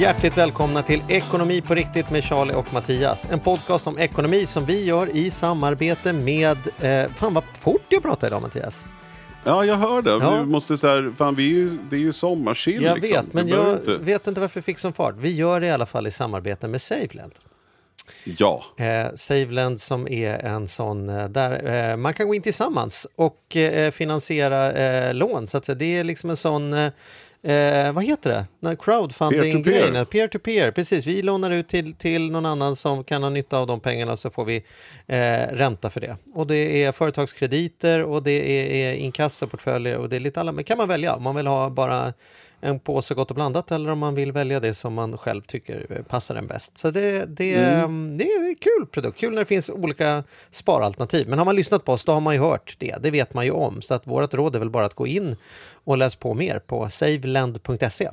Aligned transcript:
Hjärtligt 0.00 0.36
välkomna 0.38 0.82
till 0.82 1.02
Ekonomi 1.08 1.60
på 1.60 1.74
riktigt 1.74 2.10
med 2.10 2.24
Charlie 2.24 2.54
och 2.54 2.74
Mattias. 2.74 3.26
En 3.30 3.40
podcast 3.40 3.86
om 3.86 3.98
ekonomi 3.98 4.46
som 4.46 4.64
vi 4.66 4.84
gör 4.84 5.16
i 5.16 5.30
samarbete 5.30 6.12
med... 6.12 6.56
Eh, 6.80 7.10
fan 7.10 7.34
vad 7.34 7.44
fort 7.58 7.82
jag 7.88 8.02
pratar 8.02 8.26
idag 8.26 8.42
Mattias. 8.42 8.86
Ja, 9.44 9.64
jag 9.64 9.74
hör 9.76 10.02
det. 10.02 10.10
Ja. 10.10 10.36
Vi 10.36 10.44
måste 10.46 10.76
så 10.76 10.86
här, 10.88 11.12
fan, 11.16 11.34
vi 11.34 11.44
är 11.44 11.54
ju, 11.54 11.68
det 11.90 11.96
är 11.96 12.00
ju 12.00 12.12
sommarchill. 12.12 12.82
Jag 12.82 13.00
liksom. 13.00 13.24
vet, 13.26 13.34
men 13.34 13.46
Vi 13.46 13.52
jag 13.52 13.72
inte- 13.72 13.96
vet 13.96 14.26
inte 14.26 14.40
varför 14.40 14.58
jag 14.58 14.64
fick 14.64 14.78
sån 14.78 14.92
fart. 14.92 15.14
Vi 15.18 15.34
gör 15.34 15.60
det 15.60 15.66
i 15.66 15.70
alla 15.70 15.86
fall 15.86 16.06
i 16.06 16.10
samarbete 16.10 16.68
med 16.68 16.80
Saveland. 16.82 17.32
Ja, 18.24 18.64
Eh, 18.76 19.06
Saveland 19.14 19.80
som 19.80 20.08
är 20.08 20.34
en 20.38 20.68
sån 20.68 21.08
eh, 21.08 21.28
där 21.28 21.90
eh, 21.90 21.96
man 21.96 22.14
kan 22.14 22.26
gå 22.28 22.34
in 22.34 22.42
tillsammans 22.42 23.06
och 23.16 23.56
eh, 23.56 23.90
finansiera 23.90 24.72
eh, 24.72 25.14
lån. 25.14 25.46
Så 25.46 25.56
att. 25.58 25.78
Det 25.78 25.98
är 25.98 26.04
liksom 26.04 26.30
en 26.30 26.36
sån, 26.36 26.90
eh, 27.42 27.92
vad 27.92 28.04
heter 28.04 28.30
det, 28.30 28.44
Den 28.60 28.76
crowdfunding-grejen, 28.76 30.06
peer-to-peer. 30.06 30.70
Precis, 30.70 31.06
vi 31.06 31.22
lånar 31.22 31.50
ut 31.50 31.68
till, 31.68 31.94
till 31.94 32.30
någon 32.30 32.46
annan 32.46 32.76
som 32.76 33.04
kan 33.04 33.22
ha 33.22 33.30
nytta 33.30 33.58
av 33.58 33.66
de 33.66 33.80
pengarna 33.80 34.16
så 34.16 34.30
får 34.30 34.44
vi 34.44 34.56
eh, 35.06 35.46
ränta 35.52 35.90
för 35.90 36.00
det. 36.00 36.16
Och 36.34 36.46
det 36.46 36.84
är 36.84 36.92
företagskrediter 36.92 38.02
och 38.02 38.22
det 38.22 38.30
är, 38.32 38.90
är 38.90 38.94
inkassoportföljer 38.94 39.96
och 39.96 40.08
det 40.08 40.16
är 40.16 40.20
lite 40.20 40.40
alla, 40.40 40.52
men 40.52 40.64
kan 40.64 40.78
man 40.78 40.88
välja 40.88 41.14
om 41.14 41.22
man 41.22 41.36
vill 41.36 41.46
ha 41.46 41.70
bara 41.70 42.12
en 42.60 42.80
påse 42.80 43.14
gott 43.14 43.30
och 43.30 43.34
blandat 43.34 43.70
eller 43.72 43.90
om 43.90 43.98
man 43.98 44.14
vill 44.14 44.32
välja 44.32 44.60
det 44.60 44.74
som 44.74 44.94
man 44.94 45.18
själv 45.18 45.42
tycker 45.42 46.02
passar 46.08 46.34
en 46.34 46.46
bäst. 46.46 46.78
Så 46.78 46.90
det, 46.90 47.24
det, 47.36 47.54
Mm. 47.54 48.16
det 48.18 48.24
är 48.24 48.48
en 48.48 48.54
kul 48.54 48.86
produkt, 48.90 49.18
kul 49.18 49.30
när 49.32 49.38
det 49.38 49.44
finns 49.46 49.70
olika 49.70 50.24
sparalternativ. 50.50 51.28
Men 51.28 51.38
har 51.38 51.44
man 51.46 51.56
lyssnat 51.56 51.84
på 51.84 51.92
oss 51.92 52.04
då 52.04 52.12
har 52.12 52.20
man 52.20 52.34
ju 52.34 52.40
hört 52.40 52.76
det, 52.78 52.96
det 53.02 53.10
vet 53.10 53.34
man 53.34 53.44
ju 53.44 53.50
om. 53.50 53.82
Så 53.82 53.94
att 53.94 54.06
vårt 54.06 54.34
råd 54.34 54.54
är 54.56 54.58
väl 54.58 54.70
bara 54.70 54.86
att 54.86 54.94
gå 54.94 55.06
in 55.06 55.36
och 55.84 55.98
läs 55.98 56.16
på 56.16 56.34
mer 56.34 56.58
på 56.58 56.88
saveland.se. 56.90 58.10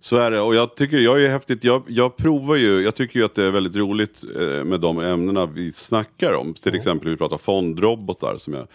så 0.00 0.16
är 0.16 0.30
det. 0.30 0.40
Och 0.40 0.54
jag 0.54 0.76
tycker, 0.76 0.98
jag 0.98 1.22
är 1.22 1.28
häftigt, 1.28 1.64
jag, 1.64 1.82
jag 1.88 2.16
provar 2.16 2.56
ju, 2.56 2.80
jag 2.80 2.94
tycker 2.94 3.18
ju 3.18 3.24
att 3.24 3.34
det 3.34 3.44
är 3.44 3.50
väldigt 3.50 3.76
roligt 3.76 4.24
eh, 4.40 4.64
med 4.64 4.80
de 4.80 4.98
ämnena 4.98 5.46
vi 5.46 5.72
snackar 5.72 6.32
om. 6.32 6.54
Till 6.54 6.74
exempel 6.74 7.08
vi 7.10 7.16
pratar 7.16 7.38
fondrobotar 7.38 8.36
som 8.38 8.54
jag 8.54 8.62
eh, 8.62 8.66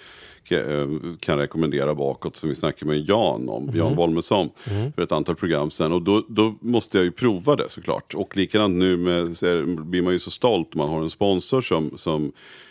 kan 1.19 1.37
rekommendera 1.37 1.95
bakåt 1.95 2.35
som 2.35 2.49
vi 2.49 2.55
snackade 2.55 2.91
med 2.91 3.09
Jan 3.09 3.49
om, 3.49 3.71
Jan 3.75 3.95
Bolmesson, 3.95 4.49
för 4.95 5.01
ett 5.01 5.11
antal 5.11 5.35
program 5.35 5.71
sedan. 5.71 5.91
Och 5.91 6.01
då, 6.01 6.25
då 6.27 6.55
måste 6.61 6.97
jag 6.97 7.05
ju 7.05 7.11
prova 7.11 7.55
det 7.55 7.69
såklart. 7.69 8.13
Och 8.13 8.37
likadant 8.37 8.75
nu 8.75 8.97
med, 8.97 9.37
så 9.37 9.45
är, 9.45 9.83
blir 9.83 10.01
man 10.01 10.13
ju 10.13 10.19
så 10.19 10.31
stolt 10.31 10.75
om 10.75 10.77
man 10.77 10.89
har 10.89 11.03
en 11.03 11.09
sponsor 11.09 11.61
som, 11.61 11.97
som 11.97 12.31
Eh, 12.31 12.68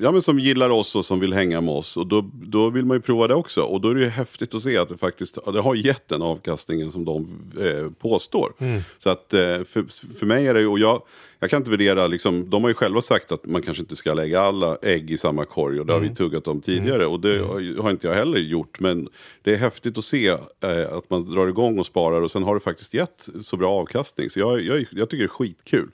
ja, 0.00 0.12
men 0.12 0.22
som 0.22 0.38
gillar 0.38 0.70
oss 0.70 0.96
och 0.96 1.04
som 1.04 1.20
vill 1.20 1.32
hänga 1.32 1.60
med 1.60 1.74
oss. 1.74 1.96
Och 1.96 2.06
då, 2.06 2.30
då 2.32 2.70
vill 2.70 2.84
man 2.84 2.96
ju 2.96 3.00
prova 3.00 3.26
det 3.26 3.34
också. 3.34 3.62
Och 3.62 3.80
då 3.80 3.88
är 3.90 3.94
det 3.94 4.00
ju 4.00 4.08
häftigt 4.08 4.54
att 4.54 4.62
se 4.62 4.76
att 4.76 4.88
det 4.88 4.96
faktiskt 4.96 5.38
det 5.52 5.60
har 5.60 5.74
gett 5.74 6.08
den 6.08 6.22
avkastningen 6.22 6.92
som 6.92 7.04
de 7.04 7.28
eh, 7.60 7.90
påstår. 7.90 8.52
Så 8.98 9.10
att 9.10 9.34
eh, 9.34 9.40
för, 9.64 10.14
för 10.18 10.26
mig 10.26 10.46
är 10.46 10.54
det 10.54 10.60
ju, 10.60 10.66
och 10.66 10.78
jag, 10.78 11.02
jag 11.40 11.50
kan 11.50 11.56
inte 11.56 11.70
värdera, 11.70 12.06
liksom, 12.06 12.50
de 12.50 12.62
har 12.62 12.70
ju 12.70 12.74
själva 12.74 13.00
sagt 13.00 13.32
att 13.32 13.46
man 13.46 13.62
kanske 13.62 13.82
inte 13.82 13.96
ska 13.96 14.14
lägga 14.14 14.40
alla 14.40 14.76
ägg 14.82 15.10
i 15.10 15.16
samma 15.16 15.44
korg. 15.44 15.80
Och 15.80 15.86
det 15.86 15.92
har 15.92 16.00
vi 16.00 16.14
tuggat 16.14 16.48
om 16.48 16.60
tidigare. 16.60 17.06
Och 17.06 17.20
det 17.20 17.38
har- 17.38 17.82
har 17.82 17.90
inte 17.90 18.06
jag 18.06 18.14
heller 18.14 18.38
gjort. 18.38 18.80
Men 18.80 19.08
det 19.42 19.52
är 19.54 19.56
häftigt 19.58 19.98
att 19.98 20.04
se 20.04 20.28
eh, 20.28 20.92
att 20.92 21.10
man 21.10 21.34
drar 21.34 21.46
igång 21.48 21.78
och 21.78 21.86
sparar. 21.86 22.20
Och 22.22 22.30
sen 22.30 22.42
har 22.42 22.54
det 22.54 22.60
faktiskt 22.60 22.94
gett 22.94 23.28
så 23.42 23.56
bra 23.56 23.72
avkastning. 23.72 24.30
Så 24.30 24.40
jag, 24.40 24.62
jag, 24.62 24.86
jag 24.92 25.08
tycker 25.10 25.22
det 25.22 25.26
är 25.26 25.28
skitkul. 25.28 25.88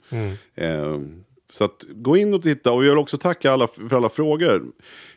Eh, 0.55 0.99
så 1.55 1.63
att 1.63 1.85
gå 1.89 2.17
in 2.17 2.33
och 2.33 2.41
titta 2.41 2.71
och 2.71 2.85
jag 2.85 2.89
vill 2.89 2.97
också 2.97 3.17
tacka 3.17 3.51
alla 3.51 3.67
för 3.67 3.95
alla 3.95 4.09
frågor 4.09 4.63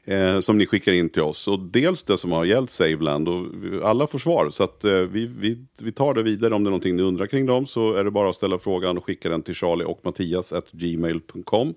eh, 0.04 0.40
som 0.40 0.58
ni 0.58 0.66
skickar 0.66 0.92
in 0.92 1.08
till 1.08 1.22
oss. 1.22 1.48
Och 1.48 1.60
dels 1.60 2.02
det 2.02 2.18
som 2.18 2.32
har 2.32 2.44
gällt 2.44 2.70
Saveland 2.70 3.28
och 3.28 3.44
alla 3.84 4.06
får 4.06 4.18
svar. 4.18 4.50
Så 4.50 4.64
att 4.64 4.84
eh, 4.84 4.92
vi, 4.92 5.26
vi, 5.26 5.66
vi 5.80 5.92
tar 5.92 6.14
det 6.14 6.22
vidare 6.22 6.54
om 6.54 6.64
det 6.64 6.68
är 6.68 6.70
någonting 6.70 6.96
ni 6.96 7.02
undrar 7.02 7.26
kring 7.26 7.46
dem 7.46 7.66
så 7.66 7.92
är 7.92 8.04
det 8.04 8.10
bara 8.10 8.28
att 8.28 8.36
ställa 8.36 8.58
frågan 8.58 8.98
och 8.98 9.04
skicka 9.04 9.28
den 9.28 9.42
till 9.42 9.54
charlie 9.54 9.84
och 9.84 10.00
mattias 10.02 10.54
gmail.com. 10.72 11.74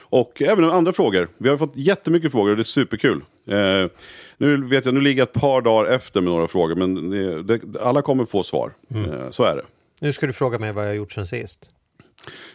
Och 0.00 0.42
även 0.42 0.64
andra 0.64 0.92
frågor. 0.92 1.28
Vi 1.38 1.48
har 1.48 1.56
fått 1.56 1.76
jättemycket 1.76 2.32
frågor 2.32 2.50
och 2.50 2.56
det 2.56 2.62
är 2.62 2.64
superkul. 2.64 3.20
Eh, 3.48 3.90
nu 4.36 4.64
vet 4.64 4.84
jag, 4.84 4.94
nu 4.94 5.00
ligger 5.00 5.18
jag 5.18 5.28
ett 5.28 5.40
par 5.40 5.60
dagar 5.60 5.90
efter 5.90 6.20
med 6.20 6.32
några 6.32 6.48
frågor 6.48 6.74
men 6.74 7.10
det, 7.10 7.42
det, 7.42 7.80
alla 7.80 8.02
kommer 8.02 8.24
få 8.24 8.42
svar. 8.42 8.72
Eh, 8.94 9.30
så 9.30 9.44
är 9.44 9.56
det. 9.56 9.64
Nu 10.00 10.12
ska 10.12 10.26
du 10.26 10.32
fråga 10.32 10.58
mig 10.58 10.72
vad 10.72 10.84
jag 10.84 10.88
har 10.88 10.94
gjort 10.94 11.12
sen 11.12 11.26
sist. 11.26 11.70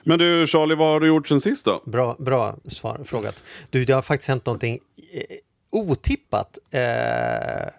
Men 0.04 0.20
du 0.20 0.48
Charlie, 0.48 0.76
vad 0.76 0.88
har 0.88 1.00
du 1.00 1.08
gjort 1.08 1.28
sen 1.28 1.42
sist 1.42 1.66
då? 1.66 1.82
Bra, 1.86 2.16
bra 2.20 2.56
svar, 2.68 3.02
frågat. 3.06 3.44
Du, 3.70 3.86
det 3.86 3.94
har 3.94 4.02
faktiskt 4.02 4.30
hänt 4.30 4.46
någonting 4.46 4.80
eh, 5.14 5.38
otippat. 5.72 6.58
Eh, 6.72 6.82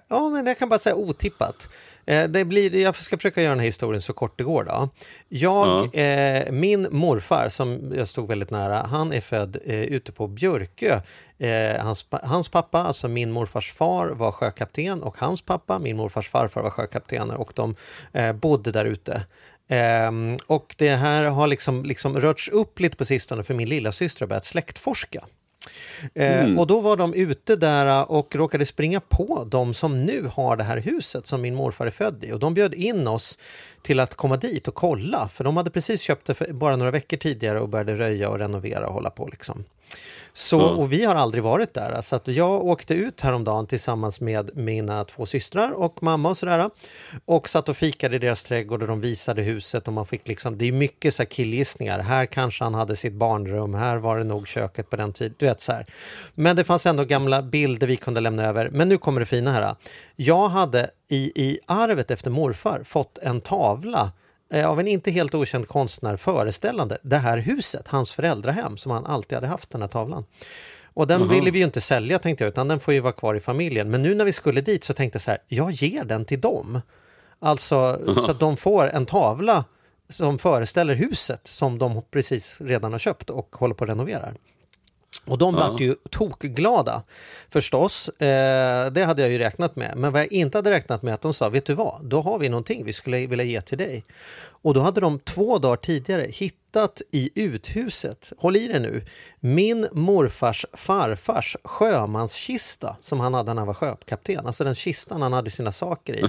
ja, 0.08 0.28
men 0.28 0.46
jag 0.46 0.58
kan 0.58 0.68
bara 0.68 0.78
säga 0.78 0.94
otippat. 0.94 1.68
Eh, 2.06 2.28
det 2.28 2.44
blir, 2.44 2.76
jag 2.76 2.96
ska 2.96 3.16
försöka 3.16 3.42
göra 3.42 3.50
den 3.50 3.58
här 3.58 3.66
historien 3.66 4.02
så 4.02 4.12
kort 4.12 4.38
det 4.38 4.44
går. 4.44 4.64
Då. 4.64 4.88
Jag, 5.28 5.94
eh, 5.94 6.52
min 6.52 6.88
morfar, 6.90 7.48
som 7.48 7.92
jag 7.96 8.08
stod 8.08 8.28
väldigt 8.28 8.50
nära, 8.50 8.86
han 8.90 9.12
är 9.12 9.20
född 9.20 9.56
eh, 9.64 9.82
ute 9.82 10.12
på 10.12 10.26
Björkö. 10.26 11.00
Eh, 11.38 11.84
hans, 11.84 12.06
hans 12.10 12.48
pappa, 12.48 12.78
alltså 12.78 13.08
min 13.08 13.30
morfars 13.30 13.72
far, 13.72 14.08
var 14.08 14.32
sjökapten 14.32 15.02
och 15.02 15.18
hans 15.18 15.42
pappa, 15.42 15.78
min 15.78 15.96
morfars 15.96 16.28
farfar, 16.28 16.62
var 16.62 16.70
sjökaptener 16.70 17.36
och 17.36 17.52
de 17.54 17.74
eh, 18.12 18.32
bodde 18.32 18.72
där 18.72 18.84
ute. 18.84 19.22
Ehm, 19.72 20.38
och 20.46 20.74
det 20.78 20.88
här 20.94 21.24
har 21.24 21.46
liksom, 21.46 21.84
liksom 21.84 22.20
rörts 22.20 22.48
upp 22.48 22.80
lite 22.80 22.96
på 22.96 23.04
sistone 23.04 23.42
för 23.42 23.54
min 23.54 23.68
lilla 23.68 23.92
syster 23.92 24.20
har 24.20 24.26
börjat 24.28 24.44
släktforska. 24.44 25.24
Eh, 26.14 26.58
Och 26.58 26.66
då 26.66 26.80
var 26.80 26.96
de 26.96 27.14
ute 27.14 27.56
där 27.56 28.10
och 28.10 28.34
råkade 28.34 28.66
springa 28.66 29.00
på 29.00 29.44
de 29.50 29.74
som 29.74 30.04
nu 30.04 30.30
har 30.34 30.56
det 30.56 30.64
här 30.64 30.76
huset 30.76 31.26
som 31.26 31.40
min 31.42 31.54
morfar 31.54 31.86
är 31.86 31.90
född 31.90 32.24
i. 32.24 32.32
Och 32.32 32.38
de 32.38 32.54
bjöd 32.54 32.74
in 32.74 33.08
oss 33.08 33.38
till 33.82 34.00
att 34.00 34.14
komma 34.14 34.36
dit 34.36 34.68
och 34.68 34.74
kolla, 34.74 35.28
för 35.28 35.44
de 35.44 35.56
hade 35.56 35.70
precis 35.70 36.00
köpt 36.00 36.26
det 36.26 36.52
bara 36.52 36.76
några 36.76 36.90
veckor 36.90 37.16
tidigare 37.16 37.60
och 37.60 37.68
började 37.68 37.94
röja 37.96 38.28
och 38.30 38.38
renovera 38.38 38.86
och 38.86 38.94
hålla 38.94 39.10
på. 39.10 39.26
Liksom. 39.26 39.64
Så, 40.32 40.60
och 40.62 40.92
vi 40.92 41.04
har 41.04 41.14
aldrig 41.14 41.44
varit 41.44 41.74
där. 41.74 42.00
Så 42.00 42.16
att 42.16 42.28
jag 42.28 42.64
åkte 42.64 42.94
ut 42.94 43.20
häromdagen 43.20 43.66
tillsammans 43.66 44.20
med 44.20 44.50
mina 44.56 45.04
två 45.04 45.26
systrar 45.26 45.70
och 45.72 46.02
mamma 46.02 46.28
och 46.28 46.36
sådär. 46.36 46.70
Och 47.24 47.48
satt 47.48 47.68
och 47.68 47.76
fikade 47.76 48.16
i 48.16 48.18
deras 48.18 48.44
trädgård 48.44 48.82
och 48.82 48.88
de 48.88 49.00
visade 49.00 49.42
huset 49.42 49.88
och 49.88 49.94
man 49.94 50.06
fick 50.06 50.28
liksom, 50.28 50.58
det 50.58 50.68
är 50.68 50.72
mycket 50.72 51.14
så 51.14 51.22
här 51.22 51.28
killgissningar. 51.28 51.98
Här 51.98 52.26
kanske 52.26 52.64
han 52.64 52.74
hade 52.74 52.96
sitt 52.96 53.12
barnrum, 53.12 53.74
här 53.74 53.96
var 53.96 54.18
det 54.18 54.24
nog 54.24 54.48
köket 54.48 54.90
på 54.90 54.96
den 54.96 55.12
tiden. 55.12 55.34
Du 55.38 55.46
vet 55.46 55.60
så 55.60 55.72
här. 55.72 55.86
Men 56.34 56.56
det 56.56 56.64
fanns 56.64 56.86
ändå 56.86 57.04
gamla 57.04 57.42
bilder 57.42 57.86
vi 57.86 57.96
kunde 57.96 58.20
lämna 58.20 58.44
över. 58.44 58.68
Men 58.68 58.88
nu 58.88 58.98
kommer 58.98 59.20
det 59.20 59.26
fina 59.26 59.52
här. 59.52 59.74
Jag 60.16 60.48
hade 60.48 60.90
i, 61.08 61.32
i 61.34 61.58
arvet 61.66 62.10
efter 62.10 62.30
morfar 62.30 62.82
fått 62.84 63.18
en 63.18 63.40
tavla 63.40 64.12
av 64.54 64.80
en 64.80 64.88
inte 64.88 65.10
helt 65.10 65.34
okänd 65.34 65.68
konstnär 65.68 66.16
föreställande 66.16 66.98
det 67.02 67.16
här 67.16 67.38
huset, 67.38 67.88
hans 67.88 68.12
föräldrahem, 68.12 68.76
som 68.76 68.92
han 68.92 69.06
alltid 69.06 69.36
hade 69.36 69.46
haft, 69.46 69.70
den 69.70 69.80
här 69.80 69.88
tavlan. 69.88 70.24
Och 70.94 71.06
den 71.06 71.28
ville 71.28 71.50
vi 71.50 71.58
ju 71.58 71.64
inte 71.64 71.80
sälja 71.80 72.18
tänkte 72.18 72.44
jag, 72.44 72.48
utan 72.48 72.68
den 72.68 72.80
får 72.80 72.94
ju 72.94 73.00
vara 73.00 73.12
kvar 73.12 73.34
i 73.34 73.40
familjen. 73.40 73.90
Men 73.90 74.02
nu 74.02 74.14
när 74.14 74.24
vi 74.24 74.32
skulle 74.32 74.60
dit 74.60 74.84
så 74.84 74.92
tänkte 74.92 75.16
jag 75.16 75.22
så 75.22 75.30
här, 75.30 75.40
jag 75.48 75.70
ger 75.70 76.04
den 76.04 76.24
till 76.24 76.40
dem. 76.40 76.80
Alltså 77.38 78.00
så 78.20 78.30
att 78.30 78.40
de 78.40 78.56
får 78.56 78.88
en 78.88 79.06
tavla 79.06 79.64
som 80.08 80.38
föreställer 80.38 80.94
huset 80.94 81.46
som 81.46 81.78
de 81.78 82.02
precis 82.10 82.56
redan 82.60 82.92
har 82.92 82.98
köpt 82.98 83.30
och 83.30 83.56
håller 83.56 83.74
på 83.74 83.84
att 83.84 83.90
renovera. 83.90 84.34
Och 85.24 85.38
de 85.38 85.54
vart 85.54 85.80
ju 85.80 85.94
tokglada 86.10 87.02
förstås. 87.48 88.08
Eh, 88.08 88.92
det 88.92 89.04
hade 89.04 89.22
jag 89.22 89.30
ju 89.30 89.38
räknat 89.38 89.76
med. 89.76 89.96
Men 89.96 90.12
vad 90.12 90.22
jag 90.22 90.32
inte 90.32 90.58
hade 90.58 90.70
räknat 90.70 91.02
med 91.02 91.14
att 91.14 91.22
de 91.22 91.34
sa, 91.34 91.48
vet 91.48 91.64
du 91.66 91.74
vad, 91.74 92.04
då 92.04 92.20
har 92.20 92.38
vi 92.38 92.48
någonting 92.48 92.84
vi 92.84 92.92
skulle 92.92 93.26
vilja 93.26 93.44
ge 93.44 93.60
till 93.60 93.78
dig. 93.78 94.04
Och 94.62 94.74
då 94.74 94.80
hade 94.80 95.00
de 95.00 95.18
två 95.18 95.58
dagar 95.58 95.76
tidigare 95.76 96.26
hittat 96.30 97.02
i 97.12 97.30
uthuset, 97.34 98.32
håll 98.38 98.56
i 98.56 98.68
det 98.68 98.78
nu, 98.78 99.04
min 99.40 99.88
morfars 99.92 100.66
farfars 100.72 101.56
sjömanskista 101.64 102.96
som 103.00 103.20
han 103.20 103.34
hade 103.34 103.54
när 103.54 103.60
han 103.60 103.66
var 103.66 103.74
sjökapten. 103.74 104.46
Alltså 104.46 104.64
den 104.64 104.74
kistan 104.74 105.22
han 105.22 105.32
hade 105.32 105.50
sina 105.50 105.72
saker 105.72 106.16
i. 106.16 106.22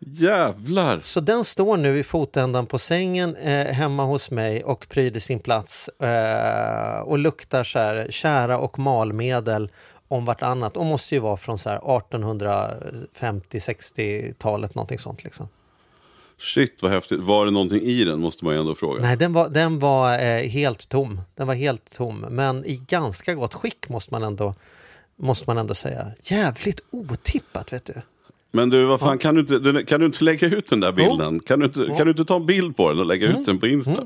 Jävlar! 0.00 1.00
Så 1.00 1.20
den 1.20 1.44
står 1.44 1.76
nu 1.76 1.98
i 1.98 2.02
fotändan 2.02 2.66
på 2.66 2.78
sängen 2.78 3.36
eh, 3.36 3.66
hemma 3.66 4.04
hos 4.04 4.30
mig 4.30 4.64
och 4.64 4.88
pryder 4.88 5.20
sin 5.20 5.38
plats 5.38 5.88
eh, 5.88 7.00
och 7.00 7.18
luktar 7.18 7.64
så 7.64 7.78
här 7.78 8.06
kära 8.10 8.58
och 8.58 8.78
malmedel 8.78 9.70
om 10.08 10.24
vartannat 10.24 10.76
och 10.76 10.86
måste 10.86 11.14
ju 11.14 11.20
vara 11.20 11.36
från 11.36 11.58
så 11.58 11.68
här 11.68 11.78
1850-60-talet 11.78 14.74
någonting 14.74 14.98
sånt 14.98 15.24
liksom. 15.24 15.48
Shit 16.38 16.82
vad 16.82 16.92
häftigt. 16.92 17.20
Var 17.20 17.44
det 17.44 17.50
någonting 17.50 17.82
i 17.82 18.04
den 18.04 18.20
måste 18.20 18.44
man 18.44 18.54
ju 18.54 18.60
ändå 18.60 18.74
fråga. 18.74 19.02
Nej, 19.02 19.16
den 19.16 19.32
var, 19.32 19.48
den 19.48 19.78
var 19.78 20.12
eh, 20.12 20.48
helt 20.48 20.88
tom. 20.88 21.20
Den 21.34 21.46
var 21.46 21.54
helt 21.54 21.96
tom, 21.96 22.26
men 22.30 22.64
i 22.64 22.82
ganska 22.88 23.34
gott 23.34 23.54
skick 23.54 23.88
måste 23.88 24.14
man 24.14 24.22
ändå, 24.22 24.54
måste 25.16 25.44
man 25.46 25.58
ändå 25.58 25.74
säga. 25.74 26.12
Jävligt 26.22 26.80
otippat, 26.90 27.72
vet 27.72 27.84
du. 27.84 27.94
Men 28.58 28.70
du, 28.70 28.84
vad 28.84 29.00
fan, 29.00 29.18
kan, 29.18 29.34
du 29.34 29.40
inte, 29.40 29.84
kan 29.84 30.00
du 30.00 30.06
inte 30.06 30.24
lägga 30.24 30.46
ut 30.48 30.70
den 30.70 30.80
där 30.80 30.92
bilden? 30.92 31.40
Kan, 31.40 31.58
du 31.60 31.66
inte, 31.66 31.86
kan 31.96 32.06
du 32.06 32.10
inte 32.10 32.24
ta 32.24 32.36
en 32.36 32.46
bild 32.46 32.76
på 32.76 32.88
den 32.88 32.98
och 32.98 33.06
lägga 33.06 33.26
Mm. 33.26 33.40
ut 33.40 33.46
den 33.46 33.58
på 33.60 33.66
Insta? 33.66 34.02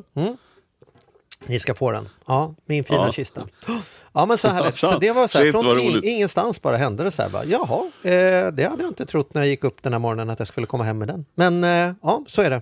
Ni 1.47 1.59
ska 1.59 1.75
få 1.75 1.93
den. 1.93 2.09
Ja, 2.27 2.55
min 2.67 2.85
fina 2.85 3.01
Ja. 3.07 3.13
kista. 3.13 3.43
Ja, 4.15 4.27
men 4.27 4.39
så 4.39 4.49
här, 4.49 4.71
så 4.71 4.99
det 4.99 5.13
var 5.13 5.27
så 5.27 5.39
här, 5.39 5.53
från 5.53 5.81
in, 5.81 6.05
ingenstans 6.05 6.63
bara 6.63 6.77
hände 6.77 7.05
det 7.05 7.11
så 7.11 7.23
här. 7.23 7.29
Bara, 7.29 7.45
Jaha, 7.45 7.91
eh, 8.03 8.53
det 8.53 8.65
hade 8.71 8.83
jag 8.83 8.89
inte 8.91 9.07
trott 9.07 9.35
när 9.35 9.41
jag 9.41 9.49
gick 9.49 9.65
upp 9.65 9.83
den 9.83 9.93
här 9.93 10.01
morgonen 10.01 10.31
att 10.31 10.39
jag 10.39 10.49
skulle 10.49 10.67
komma 10.67 10.85
hem 10.85 10.99
med 10.99 11.09
den. 11.09 11.25
Men 11.35 11.65
eh, 11.65 11.95
ja, 12.03 12.25
så 12.27 12.43
är 12.43 12.51
det. 12.51 12.61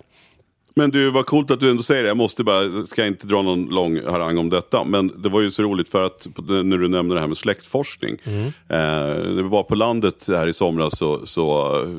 Men 0.75 0.90
du, 0.90 1.11
vad 1.11 1.26
coolt 1.26 1.50
att 1.50 1.61
du 1.61 1.70
ändå 1.70 1.82
säger 1.82 2.02
det. 2.02 2.08
Jag 2.08 2.17
måste 2.17 2.44
bara, 2.44 2.87
ska 2.87 3.06
inte 3.06 3.26
dra 3.26 3.43
någon 3.43 3.64
lång 3.67 4.02
harang 4.05 4.38
om 4.38 4.50
detta. 4.50 4.84
Men 4.84 5.22
det 5.22 5.28
var 5.28 5.40
ju 5.40 5.50
så 5.50 5.62
roligt 5.62 5.88
för 5.88 6.02
att 6.02 6.28
när 6.46 6.78
du 6.78 6.88
nämnde 6.88 7.14
det 7.14 7.20
här 7.20 7.28
med 7.28 7.37
släktforskning. 7.37 8.17
Eh, 8.25 8.46
när 8.69 9.43
vi 9.43 9.49
var 9.49 9.62
på 9.62 9.75
landet 9.75 10.25
här 10.28 10.46
i 10.46 10.52
somras, 10.52 10.99
så, 10.99 11.26
så, 11.26 11.40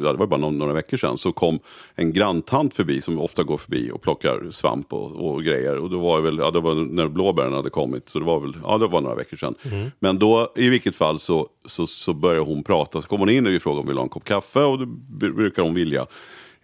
ja, 0.04 0.12
det 0.12 0.18
var 0.18 0.28
bara 0.28 0.40
någon, 0.40 0.58
några 0.58 0.74
veckor 0.74 0.98
sedan, 0.98 1.18
så 1.18 1.32
kom 1.32 1.60
en 1.96 2.14
granntant 2.14 2.74
förbi 2.74 3.02
som 3.02 3.20
ofta 3.20 3.44
går 3.44 3.58
förbi 3.58 3.92
och 3.94 4.02
plockar 4.02 4.52
svamp 4.52 4.94
och, 4.94 5.32
och 5.32 5.44
grejer. 5.44 5.78
Och 5.78 5.90
det 5.90 5.98
var 5.98 6.22
väl, 6.22 6.38
ja, 6.38 6.52
det 6.52 6.60
var 6.60 6.76
när 6.76 7.08
blåbären 7.08 7.54
hade 7.54 7.70
kommit, 7.70 8.10
så 8.10 8.20
det 8.20 8.26
var 8.26 8.40
väl, 8.40 8.54
ja 8.64 8.78
det 8.78 8.88
var 8.88 9.02
några 9.02 9.16
veckor 9.16 9.38
sedan. 9.38 9.56
Men 10.00 10.20
då, 10.20 10.52
i 10.56 10.70
vilket 10.70 10.96
fall, 10.96 11.20
så, 11.20 11.48
så, 11.66 11.88
så 11.88 12.14
började 12.14 12.46
hon 12.46 12.64
prata. 12.64 13.02
Så 13.02 13.08
kom 13.08 13.20
hon 13.20 13.30
in 13.30 13.48
och 13.48 13.54
vi 13.54 13.60
frågade 13.60 13.80
om 13.80 13.86
vi 13.86 13.90
ville 13.90 14.00
ha 14.00 14.04
en 14.06 14.10
kopp 14.10 14.26
kaffe 14.26 14.64
och 14.64 14.80
det 14.80 14.86
br- 14.86 15.36
brukar 15.36 15.64
hon 15.64 15.74
vilja. 15.74 16.06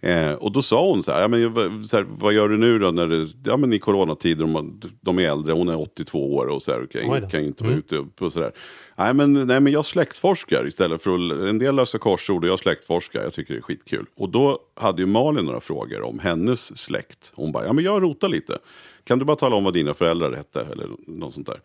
Eh, 0.00 0.32
och 0.32 0.52
då 0.52 0.62
sa 0.62 0.88
hon 0.90 1.02
så 1.02 1.12
här, 1.12 1.20
ja, 1.20 1.28
men, 1.28 1.52
vad- 1.52 1.86
så 1.86 1.96
här, 1.96 2.06
vad 2.08 2.32
gör 2.32 2.48
du 2.48 2.56
nu 2.56 2.78
då 2.78 2.90
när 2.90 3.06
det, 3.08 3.28
ja, 3.44 3.56
men 3.56 3.72
i 3.72 3.78
coronatider, 3.78 4.44
de, 4.44 4.80
de 5.00 5.18
är 5.18 5.28
äldre, 5.30 5.52
hon 5.52 5.68
är 5.68 5.80
82 5.80 6.34
år 6.36 6.46
och 6.46 6.62
så 6.62 6.72
här, 6.72 6.86
kan, 6.86 7.10
kan 7.30 7.40
inte 7.44 7.64
vara 7.64 7.74
ute 7.78 8.06
på 8.16 8.30
sådär. 8.30 8.52
Nej 8.96 9.14
men, 9.14 9.32
nej 9.46 9.60
men 9.60 9.72
jag 9.72 9.84
släktforskar 9.84 10.66
istället 10.66 11.02
för 11.02 11.10
att, 11.14 11.48
en 11.48 11.58
del 11.58 11.74
löser 11.76 11.98
korsord 11.98 12.44
och 12.44 12.50
jag 12.50 12.58
släktforskar, 12.58 13.22
jag 13.22 13.32
tycker 13.32 13.54
det 13.54 13.60
är 13.60 13.62
skitkul. 13.62 14.06
Och 14.16 14.28
då 14.28 14.58
hade 14.74 15.02
ju 15.02 15.06
Malin 15.06 15.44
några 15.44 15.60
frågor 15.60 16.02
om 16.02 16.18
hennes 16.18 16.78
släkt. 16.78 17.32
Hon 17.34 17.52
bara, 17.52 17.66
ja 17.66 17.72
men 17.72 17.84
jag 17.84 18.02
rotar 18.02 18.28
lite. 18.28 18.58
Kan 19.04 19.18
du 19.18 19.24
bara 19.24 19.36
tala 19.36 19.56
om 19.56 19.64
vad 19.64 19.74
dina 19.74 19.94
föräldrar 19.94 20.32
hette 20.32 20.60
eller 20.72 20.88
något 21.06 21.34
sånt 21.34 21.46
där. 21.46 21.60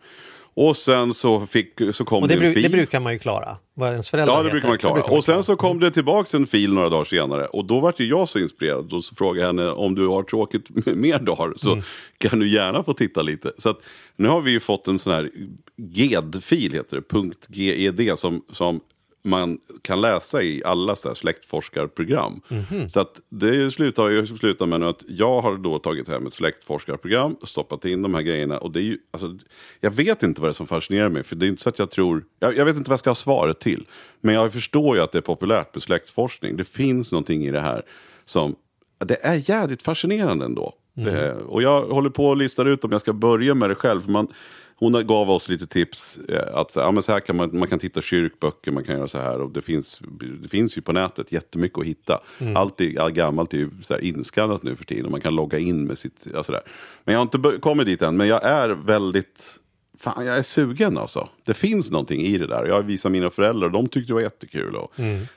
Och 0.56 0.76
sen 0.76 1.14
så, 1.14 1.46
fick, 1.46 1.68
så 1.92 2.04
kom 2.04 2.22
Och 2.22 2.28
det, 2.28 2.34
det, 2.36 2.46
en 2.46 2.50
bru- 2.52 2.54
det 2.54 2.60
fil. 2.62 2.70
brukar 2.72 3.00
man 3.00 3.12
ju 3.12 3.18
klara. 3.18 3.56
Vad 3.74 3.90
ens 3.90 4.10
föräldrar 4.10 4.36
Ja, 4.36 4.42
det 4.42 4.50
brukar 4.50 4.68
man 4.68 4.78
klara. 4.78 4.94
brukar 4.94 5.08
man 5.08 5.18
och 5.18 5.24
sen 5.24 5.42
så 5.44 5.56
kom 5.56 5.80
det 5.80 5.90
tillbaka 5.90 6.36
en 6.36 6.46
fil 6.46 6.72
några 6.74 6.88
dagar 6.88 7.04
senare. 7.04 7.46
Och 7.46 7.64
då 7.64 7.80
var 7.80 7.94
ju 7.98 8.04
jag 8.06 8.28
så 8.28 8.38
inspirerad. 8.38 8.92
Och 8.92 9.04
så 9.04 9.14
frågade 9.14 9.40
jag 9.40 9.46
henne 9.46 9.70
om 9.70 9.94
du 9.94 10.06
har 10.08 10.22
tråkigt 10.22 10.86
mer 10.86 11.18
dagar 11.18 11.52
så 11.56 11.72
Mm. 11.72 11.84
kan 12.18 12.38
du 12.38 12.48
gärna 12.48 12.82
få 12.82 12.92
titta 12.92 13.22
lite. 13.22 13.52
Så 13.58 13.68
att, 13.70 13.78
nu 14.16 14.28
har 14.28 14.40
vi 14.40 14.50
ju 14.50 14.60
fått 14.60 14.88
en 14.88 14.98
sån 14.98 15.12
här 15.12 15.30
GED-fil, 15.76 16.72
heter 16.72 17.02
det, 17.48 17.96
.ged, 17.98 18.18
som, 18.18 18.42
som 18.52 18.80
man 19.24 19.58
kan 19.82 20.00
läsa 20.00 20.42
i 20.42 20.62
alla 20.64 20.96
så 20.96 21.08
här 21.08 21.14
släktforskarprogram. 21.14 22.40
Mhm. 22.48 22.90
Så 22.90 23.00
att 23.00 23.20
det 23.28 23.70
slutar 23.70 24.08
ju 24.08 24.26
slutar 24.26 24.66
med 24.66 24.82
att 24.82 25.04
jag 25.08 25.40
har 25.40 25.56
då 25.56 25.78
tagit 25.78 26.08
hem 26.08 26.26
ett 26.26 26.34
släktforskarprogram 26.34 27.34
och 27.34 27.48
stoppat 27.48 27.84
in 27.84 28.02
de 28.02 28.14
här 28.14 28.22
grejerna. 28.22 28.58
Och 28.58 28.72
det 28.72 28.80
är 28.80 28.82
ju, 28.82 28.98
alltså, 29.10 29.36
jag 29.80 29.90
vet 29.90 30.22
inte 30.22 30.40
vad 30.40 30.48
det 30.48 30.52
är 30.52 30.54
som 30.54 30.66
fascinerar 30.66 31.08
mig, 31.08 31.22
för 31.22 31.36
det 31.36 31.46
är 31.46 31.48
inte 31.48 31.62
så 31.62 31.68
att 31.68 31.78
jag 31.78 31.90
tror, 31.90 32.24
jag, 32.38 32.56
jag 32.56 32.64
vet 32.64 32.76
inte 32.76 32.90
vad 32.90 32.94
jag 32.94 33.00
ska 33.00 33.10
ha 33.10 33.14
svaret 33.14 33.60
till. 33.60 33.86
Men 34.20 34.34
jag 34.34 34.52
förstår 34.52 34.96
ju 34.96 35.02
att 35.02 35.12
det 35.12 35.18
är 35.18 35.22
populärt 35.22 35.74
med 35.74 35.82
släktforskning. 35.82 36.56
Det 36.56 36.64
finns 36.64 37.12
någonting 37.12 37.46
i 37.46 37.50
det 37.50 37.60
här 37.60 37.82
som, 38.24 38.56
det 38.98 39.24
är 39.24 39.50
jävligt 39.50 39.82
fascinerande 39.82 40.44
ändå. 40.44 40.74
Det, 40.94 41.32
och 41.34 41.62
jag 41.62 41.82
håller 41.86 42.10
på 42.10 42.26
och 42.26 42.36
listar 42.36 42.64
ut 42.66 42.84
om 42.84 42.92
jag 42.92 43.00
ska 43.00 43.12
börja 43.12 43.54
med 43.54 43.70
det 43.70 43.74
själv. 43.74 44.00
För 44.00 44.10
man, 44.10 44.28
hon 44.76 45.06
gav 45.06 45.30
oss 45.30 45.48
lite 45.48 45.66
tips. 45.66 46.18
eh, 46.28 46.54
Att 46.56 46.76
ja, 46.76 46.90
men 46.90 47.02
så 47.02 47.12
här 47.12 47.20
kan 47.20 47.36
man, 47.36 47.58
man 47.58 47.68
kan 47.68 47.78
titta 47.78 48.00
kyrkböcker, 48.02 48.70
man 48.72 48.84
kan 48.84 48.96
göra 48.96 49.08
så 49.08 49.18
här. 49.18 49.40
Och 49.40 49.50
det 49.50 49.62
finns, 49.62 50.00
det 50.42 50.48
finns 50.48 50.78
ju 50.78 50.82
på 50.82 50.92
nätet 50.92 51.32
jättemycket 51.32 51.78
att 51.78 51.84
hitta. 51.84 52.20
Allt, 52.56 52.80
är, 52.80 53.10
gammalt 53.10 53.54
är 53.54 53.58
ju 53.58 53.70
så 53.82 53.98
inskannat 53.98 54.62
nu 54.62 54.76
för 54.76 54.84
tiden. 54.84 55.04
Och 55.04 55.10
man 55.10 55.20
kan 55.20 55.34
logga 55.34 55.58
in 55.58 55.84
med 55.84 55.98
sitt... 55.98 56.26
Ja, 56.34 56.42
där. 56.48 56.62
Men 57.04 57.12
jag 57.12 57.20
har 57.20 57.22
inte 57.22 57.58
kommit 57.60 57.86
dit 57.86 58.02
än. 58.02 58.16
Men 58.16 58.28
jag 58.28 58.44
är 58.44 58.68
väldigt... 58.68 59.58
Fan, 59.98 60.26
jag 60.26 60.38
är 60.38 60.42
sugen 60.42 60.98
alltså. 60.98 61.28
Det 61.44 61.54
finns 61.54 61.90
någonting 61.90 62.20
i 62.20 62.38
det 62.38 62.46
där. 62.46 62.66
Jag 62.66 62.82
visar 62.82 63.10
mina 63.10 63.30
föräldrar 63.30 63.66
och 63.66 63.72
de 63.72 63.88
tyckte 63.88 64.10
det 64.10 64.14
var 64.14 64.20
jättekul. 64.20 64.76
Och, 64.76 64.92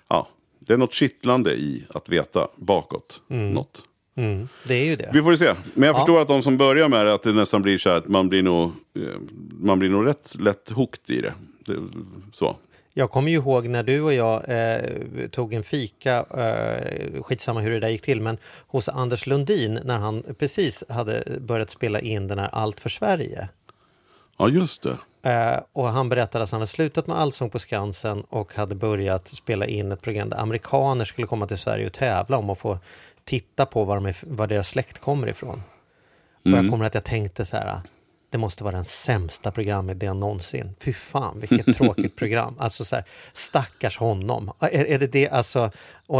ja, 0.07 0.27
det 0.59 0.73
är 0.73 0.77
något 0.77 0.93
kittlande 0.93 1.53
i 1.53 1.85
att 1.89 2.09
veta 2.09 2.47
bakåt. 2.55 3.21
Något. 3.53 3.83
Mm, 4.17 4.47
det 4.63 4.73
är 4.73 4.85
ju 4.85 4.95
det. 4.95 5.09
Vi 5.13 5.21
får 5.21 5.35
se. 5.35 5.53
Men 5.73 5.87
jag 5.87 5.95
förstår 5.95 6.21
att 6.21 6.27
de 6.27 6.41
som 6.41 6.57
börjar 6.57 6.89
med 6.89 7.05
det, 7.05 7.13
att 7.13 7.23
det 7.23 7.33
nästan 7.33 7.61
blir 7.61 7.77
så 7.77 7.89
här 7.89 7.97
att 7.97 8.07
man 8.07 8.29
blir 8.29 8.43
nog, 8.43 8.71
eh, 8.95 9.01
man 9.59 9.79
blir 9.79 9.89
nog 9.89 10.07
rätt 10.07 10.35
lätt 10.39 10.69
hooked 10.69 11.15
i 11.17 11.21
det. 11.21 11.33
så. 12.33 12.55
Jag 12.93 13.11
kommer 13.11 13.31
ju 13.31 13.37
ihåg 13.37 13.67
när 13.67 13.83
du 13.83 14.01
och 14.01 14.13
jag 14.13 14.43
eh, 14.47 15.27
tog 15.31 15.53
en 15.53 15.63
fika, 15.63 16.25
eh, 16.37 17.21
skitsamma 17.21 17.59
hur 17.59 17.71
det 17.71 17.79
där 17.79 17.89
gick 17.89 18.01
till, 18.01 18.21
men 18.21 18.37
hos 18.67 18.89
Anders 18.89 19.27
Lundin 19.27 19.79
när 19.83 19.97
han 19.97 20.23
precis 20.39 20.83
hade 20.89 21.23
börjat 21.41 21.69
spela 21.69 21.99
in 21.99 22.27
den 22.27 22.39
här 22.39 22.49
Allt 22.51 22.79
för 22.79 22.89
Sverige. 22.89 23.49
Ja, 24.37 24.49
just 24.49 24.83
det. 24.83 24.97
Eh, 25.29 25.59
och 25.73 25.87
han 25.87 26.09
berättade 26.09 26.43
att 26.43 26.51
han 26.51 26.59
hade 26.59 26.67
slutat 26.67 27.07
med 27.07 27.17
Allsång 27.17 27.49
på 27.49 27.59
Skansen 27.59 28.23
och 28.29 28.53
hade 28.53 28.75
börjat 28.75 29.27
spela 29.27 29.65
in 29.65 29.91
ett 29.91 30.01
program 30.01 30.29
där 30.29 30.37
amerikaner 30.37 31.05
skulle 31.05 31.27
komma 31.27 31.47
till 31.47 31.57
Sverige 31.57 31.85
och 31.85 31.93
tävla 31.93 32.37
om 32.37 32.49
att 32.49 32.59
få 32.59 32.79
titta 33.27 33.65
på 33.65 33.83
var, 33.83 33.95
de 33.95 34.05
är, 34.05 34.15
var 34.21 34.47
deras 34.47 34.69
släkt 34.69 34.99
kommer 34.99 35.27
ifrån. 35.27 35.63
Och 36.43 36.51
jag 36.51 36.69
kommer 36.69 36.85
att 36.85 36.93
jag 36.93 37.03
tänkte 37.03 37.45
så 37.45 37.57
här, 37.57 37.81
det 38.29 38.37
måste 38.37 38.63
vara 38.63 38.75
den 38.75 38.83
sämsta 38.83 39.51
programidén 39.51 40.19
någonsin. 40.19 40.75
Fy 40.79 40.93
fan, 40.93 41.39
vilket 41.39 41.77
tråkigt 41.77 42.15
program. 42.15 42.55
Alltså 42.59 42.85
så 42.85 42.95
här, 42.95 43.05
stackars 43.33 43.97
honom. 43.97 44.51
Är, 44.59 44.85
är 44.85 44.99
det 44.99 45.07
det, 45.07 45.29
alltså, 45.29 45.71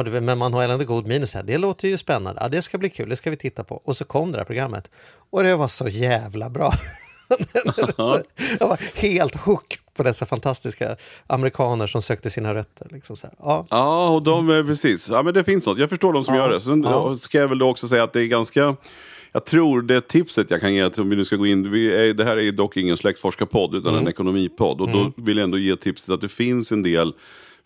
det, 0.06 0.22
men 0.22 0.38
man 0.38 0.54
har 0.54 0.64
ändå 0.64 0.86
god 0.86 1.08
minus 1.08 1.34
här. 1.34 1.44
Det 1.44 1.58
låter 1.58 1.88
ju 1.88 1.98
spännande. 1.98 2.42
Ja, 2.42 2.50
det 2.50 2.62
ska 2.62 2.78
bli 2.78 2.90
kul, 2.90 3.10
det 3.10 3.16
ska 3.16 3.30
vi 3.30 3.38
titta 3.38 3.64
på. 3.64 3.76
Och 3.76 3.98
så 3.98 4.06
kom 4.06 4.32
det 4.32 4.38
här 4.38 4.46
programmet. 4.46 4.92
Och 5.30 5.44
det 5.44 5.56
var 5.56 5.68
så 5.68 5.88
jävla 5.88 6.50
bra. 6.50 6.74
jag 8.60 8.68
var 8.68 8.80
helt 8.94 9.36
hook 9.36 9.80
på 9.98 10.04
dessa 10.04 10.26
fantastiska 10.26 10.96
amerikaner 11.28 11.88
som 11.88 12.02
sökte 12.02 12.30
sina 12.30 12.54
rötter. 12.54 12.88
Liksom. 12.92 13.16
Ja, 13.40 13.66
Ja, 13.70 14.10
och 14.10 14.24
de, 14.24 14.48
precis. 14.68 15.10
Ja, 15.12 15.24
men 15.24 15.34
det 15.34 15.44
finns 15.44 15.68
något. 15.68 15.78
Jag 15.78 15.90
förstår 15.90 16.14
de 16.14 16.24
som 16.24 16.36
Ja, 16.36 16.42
gör 16.42 16.50
det. 16.50 16.62
Sen 16.62 16.84
ja. 16.84 17.16
ska 17.16 17.38
jag 17.38 17.48
väl 17.48 17.58
då 17.58 17.70
också 17.70 17.88
säga 17.88 18.04
att 18.04 18.14
det 18.14 18.22
är 18.22 18.26
ganska... 18.26 18.76
Jag 19.32 19.46
tror 19.46 19.82
det 19.82 20.02
tipset 20.08 20.52
jag 20.52 20.62
kan 20.62 20.74
ge, 20.74 20.82
att 20.82 21.00
om 21.00 21.10
vi 21.10 21.16
nu 21.16 21.26
ska 21.26 21.36
gå 21.36 21.46
in, 21.48 21.66
är, 21.66 22.14
det 22.14 22.24
här 22.24 22.38
är 22.38 22.52
dock 22.52 22.78
ingen 22.78 22.98
släktforskarpodd 22.98 23.76
utan 23.76 23.92
Mm. 23.94 24.02
en 24.06 24.10
ekonomipodd. 24.10 24.82
Och 24.82 24.90
då 24.90 25.12
vill 25.18 25.38
jag 25.38 25.44
ändå 25.44 25.58
ge 25.58 25.76
tipset 25.76 26.10
att 26.10 26.22
det 26.22 26.30
finns 26.30 26.72
en 26.72 26.84
del, 26.84 27.14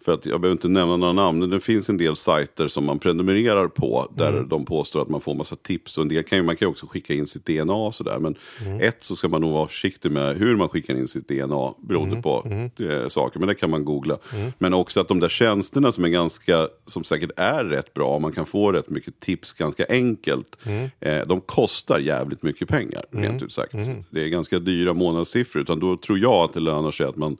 för 0.05 0.11
att 0.13 0.25
jag 0.25 0.41
behöver 0.41 0.55
inte 0.55 0.67
nämna 0.67 0.97
några 0.97 1.13
namn, 1.13 1.39
men 1.39 1.49
det 1.49 1.59
finns 1.59 1.89
en 1.89 1.97
del 1.97 2.15
sajter 2.15 2.67
som 2.67 2.85
man 2.85 2.99
prenumererar 2.99 3.67
på 3.67 4.11
där 4.17 4.31
Mm. 4.33 4.49
de 4.49 4.65
påstår 4.65 5.01
att 5.01 5.09
man 5.09 5.21
får 5.21 5.35
massa 5.35 5.55
tips. 5.55 5.97
Och 5.97 6.01
en 6.01 6.07
del 6.07 6.23
kan 6.23 6.37
ju, 6.37 6.43
man 6.43 6.55
kan 6.55 6.65
ju 6.65 6.69
också 6.71 6.85
skicka 6.85 7.13
in 7.13 7.27
sitt 7.27 7.45
DNA 7.45 7.73
och 7.73 7.95
sådär. 7.95 8.19
Men 8.19 8.35
Mm. 8.65 8.79
ett 8.79 8.97
så 9.03 9.15
ska 9.15 9.27
man 9.27 9.41
nog 9.41 9.51
vara 9.53 9.67
försiktig 9.67 10.11
med 10.11 10.35
hur 10.37 10.55
man 10.55 10.69
skickar 10.69 10.95
in 10.95 11.07
sitt 11.07 11.27
DNA 11.27 11.73
beroende 11.87 12.11
Mm. 12.15 12.21
på 12.21 12.45
eh, 12.83 13.07
saker. 13.07 13.39
Men 13.39 13.47
det 13.47 13.55
kan 13.55 13.69
man 13.69 13.85
googla. 13.85 14.17
Men 14.59 14.73
också 14.73 14.99
att 14.99 15.07
de 15.07 15.19
där 15.19 15.29
tjänsterna 15.29 15.91
som 15.91 16.05
är 16.05 16.09
ganska, 16.09 16.67
som 16.85 17.03
säkert 17.03 17.31
är 17.37 17.63
rätt 17.65 17.93
bra, 17.93 18.19
man 18.19 18.31
kan 18.31 18.45
få 18.45 18.71
rätt 18.71 18.89
mycket 18.89 19.19
tips 19.19 19.53
ganska 19.53 19.85
enkelt. 19.89 20.57
Eh, 20.99 21.27
de 21.27 21.41
kostar 21.41 21.99
jävligt 21.99 22.43
mycket 22.43 22.67
pengar, 22.69 23.05
rent 23.11 23.43
ut 23.43 23.51
sagt. 23.51 23.73
Det 24.09 24.23
är 24.23 24.27
ganska 24.27 24.59
dyra 24.59 24.93
månadssiffror. 24.93 25.61
Utan 25.61 25.79
då 25.79 25.97
tror 25.97 26.19
jag 26.19 26.33
att 26.33 26.53
det 26.53 26.59
lönar 26.59 26.91
sig 26.91 27.05
att 27.05 27.15
man 27.15 27.37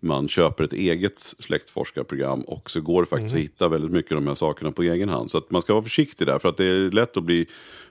man 0.00 0.28
köper 0.28 0.64
ett 0.64 0.72
eget 0.72 1.20
släktforskarprogram 1.38 2.40
och 2.42 2.70
så 2.70 2.80
går 2.80 3.02
det 3.02 3.08
faktiskt 3.08 3.34
att 3.34 3.40
hitta 3.40 3.68
väldigt 3.68 3.90
mycket 3.90 4.12
av 4.12 4.20
de 4.20 4.28
här 4.28 4.34
sakerna 4.34 4.72
på 4.72 4.82
egen 4.82 5.08
hand. 5.08 5.30
Så 5.30 5.38
att 5.38 5.50
man 5.50 5.62
ska 5.62 5.72
vara 5.72 5.82
försiktig 5.82 6.26
där, 6.26 6.38
för 6.38 6.48
att 6.48 6.56
det 6.56 6.64
är 6.64 6.90
lätt 6.90 7.16
att 7.16 7.24
bli 7.24 7.46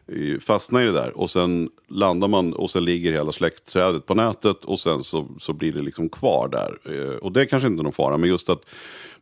i- 0.08 0.40
fastna 0.40 0.84
i 0.84 0.86
det 0.86 0.92
där 0.92 1.18
och 1.18 1.30
sen 1.30 1.70
landar 1.88 2.28
man 2.28 2.54
och 2.54 2.70
sen 2.72 2.86
ligger 2.86 3.12
hela 3.12 3.32
släktträdet 3.32 4.06
på 4.06 4.16
nätet 4.16 4.66
och 4.66 4.80
sen 4.80 5.04
så, 5.04 5.28
så 5.40 5.54
blir 5.54 5.74
det 5.74 5.82
liksom 5.82 6.10
kvar 6.10 6.48
där. 6.48 6.78
Eh, 7.10 7.16
Och 7.16 7.32
det 7.32 7.42
är 7.42 7.46
kanske 7.46 7.68
inte 7.68 7.82
är 7.82 7.84
någon 7.84 7.94
fara, 7.94 8.18
men 8.18 8.30
just 8.30 8.50
att 8.50 8.62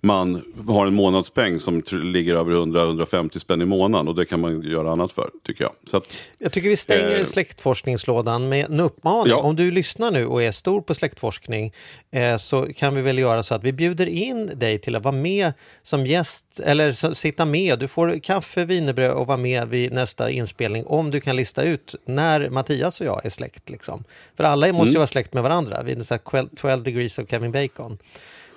man 0.01 0.43
har 0.67 0.87
en 0.87 0.93
månadspeng 0.93 1.59
som 1.59 1.83
ligger 1.91 2.35
över 2.35 2.51
100-150 2.51 3.39
spänn 3.39 3.61
i 3.61 3.65
månaden 3.65 4.07
och 4.07 4.15
det 4.15 4.25
kan 4.25 4.39
man 4.41 4.61
göra 4.61 4.91
annat 4.91 5.11
för, 5.11 5.29
tycker 5.43 5.63
jag. 5.63 5.73
Så 5.87 5.97
att, 5.97 6.13
Jag 6.37 6.51
tycker 6.51 6.69
vi 6.69 6.75
stänger 6.75 7.19
Eh. 7.19 7.23
släktforskningslådan 7.25 8.49
med 8.49 8.65
en 8.65 8.79
uppmaning. 8.79 9.29
Ja. 9.31 9.37
Om 9.37 9.55
du 9.55 9.71
lyssnar 9.71 10.11
nu 10.11 10.25
och 10.25 10.43
är 10.43 10.51
stor 10.51 10.81
på 10.81 10.93
släktforskning 10.95 11.73
eh, 12.11 12.37
så 12.37 12.67
kan 12.75 12.95
vi 12.95 13.01
väl 13.01 13.17
göra 13.19 13.43
så 13.43 13.55
att 13.55 13.63
vi 13.63 13.73
bjuder 13.73 14.07
in 14.07 14.51
dig 14.55 14.79
till 14.79 14.95
att 14.95 15.03
vara 15.03 15.15
med 15.15 15.53
som 15.83 16.05
gäst 16.05 16.59
eller 16.65 16.91
så, 16.91 17.15
sitta 17.15 17.45
med. 17.45 17.79
Du 17.79 17.87
får 17.87 18.19
kaffe, 18.23 18.65
wienerbröd 18.65 19.11
och 19.11 19.27
vara 19.27 19.37
med 19.37 19.67
vid 19.67 19.91
nästa 19.93 20.29
inspelning 20.31 20.85
om 20.85 21.11
du 21.11 21.19
kan 21.21 21.35
lista 21.35 21.63
ut 21.63 21.95
när 22.05 22.49
Mattias 22.49 23.01
och 23.01 23.07
jag 23.07 23.25
är 23.25 23.29
släkt. 23.29 23.69
Liksom. 23.69 24.03
För 24.37 24.43
alla 24.43 24.67
måste 24.67 24.81
Mm. 24.81 24.91
ju 24.91 24.97
vara 24.97 25.07
släkt 25.07 25.33
med 25.33 25.43
varandra. 25.43 25.83
Vi 25.83 25.91
är 25.91 26.03
så 26.03 26.13
här 26.13 26.47
12 26.55 26.83
degrees 26.83 27.19
of 27.19 27.29
Kevin 27.29 27.51
Bacon. 27.51 27.97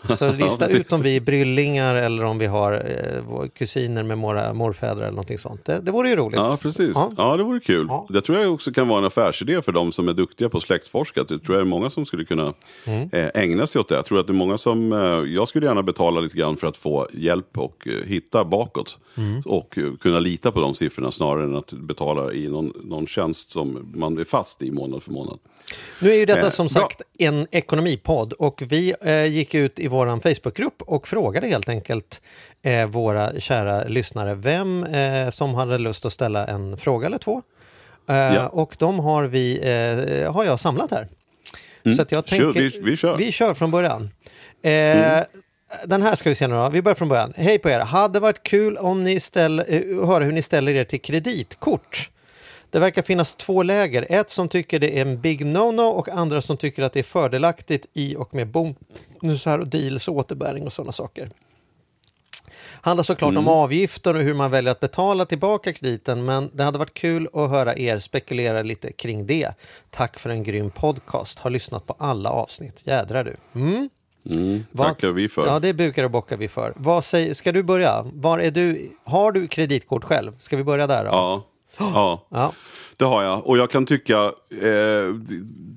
Så 0.04 0.33
lista 0.38 0.69
ut 0.69 0.92
om 0.92 1.02
vi 1.02 1.16
är 1.16 1.21
bryllingar 1.21 1.95
eller 1.95 2.25
om 2.25 2.38
vi 2.38 2.47
har 2.47 2.73
eh, 2.73 3.49
kusiner 3.49 4.02
med 4.02 4.19
våra 4.19 4.54
morfäder 4.54 4.97
eller 5.02 5.11
någonting 5.11 5.38
sånt. 5.38 5.64
Det, 5.64 5.80
det 5.80 5.90
vore 5.90 6.09
ju 6.09 6.16
roligt. 6.16 6.37
Ja, 6.38 6.59
precis. 6.62 6.90
Ja. 6.95 7.12
Ja. 7.16 7.37
det 7.37 7.42
vore 7.42 7.61
kul. 7.61 7.87
Ja. 7.88 8.07
Det 8.11 8.21
tror 8.21 8.38
jag 8.38 8.54
också 8.54 8.73
kan 8.73 8.88
vara 8.88 8.99
en 8.99 9.04
affärsidé 9.04 9.62
för 9.62 9.73
de 9.73 9.92
som 9.92 10.09
är 10.09 10.12
duktiga 10.12 10.49
på 10.49 10.61
släktforska. 10.61 11.25
Det 11.25 11.38
tror 11.38 11.57
jag 11.59 11.61
är 11.66 11.69
många 11.69 11.90
som 11.90 12.07
skulle 12.07 12.25
kunna 12.25 12.54
Mm. 12.85 13.09
eh, 13.12 13.28
ägna 13.35 13.66
sig 13.66 13.80
åt 13.80 13.88
det. 13.88 13.95
Jag 13.95 14.04
tror 14.04 14.21
att 14.21 14.26
det 14.26 14.33
är 14.33 14.35
många 14.35 14.59
som, 14.59 14.92
eh, 14.92 14.99
jag 15.35 15.49
skulle 15.49 15.66
gärna 15.66 15.83
betala 15.83 16.21
lite 16.21 16.37
grann 16.37 16.57
för 16.57 16.66
att 16.66 16.76
få 16.76 17.09
hjälp 17.12 17.59
och 17.59 17.88
eh, 17.88 18.07
hitta 18.07 18.45
bakåt. 18.45 18.99
Mm. 19.16 19.42
Och 19.47 19.78
eh, 19.78 19.92
kunna 20.00 20.19
lita 20.21 20.52
på 20.52 20.61
de 20.61 20.75
siffrorna 20.75 21.11
snarare 21.11 21.45
än 21.45 21.57
att 21.57 21.73
betala 21.73 22.33
i 22.33 22.49
någon, 22.49 22.73
någon 22.85 23.07
tjänst 23.07 23.50
som 23.50 23.92
man 23.95 24.19
är 24.19 24.25
fast 24.25 24.62
i 24.62 24.71
månad 24.71 25.02
för 25.02 25.11
månad. 25.12 25.38
Nu 25.98 26.10
är 26.10 26.14
ju 26.14 26.26
detta 26.26 26.40
Eh, 26.40 26.48
som 26.50 26.68
sagt 26.68 27.02
en 27.18 27.46
ekonomipodd 27.50 28.32
och 28.32 28.62
vi 28.68 28.94
eh, 29.02 29.24
gick 29.24 29.54
ut 29.54 29.78
i 29.78 29.88
vår 29.88 30.20
Facebookgrupp 30.34 30.82
och 30.82 31.08
frågade 31.08 31.46
helt 31.48 31.68
enkelt 31.68 32.22
eh, 32.62 32.86
våra 32.86 33.40
kära 33.40 33.84
lyssnare 33.84 34.34
vem 34.34 34.84
eh, 34.84 35.30
som 35.30 35.54
hade 35.54 35.78
lust 35.78 36.04
att 36.04 36.12
ställa 36.12 36.46
en 36.46 36.76
fråga 36.76 37.06
eller 37.06 37.18
två. 37.18 37.42
Ja. 38.06 38.48
Och 38.48 38.76
de 38.78 38.98
har, 38.98 39.24
vi, 39.24 40.26
har 40.32 40.44
jag 40.44 40.60
samlat 40.60 40.90
här. 40.90 41.08
Så 41.96 42.02
att 42.02 42.12
jag 42.12 42.28
Kör, 42.28 42.36
tänker, 42.52 42.60
vi- 42.60 42.90
vi 42.90 42.96
kör. 42.96 43.16
Vi 43.16 43.32
kör 43.32 43.54
från 43.54 43.70
början. 43.70 44.10
Eh, 44.62 45.22
Den 45.84 46.02
här 46.02 46.14
ska 46.14 46.28
vi 46.28 46.34
se 46.34 46.46
nu 46.48 46.54
då. 46.54 46.68
Vi 46.68 46.82
börjar 46.82 46.94
från 46.94 47.08
början. 47.08 47.32
Hej 47.36 47.58
på 47.58 47.68
er! 47.70 47.80
Hade 47.80 48.20
varit 48.20 48.42
kul 48.42 48.76
om 48.76 49.04
ni 49.04 49.20
ställ, 49.20 49.58
höra 50.06 50.24
hur 50.24 50.32
ni 50.32 50.42
ställer 50.42 50.74
er 50.74 50.84
till 50.84 51.00
kreditkort. 51.00 52.10
Det 52.70 52.78
verkar 52.78 53.02
finnas 53.02 53.36
två 53.36 53.62
läger. 53.62 54.06
Ett 54.10 54.30
som 54.30 54.48
tycker 54.48 54.78
det 54.78 54.98
är 54.98 55.02
en 55.02 55.20
big 55.20 55.40
no-no 55.46 55.90
och 55.90 56.08
andra 56.08 56.42
som 56.42 56.56
tycker 56.56 56.82
att 56.82 56.92
det 56.92 56.98
är 56.98 57.02
fördelaktigt 57.04 57.86
i 57.92 58.16
och 58.16 58.34
med 58.34 58.48
bonusar 58.48 59.58
och 59.58 59.66
deals 59.66 60.08
och 60.08 60.14
återbäring 60.16 60.66
och 60.66 60.72
sådana 60.72 60.92
saker. 60.92 61.30
Handlar 62.82 63.02
såklart 63.04 63.36
om 63.36 63.48
avgifter 63.48 64.14
och 64.16 64.22
hur 64.22 64.34
man 64.34 64.50
väljer 64.50 64.70
att 64.72 64.80
betala 64.80 65.26
tillbaka 65.26 65.72
krediten 65.72 66.24
men 66.24 66.50
det 66.54 66.62
hade 66.64 66.78
varit 66.78 66.94
kul 66.94 67.28
att 67.32 67.50
höra 67.50 67.76
er 67.76 67.98
spekulera 67.98 68.62
lite 68.62 68.92
kring 68.92 69.26
det. 69.26 69.50
Tack 69.90 70.18
för 70.18 70.30
en 70.30 70.42
grym 70.42 70.70
podcast. 70.70 71.38
Har 71.38 71.50
lyssnat 71.50 71.86
på 71.86 71.94
alla 71.98 72.30
avsnitt. 72.30 72.80
Jädrar 72.84 73.24
du. 73.24 73.36
Mm. 73.60 73.88
Mm, 74.30 74.64
Vad- 74.72 74.86
tackar 74.88 75.08
vi 75.08 75.28
för. 75.28 75.46
Ja, 75.46 75.58
det 75.58 75.72
bukar 75.72 76.04
och 76.04 76.10
bockar 76.10 76.36
vi 76.36 76.48
för. 76.48 76.72
Vad 76.76 77.04
säger, 77.04 77.34
ska 77.34 77.52
du 77.52 77.62
börja? 77.62 78.06
Var 78.14 78.38
är 78.38 78.50
du? 78.50 78.90
Har 79.04 79.32
du 79.32 79.46
kreditkort 79.46 80.04
själv? 80.04 80.32
Ska 80.38 80.56
vi 80.56 80.64
börja 80.64 80.86
där 80.86 81.04
då? 81.04 81.10
Ja. 81.10 81.46
Ja. 81.78 82.26
Ja. 82.30 82.52
Det 83.00 83.06
har 83.06 83.22
jag. 83.22 83.46
Och 83.46 83.58
jag 83.58 83.70
kan 83.70 83.86
tycka, 83.86 84.32
eh, 84.62 85.14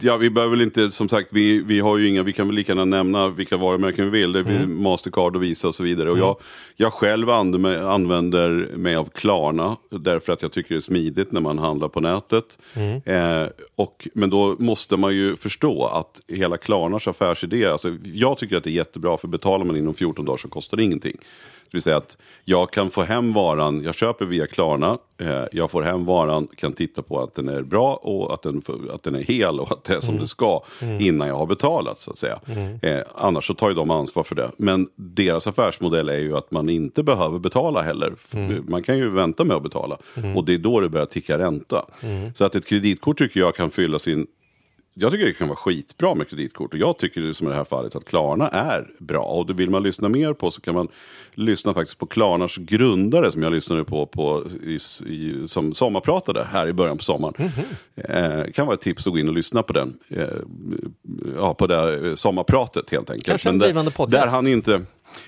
ja 0.01 0.17
vi 0.17 0.29
behöver 0.29 0.51
väl 0.51 0.61
inte, 0.61 0.91
som 0.91 1.09
sagt, 1.09 1.29
vi, 1.31 1.63
vi 1.63 1.79
har 1.79 1.97
ju 1.97 2.07
inga, 2.07 2.23
vi 2.23 2.33
kan 2.33 2.47
väl 2.47 2.55
lika 2.55 2.71
gärna 2.71 2.85
nämna 2.85 3.27
vilka 3.29 3.57
varumärken 3.57 4.11
vi 4.11 4.19
vill. 4.19 4.31
Det 4.31 4.39
är 4.39 4.43
Mm. 4.43 4.83
Mastercard 4.83 5.35
och 5.35 5.43
Visa 5.43 5.67
och 5.67 5.75
så 5.75 5.83
vidare. 5.83 6.11
Och 6.11 6.17
jag, 6.17 6.37
jag 6.75 6.93
själv 6.93 7.29
använder 7.29 8.77
mig 8.77 8.95
av 8.95 9.09
Klarna, 9.09 9.77
därför 9.89 10.33
att 10.33 10.41
jag 10.41 10.51
tycker 10.51 10.69
det 10.69 10.79
är 10.79 10.79
smidigt 10.79 11.31
när 11.31 11.41
man 11.41 11.59
handlar 11.59 11.87
på 11.87 11.99
nätet. 11.99 12.57
Mm. 12.73 13.01
Eh, 13.05 13.47
och, 13.75 14.07
men 14.13 14.29
då 14.29 14.55
måste 14.59 14.97
man 14.97 15.13
ju 15.13 15.35
förstå 15.35 15.85
att 15.85 16.21
hela 16.27 16.57
Klarnas 16.57 17.07
affärsidé, 17.07 17.65
alltså, 17.65 17.97
jag 18.03 18.37
tycker 18.37 18.57
att 18.57 18.63
det 18.63 18.69
är 18.69 18.71
jättebra, 18.71 19.17
för 19.17 19.27
betalar 19.27 19.65
man 19.65 19.77
inom 19.77 19.93
14 19.93 20.25
dagar 20.25 20.37
så 20.37 20.47
kostar 20.47 20.77
det 20.77 20.83
ingenting. 20.83 21.17
Det 21.73 21.77
vill 21.77 21.81
säga 21.81 21.97
att 21.97 22.17
jag 22.45 22.71
kan 22.71 22.89
få 22.89 23.01
hem 23.01 23.33
varan, 23.33 23.83
jag 23.83 23.95
köper 23.95 24.25
via 24.25 24.47
Klarna, 24.47 24.97
eh, 25.21 25.43
jag 25.51 25.71
får 25.71 25.81
hem 25.81 26.05
varan, 26.05 26.47
kan 26.57 26.73
titta 26.73 27.01
på 27.01 27.19
att 27.23 27.35
den 27.35 27.49
är 27.49 27.61
bra 27.61 27.93
och 27.95 28.33
att 28.33 28.41
den, 28.41 28.61
att 28.91 29.03
den 29.03 29.15
är 29.15 29.19
hel 29.23 29.59
och 29.59 29.71
att 29.71 29.83
det 29.83 29.93
är 29.93 29.99
som 29.99 30.17
det 30.17 30.27
ska 30.27 30.63
innan 30.99 31.27
jag 31.27 31.35
har 31.35 31.45
betalat 31.45 31.99
så 31.99 32.11
att 32.11 32.17
säga. 32.17 32.39
Eh, 32.81 32.99
annars 33.15 33.47
så 33.47 33.53
tar 33.53 33.69
ju 33.69 33.75
de 33.75 33.91
ansvar 33.91 34.23
för 34.23 34.35
det. 34.35 34.51
Men 34.57 34.87
deras 34.95 35.47
affärsmodell 35.47 36.09
är 36.09 36.17
ju 36.19 36.37
att 36.37 36.51
man 36.51 36.69
inte 36.69 37.03
behöver 37.03 37.39
betala 37.39 37.81
heller. 37.81 38.13
F- 38.15 38.35
Man 38.67 38.83
kan 38.83 38.97
ju 38.97 39.09
vänta 39.09 39.43
med 39.43 39.57
att 39.57 39.63
betala 39.63 39.97
och 40.35 40.45
det 40.45 40.53
är 40.53 40.57
då 40.57 40.79
det 40.79 40.89
börjar 40.89 41.05
ticka 41.05 41.37
ränta. 41.37 41.85
Så 42.35 42.45
att 42.45 42.55
ett 42.55 42.65
kreditkort 42.65 43.17
tycker 43.17 43.39
jag 43.39 43.55
kan 43.55 43.69
fylla 43.69 43.99
sin 43.99 44.27
jag 44.93 45.11
tycker 45.11 45.25
det 45.25 45.33
kan 45.33 45.47
vara 45.47 45.57
skitbra 45.57 46.15
med 46.15 46.29
kreditkort. 46.29 46.73
Och 46.73 46.79
jag 46.79 46.97
tycker 46.97 47.33
som 47.33 47.47
i 47.47 47.49
det 47.49 47.55
här 47.55 47.63
fallet 47.63 47.95
att 47.95 48.05
Klarna 48.05 48.47
är 48.47 48.87
bra. 48.99 49.23
Och 49.23 49.45
det 49.45 49.53
vill 49.53 49.69
man 49.69 49.83
lyssna 49.83 50.09
mer 50.09 50.33
på 50.33 50.51
så 50.51 50.61
kan 50.61 50.75
man 50.75 50.87
lyssna 51.33 51.73
faktiskt 51.73 51.99
på 51.99 52.05
Klarnas 52.05 52.57
grundare 52.57 53.31
som 53.31 53.43
jag 53.43 53.53
lyssnade 53.53 53.83
på, 53.83 54.05
på 54.05 54.43
i, 54.63 54.77
i, 55.05 55.47
som 55.47 55.73
sommarpratade 55.73 56.43
här 56.51 56.67
i 56.67 56.73
början 56.73 56.97
på 56.97 57.03
sommaren. 57.03 57.51
Eh, 57.95 58.51
kan 58.51 58.65
vara 58.65 58.75
ett 58.75 58.81
tips 58.81 59.07
att 59.07 59.13
gå 59.13 59.19
in 59.19 59.27
och 59.27 59.35
lyssna 59.35 59.63
på 59.63 59.73
den. 59.73 59.97
Eh, 60.09 60.27
ja, 61.37 61.53
på 61.53 61.67
det 61.67 62.07
eh, 62.07 62.15
sommarpratet 62.15 62.89
helt 62.89 63.09
enkelt. 63.09 63.25
Kanske 63.25 63.49
en 63.49 63.57
blivande 63.57 63.91
poddgäst. 63.91 64.25
Där 64.25 64.31
han 64.31 64.47
inte... 64.47 64.81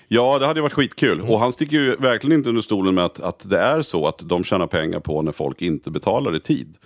Ja, 0.07 0.39
det 0.39 0.45
hade 0.45 0.61
varit 0.61 0.73
skitkul. 0.73 1.21
Och 1.21 1.39
han 1.39 1.51
sticker 1.51 1.77
ju 1.77 1.95
verkligen 1.95 2.37
inte 2.37 2.49
under 2.49 2.61
stolen 2.61 2.95
med 2.95 3.05
att, 3.05 3.19
att 3.19 3.49
det 3.49 3.59
är 3.59 3.81
så 3.81 4.07
att 4.07 4.19
de 4.19 4.43
tjänar 4.43 4.67
pengar 4.67 4.99
på 4.99 5.21
när 5.21 5.31
folk 5.31 5.61
inte 5.61 5.91
betalar 5.91 6.35
i 6.35 6.39
tid. 6.39 6.77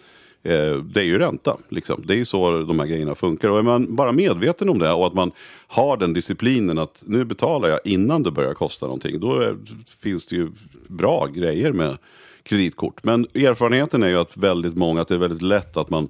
Eh, 0.43 0.75
det 0.75 0.99
är 0.99 1.05
ju 1.05 1.19
ränta. 1.19 1.57
Liksom. 1.69 2.03
Det 2.05 2.13
är 2.13 2.17
ju 2.17 2.25
så 2.25 2.59
de 2.59 2.79
här 2.79 2.87
grejerna 2.87 3.15
funkar. 3.15 3.49
Och 3.49 3.59
är 3.59 3.63
man 3.63 3.95
bara 3.95 4.11
medveten 4.11 4.69
om 4.69 4.79
det 4.79 4.91
och 4.91 5.07
att 5.07 5.13
man 5.13 5.31
har 5.67 5.97
den 5.97 6.13
disciplinen 6.13 6.77
att 6.77 7.03
nu 7.07 7.25
betalar 7.25 7.69
jag 7.69 7.79
innan 7.83 8.23
det 8.23 8.31
börjar 8.31 8.53
kosta 8.53 8.85
någonting. 8.85 9.19
Då 9.19 9.39
är, 9.39 9.57
finns 9.99 10.25
det 10.25 10.35
ju 10.35 10.51
bra 10.87 11.25
grejer 11.25 11.71
med 11.71 11.97
kreditkort. 12.43 13.03
Men 13.03 13.27
erfarenheten 13.33 14.03
är 14.03 14.09
ju 14.09 14.19
att 14.19 14.37
väldigt 14.37 14.75
många, 14.75 15.01
att 15.01 15.07
det 15.07 15.13
är 15.13 15.19
väldigt 15.19 15.41
lätt 15.41 15.77
att 15.77 15.89
man 15.89 16.09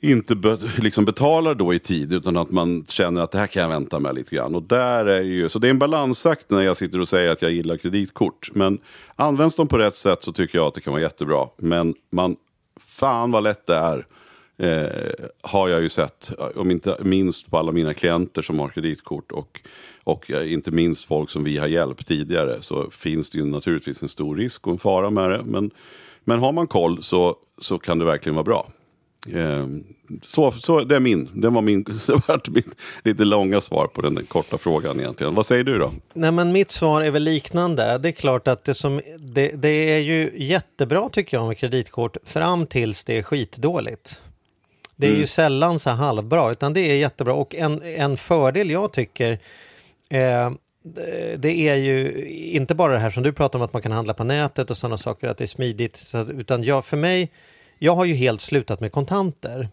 inte 0.00 0.34
be, 0.34 0.58
liksom 0.78 1.04
betalar 1.04 1.54
då 1.54 1.74
i 1.74 1.78
tid 1.78 2.12
utan 2.12 2.36
att 2.36 2.50
man 2.50 2.84
känner 2.88 3.22
att 3.22 3.30
det 3.30 3.38
här 3.38 3.46
kan 3.46 3.62
jag 3.62 3.68
vänta 3.68 3.98
med 3.98 4.14
lite 4.14 4.36
grann. 4.36 4.54
Och 4.54 4.62
där 4.62 5.06
är 5.06 5.22
ju, 5.22 5.48
så 5.48 5.58
det 5.58 5.68
är 5.68 5.70
en 5.70 5.78
balansakt 5.78 6.50
när 6.50 6.62
jag 6.62 6.76
sitter 6.76 7.00
och 7.00 7.08
säger 7.08 7.30
att 7.30 7.42
jag 7.42 7.50
gillar 7.50 7.76
kreditkort. 7.76 8.50
Men 8.54 8.78
används 9.16 9.56
de 9.56 9.68
på 9.68 9.78
rätt 9.78 9.96
sätt 9.96 10.24
så 10.24 10.32
tycker 10.32 10.58
jag 10.58 10.66
att 10.66 10.74
det 10.74 10.80
kan 10.80 10.92
vara 10.92 11.02
jättebra. 11.02 11.48
Men 11.58 11.94
man, 12.12 12.36
fan 12.80 13.30
vad 13.30 13.42
lätt 13.42 13.66
det 13.66 13.74
är. 13.74 14.06
Eh, 14.56 15.26
har 15.40 15.68
jag 15.68 15.82
ju 15.82 15.88
sett, 15.88 16.32
om 16.56 16.70
inte 16.70 16.96
minst 17.00 17.50
på 17.50 17.58
alla 17.58 17.72
mina 17.72 17.94
klienter 17.94 18.42
som 18.42 18.58
har 18.58 18.68
kreditkort 18.68 19.32
och, 19.32 19.60
och 20.04 20.30
eh, 20.30 20.52
inte 20.52 20.70
minst 20.70 21.04
folk 21.04 21.30
som 21.30 21.44
vi 21.44 21.58
har 21.58 21.66
hjälpt 21.66 22.06
tidigare 22.06 22.62
så 22.62 22.90
finns 22.90 23.30
det 23.30 23.38
ju 23.38 23.44
naturligtvis 23.44 24.02
en 24.02 24.08
stor 24.08 24.36
risk 24.36 24.66
och 24.66 24.72
en 24.72 24.78
fara 24.78 25.10
med 25.10 25.30
det. 25.30 25.42
Men, 25.44 25.70
men 26.24 26.38
har 26.38 26.52
man 26.52 26.66
koll 26.66 27.02
så, 27.02 27.36
så 27.58 27.78
kan 27.78 27.98
det 27.98 28.04
verkligen 28.04 28.34
vara 28.34 28.44
bra. 28.44 28.68
Eh, 29.28 29.66
så, 30.22 30.52
så 30.52 30.80
det 30.84 30.96
är 30.96 31.00
min, 31.00 31.28
det 31.34 31.50
var 31.50 31.62
min, 31.62 31.82
det 32.06 32.28
var 32.28 32.50
mitt 32.50 32.76
lite 33.04 33.24
långa 33.24 33.60
svar 33.60 33.86
på 33.86 34.02
den 34.02 34.26
korta 34.26 34.58
frågan 34.58 35.00
egentligen. 35.00 35.34
Vad 35.34 35.46
säger 35.46 35.64
du 35.64 35.78
då? 35.78 35.92
Nej, 36.14 36.32
men 36.32 36.52
mitt 36.52 36.70
svar 36.70 37.00
är 37.02 37.10
väl 37.10 37.22
liknande. 37.22 37.98
Det 37.98 38.08
är 38.08 38.12
klart 38.12 38.48
att 38.48 38.64
det, 38.64 38.74
som, 38.74 39.00
det, 39.18 39.48
det 39.48 39.68
är 39.68 39.98
ju 39.98 40.30
jättebra 40.36 41.08
tycker 41.08 41.36
jag 41.36 41.46
med 41.46 41.58
kreditkort 41.58 42.16
fram 42.24 42.66
tills 42.66 43.04
det 43.04 43.18
är 43.18 43.22
skitdåligt. 43.22 44.20
Det 44.96 45.06
är 45.06 45.16
ju 45.16 45.26
sällan 45.26 45.78
så 45.78 45.90
halvbra, 45.90 46.52
utan 46.52 46.72
det 46.72 46.80
är 46.80 46.94
jättebra. 46.94 47.34
Och 47.34 47.54
en, 47.54 47.82
en 47.82 48.16
fördel 48.16 48.70
jag 48.70 48.92
tycker 48.92 49.38
eh, 50.10 50.50
det 51.36 51.68
är 51.68 51.76
ju 51.76 52.26
inte 52.28 52.74
bara 52.74 52.92
det 52.92 52.98
här 52.98 53.10
som 53.10 53.22
du 53.22 53.32
pratar 53.32 53.58
om 53.58 53.64
att 53.64 53.72
man 53.72 53.82
kan 53.82 53.92
handla 53.92 54.14
på 54.14 54.24
nätet 54.24 54.70
och 54.70 54.76
sådana 54.76 54.98
saker, 54.98 55.28
att 55.28 55.38
det 55.38 55.44
är 55.44 55.48
smidigt. 55.48 56.12
Utan 56.28 56.64
jag, 56.64 56.84
för 56.84 56.96
mig, 56.96 57.30
jag 57.82 57.94
har 57.94 58.04
ju 58.04 58.14
helt 58.14 58.40
slutat 58.40 58.80
med 58.80 58.92
kontanter. 58.92 59.68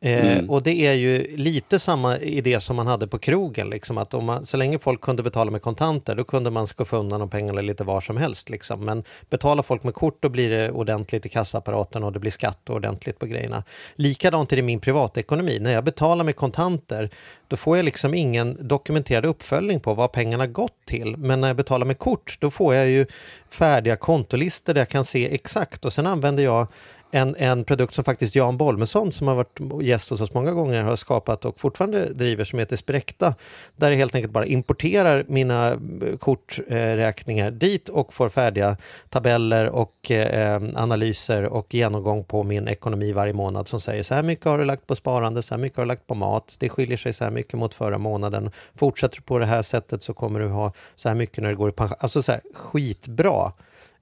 Eh, 0.00 0.44
Och 0.48 0.62
det 0.62 0.86
är 0.86 0.92
ju 0.92 1.36
lite 1.36 1.78
samma 1.78 2.18
idé 2.18 2.60
som 2.60 2.76
man 2.76 2.86
hade 2.86 3.06
på 3.06 3.18
krogen, 3.18 3.70
liksom, 3.70 3.98
att 3.98 4.14
om 4.14 4.24
man, 4.24 4.46
så 4.46 4.56
länge 4.56 4.78
folk 4.78 5.00
kunde 5.00 5.22
betala 5.22 5.50
med 5.50 5.62
kontanter 5.62 6.14
då 6.14 6.24
kunde 6.24 6.50
man 6.50 6.66
skuffa 6.66 6.96
undan 6.96 7.20
de 7.20 7.30
pengarna 7.30 7.60
lite 7.60 7.84
var 7.84 8.00
som 8.00 8.16
helst. 8.16 8.50
Liksom. 8.50 8.84
Men 8.84 9.04
betalar 9.30 9.62
folk 9.62 9.82
med 9.82 9.94
kort 9.94 10.22
då 10.22 10.28
blir 10.28 10.50
det 10.50 10.70
ordentligt 10.70 11.26
i 11.26 11.28
kassaapparaten 11.28 12.04
och 12.04 12.12
det 12.12 12.18
blir 12.18 12.30
skatt 12.30 12.70
och 12.70 12.76
ordentligt 12.76 13.18
på 13.18 13.26
grejerna. 13.26 13.64
Likadant 13.94 14.52
är 14.52 14.56
det 14.56 14.60
i 14.60 14.62
min 14.62 14.80
privatekonomi. 14.80 15.58
När 15.58 15.72
jag 15.72 15.84
betalar 15.84 16.24
med 16.24 16.36
kontanter 16.36 17.10
då 17.48 17.56
får 17.56 17.76
jag 17.76 17.84
liksom 17.84 18.14
ingen 18.14 18.68
dokumenterad 18.68 19.24
uppföljning 19.24 19.80
på 19.80 19.94
vad 19.94 20.12
pengarna 20.12 20.46
gått 20.46 20.86
till. 20.86 21.16
Men 21.16 21.40
när 21.40 21.48
jag 21.48 21.56
betalar 21.56 21.86
med 21.86 21.98
kort 21.98 22.36
då 22.40 22.50
får 22.50 22.74
jag 22.74 22.88
ju 22.88 23.06
färdiga 23.48 23.96
kontolistor 23.96 24.74
där 24.74 24.80
jag 24.80 24.88
kan 24.88 25.04
se 25.04 25.34
exakt 25.34 25.84
och 25.84 25.92
sen 25.92 26.06
använder 26.06 26.44
jag 26.44 26.66
en, 27.10 27.36
en 27.36 27.64
produkt 27.64 27.94
som 27.94 28.04
faktiskt 28.04 28.36
Jan 28.36 28.56
Bolmesson 28.56 29.12
som 29.12 29.28
har 29.28 29.34
varit 29.34 29.60
gäst 29.82 30.10
hos 30.10 30.20
oss 30.20 30.34
många 30.34 30.52
gånger 30.52 30.82
har 30.82 30.96
skapat 30.96 31.44
och 31.44 31.60
fortfarande 31.60 32.12
driver 32.12 32.44
som 32.44 32.58
heter 32.58 32.76
Spräkta. 32.76 33.34
Där 33.76 33.90
jag 33.90 33.98
helt 33.98 34.14
enkelt 34.14 34.32
bara 34.32 34.46
importerar 34.46 35.24
mina 35.28 35.70
eh, 35.70 36.16
korträkningar 36.18 37.50
dit 37.50 37.88
och 37.88 38.12
får 38.12 38.28
färdiga 38.28 38.76
tabeller 39.08 39.68
och 39.68 40.10
eh, 40.10 40.62
analyser 40.74 41.44
och 41.44 41.74
genomgång 41.74 42.24
på 42.24 42.42
min 42.42 42.68
ekonomi 42.68 43.12
varje 43.12 43.32
månad 43.32 43.68
som 43.68 43.80
säger 43.80 44.02
så 44.02 44.14
här 44.14 44.22
mycket 44.22 44.46
har 44.46 44.58
du 44.58 44.64
lagt 44.64 44.86
på 44.86 44.96
sparande, 44.96 45.42
så 45.42 45.54
här 45.54 45.60
mycket 45.60 45.76
har 45.76 45.84
du 45.84 45.88
lagt 45.88 46.06
på 46.06 46.14
mat, 46.14 46.56
det 46.58 46.68
skiljer 46.68 46.96
sig 46.96 47.12
så 47.12 47.24
här 47.24 47.30
mycket 47.30 47.54
mot 47.54 47.74
förra 47.74 47.98
månaden. 47.98 48.50
Fortsätter 48.74 49.16
du 49.16 49.22
på 49.22 49.38
det 49.38 49.46
här 49.46 49.62
sättet 49.62 50.02
så 50.02 50.14
kommer 50.14 50.40
du 50.40 50.48
ha 50.48 50.72
så 50.96 51.08
här 51.08 51.16
mycket 51.16 51.42
när 51.42 51.50
du 51.50 51.56
går 51.56 51.68
i 51.68 51.72
pension. 51.72 51.96
Alltså 52.00 52.22
så 52.22 52.32
här, 52.32 52.40
skitbra. 52.54 53.52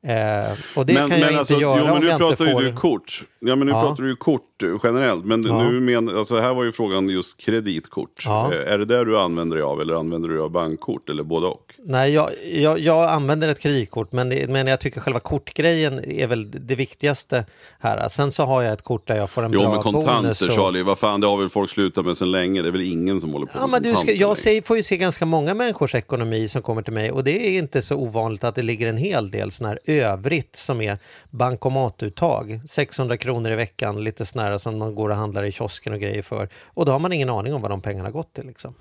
Eh, 0.06 0.52
och 0.74 0.86
det 0.86 0.94
kan 0.94 1.10
jag 1.10 1.20
inte 1.20 1.38
alltså, 1.38 1.60
göra 1.60 1.78
jo, 1.78 1.84
men 1.84 1.94
om 1.94 2.00
nu 2.00 2.06
jag 2.06 2.18
pratar 2.18 2.44
inte 2.44 2.52
får... 2.52 2.62
ju 2.62 2.70
du 2.70 2.76
kort. 2.76 3.22
Ja, 3.46 3.56
men 3.56 3.66
nu 3.66 3.72
Ja. 3.72 3.80
pratar 3.80 4.02
du 4.02 4.08
ju 4.10 4.16
kort 4.16 4.62
eh, 4.62 4.68
generellt. 4.84 5.24
Men 5.24 5.42
Ja. 5.42 5.62
nu 5.62 5.80
men, 5.80 6.16
alltså, 6.16 6.40
här 6.40 6.54
var 6.54 6.64
ju 6.64 6.72
frågan 6.72 7.08
just 7.08 7.40
kreditkort. 7.40 8.22
Ja. 8.26 8.52
Eh, 8.52 8.72
Är 8.72 8.78
det 8.78 8.84
där 8.84 9.04
du 9.04 9.18
använder 9.18 9.56
dig 9.56 9.64
av 9.64 9.80
eller 9.80 9.94
använder 9.94 10.28
du 10.28 10.34
dig 10.34 10.42
av 10.42 10.50
bankkort 10.50 11.08
eller 11.10 11.22
både 11.22 11.46
och? 11.46 11.74
Nej, 11.78 12.12
jag, 12.12 12.30
jag, 12.52 12.78
jag 12.78 13.04
använder 13.10 13.48
ett 13.48 13.60
kreditkort 13.60 14.12
men, 14.12 14.28
det- 14.28 14.50
men 14.50 14.66
jag 14.66 14.80
tycker 14.80 15.00
själva 15.00 15.20
kortgrejen 15.20 16.04
är 16.10 16.26
väl 16.26 16.50
det 16.50 16.74
viktigaste 16.74 17.44
här. 17.80 18.08
Sen 18.08 18.32
så 18.32 18.44
har 18.44 18.62
jag 18.62 18.72
ett 18.72 18.82
kort 18.82 19.06
där 19.06 19.16
jag 19.16 19.30
får 19.30 19.42
en 19.42 19.52
Jo, 19.52 19.60
bra 19.60 19.70
men 19.70 19.82
kontanter 19.82 20.22
bonus. 20.22 20.42
och- 20.42 20.52
Charlie, 20.54 20.82
vad 20.82 20.98
fan, 20.98 21.20
det 21.20 21.26
har 21.26 21.36
väl 21.36 21.48
folk 21.48 21.70
slutat 21.70 22.06
med 22.06 22.16
sedan 22.16 22.30
länge. 22.30 22.62
Det 22.62 22.68
är 22.68 22.72
väl 22.72 22.80
ingen 22.92 23.20
som 23.20 23.32
håller 23.32 23.46
på 23.46 23.52
Ja, 23.54 23.60
med 23.66 23.70
men 23.70 23.82
du 23.92 23.98
ska, 23.98 24.12
jag 24.12 24.38
ser, 24.38 24.62
får 24.62 24.76
ju 24.76 24.82
se 24.82 24.96
ganska 24.96 25.26
många 25.26 25.54
människors 25.54 25.94
ekonomi 25.94 26.48
som 26.48 26.62
kommer 26.62 26.82
till 26.82 26.92
mig 26.92 27.10
och 27.12 27.24
det 27.24 27.46
är 27.48 27.58
inte 27.58 27.82
så 27.82 27.96
ovanligt 27.96 28.44
att 28.44 28.54
det 28.54 28.62
ligger 28.62 28.86
en 28.88 28.96
hel 28.96 29.30
del 29.30 29.50
sån 29.50 29.66
här 29.66 29.78
övrigt 29.84 30.56
som 30.56 30.80
är 30.80 30.98
bankomatuttag. 31.30 32.60
600 32.68 33.16
kronor 33.16 33.33
i 33.52 33.56
veckan, 33.56 34.04
lite 34.04 34.26
snära 34.26 34.58
som 34.58 34.78
man 34.78 34.94
går 34.94 35.10
och 35.10 35.16
handlar 35.16 35.44
i 35.44 35.52
kiosken 35.52 35.92
och 35.92 36.00
grejer 36.00 36.22
för. 36.22 36.48
Och 36.64 36.84
då 36.84 36.92
har 36.92 36.98
man 36.98 37.12
ingen 37.12 37.30
aning 37.30 37.54
om 37.54 37.62
vad 37.62 37.70
de 37.70 37.80
pengarna 37.80 38.10
gått 38.10 38.32
till. 38.32 38.46
Liksom. 38.46 38.74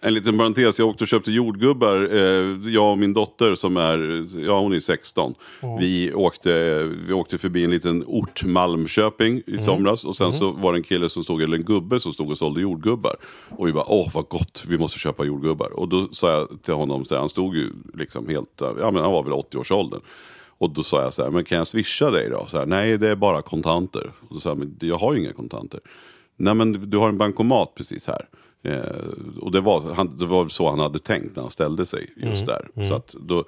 En 0.00 0.14
liten 0.14 0.38
parentes, 0.38 0.78
jag 0.78 0.88
åkte 0.88 1.04
och 1.04 1.08
köpte 1.08 1.32
jordgubbar. 1.32 2.08
Eh, 2.12 2.72
jag 2.72 2.90
och 2.90 2.98
min 2.98 3.12
dotter 3.12 3.54
som 3.54 3.76
är, 3.76 4.26
ja 4.46 4.60
hon 4.60 4.72
är 4.72 4.80
16. 4.80 5.34
Vi, 5.80 6.14
åkte, 6.14 6.82
vi 7.06 7.12
åkte 7.12 7.38
förbi 7.38 7.64
en 7.64 7.70
liten 7.70 8.04
ort, 8.06 8.44
Malmköping, 8.44 9.42
i 9.46 9.58
somras. 9.58 10.04
Och 10.04 10.16
sen 10.16 10.32
så 10.32 10.50
var 10.50 10.72
det 10.72 10.78
en 10.78 10.82
kille 10.82 11.08
som 11.08 11.22
stod, 11.22 11.42
eller 11.42 11.56
en 11.56 11.64
gubbe 11.64 12.00
som 12.00 12.12
stod 12.12 12.30
och 12.30 12.38
sålde 12.38 12.60
jordgubbar. 12.60 13.16
Och 13.48 13.68
vi 13.68 13.72
bara, 13.72 13.84
åh 13.88 14.10
vad 14.14 14.28
gott, 14.28 14.64
vi 14.68 14.78
måste 14.78 14.98
köpa 14.98 15.24
jordgubbar. 15.24 15.80
Och 15.80 15.88
då 15.88 16.08
sa 16.12 16.30
jag 16.30 16.62
till 16.62 16.74
honom, 16.74 17.04
så 17.04 17.14
här, 17.14 17.20
han 17.20 17.28
stod 17.28 17.56
ju 17.56 17.72
liksom 17.94 18.28
helt, 18.28 18.60
ja 18.60 18.90
men 18.90 19.02
han 19.02 19.12
var 19.12 19.22
väl 19.22 19.32
80-årsåldern. 19.32 20.00
Och 20.58 20.70
då 20.70 20.82
sa 20.82 21.02
jag 21.02 21.14
så 21.14 21.22
här, 21.22 21.30
men 21.30 21.44
kan 21.44 21.58
jag 21.58 21.66
swisha 21.66 22.10
dig 22.10 22.30
då? 22.30 22.46
Så 22.48 22.58
här, 22.58 22.66
Nej, 22.66 22.98
det 22.98 23.08
är 23.08 23.16
bara 23.16 23.42
kontanter. 23.42 24.12
Och 24.28 24.34
då 24.34 24.40
sa 24.40 24.50
jag, 24.50 24.58
men 24.58 24.76
jag 24.80 24.98
har 24.98 25.14
ju 25.14 25.20
inga 25.20 25.32
kontanter. 25.32 25.80
Nej, 26.36 26.54
men 26.54 26.90
du 26.90 26.96
har 26.96 27.08
en 27.08 27.18
bankomat 27.18 27.74
precis 27.74 28.06
här. 28.06 28.28
Eh, 28.62 29.40
och 29.40 29.52
det 29.52 29.60
var, 29.60 29.94
han, 29.94 30.16
det 30.16 30.26
var 30.26 30.48
så 30.48 30.70
han 30.70 30.78
hade 30.78 30.98
tänkt 30.98 31.36
när 31.36 31.42
han 31.42 31.50
ställde 31.50 31.86
sig 31.86 32.12
just 32.16 32.46
där. 32.46 32.68
Så 32.88 32.94
att 32.94 33.14
då, 33.20 33.44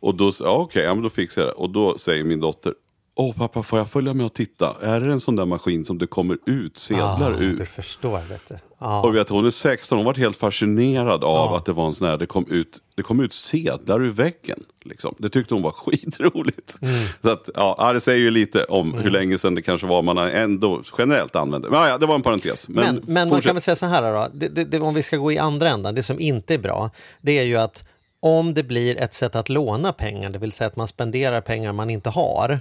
och 0.00 0.14
då, 0.14 0.32
ja, 0.40 0.56
okej, 0.56 0.84
ja, 0.84 0.94
men 0.94 1.02
då 1.02 1.10
fixar 1.10 1.42
jag 1.42 1.48
det. 1.50 1.54
Och 1.54 1.70
då 1.70 1.98
säger 1.98 2.24
min 2.24 2.40
dotter, 2.40 2.74
åh 3.16 3.34
pappa, 3.36 3.62
får 3.62 3.78
jag 3.78 3.88
följa 3.88 4.14
med 4.14 4.26
och 4.26 4.34
titta? 4.34 4.76
Är 4.82 5.00
det 5.00 5.12
en 5.12 5.20
sån 5.20 5.36
där 5.36 5.46
maskin 5.46 5.84
som 5.84 5.98
det 5.98 6.06
kommer 6.06 6.38
ut 6.46 6.78
sedlar 6.78 7.32
Ah, 7.32 7.38
ur? 7.38 7.56
Du 7.56 7.66
förstår, 7.66 8.20
vet 8.28 8.48
du. 8.48 8.56
Ja. 8.78 9.02
Och 9.02 9.14
vet, 9.16 9.28
hon 9.28 9.46
är 9.46 9.50
16, 9.50 9.98
hon 9.98 10.04
var 10.06 10.14
helt 10.14 10.36
fascinerad 10.36 11.24
av 11.24 11.54
att 11.54 11.64
det 11.64 11.72
var 11.72 11.86
en 11.86 11.92
sån 11.92 12.06
här, 12.08 12.16
det 12.16 12.26
kom 12.26 12.46
ut, 12.50 12.78
det 12.96 13.02
kom 13.02 13.20
ut 13.20 13.32
sedlar 13.32 14.02
ur 14.02 14.10
väggen. 14.10 14.58
Liksom. 14.84 15.14
Det 15.18 15.28
tyckte 15.28 15.54
hon 15.54 15.62
var 15.62 15.70
skitroligt. 15.76 16.78
Mm. 16.82 16.94
Så 17.22 17.30
att, 17.30 17.50
ja, 17.54 17.92
det 17.92 18.00
säger 18.00 18.20
ju 18.20 18.30
lite 18.30 18.64
om 18.64 18.94
hur 18.94 19.10
länge 19.10 19.38
sedan 19.38 19.54
det 19.54 19.62
kanske 19.62 19.86
var 19.86 20.02
man 20.02 20.18
ändå 20.18 20.82
generellt 20.98 21.36
använde. 21.36 21.70
Men 21.70 21.88
ja, 21.88 21.98
det 21.98 22.06
var 22.06 22.14
en 22.14 22.22
parentes. 22.22 22.68
Men, 22.68 22.84
Men, 22.84 23.04
men 23.06 23.28
man 23.28 23.40
kan 23.40 23.54
väl 23.54 23.62
säga 23.62 23.76
så 23.76 23.86
här 23.86 24.12
då, 24.12 24.28
det, 24.34 24.48
det, 24.48 24.64
det, 24.64 24.80
om 24.80 24.94
vi 24.94 25.02
ska 25.02 25.16
gå 25.16 25.32
i 25.32 25.38
andra 25.38 25.68
ändan, 25.68 25.94
det 25.94 26.02
som 26.02 26.20
inte 26.20 26.54
är 26.54 26.58
bra, 26.58 26.90
det 27.20 27.38
är 27.38 27.42
ju 27.42 27.56
att 27.56 27.88
om 28.20 28.54
det 28.54 28.62
blir 28.62 28.96
ett 28.96 29.14
sätt 29.14 29.36
att 29.36 29.48
låna 29.48 29.92
pengar, 29.92 30.30
det 30.30 30.38
vill 30.38 30.52
säga 30.52 30.68
att 30.68 30.76
man 30.76 30.88
spenderar 30.88 31.40
pengar 31.40 31.72
man 31.72 31.90
inte 31.90 32.10
har, 32.10 32.60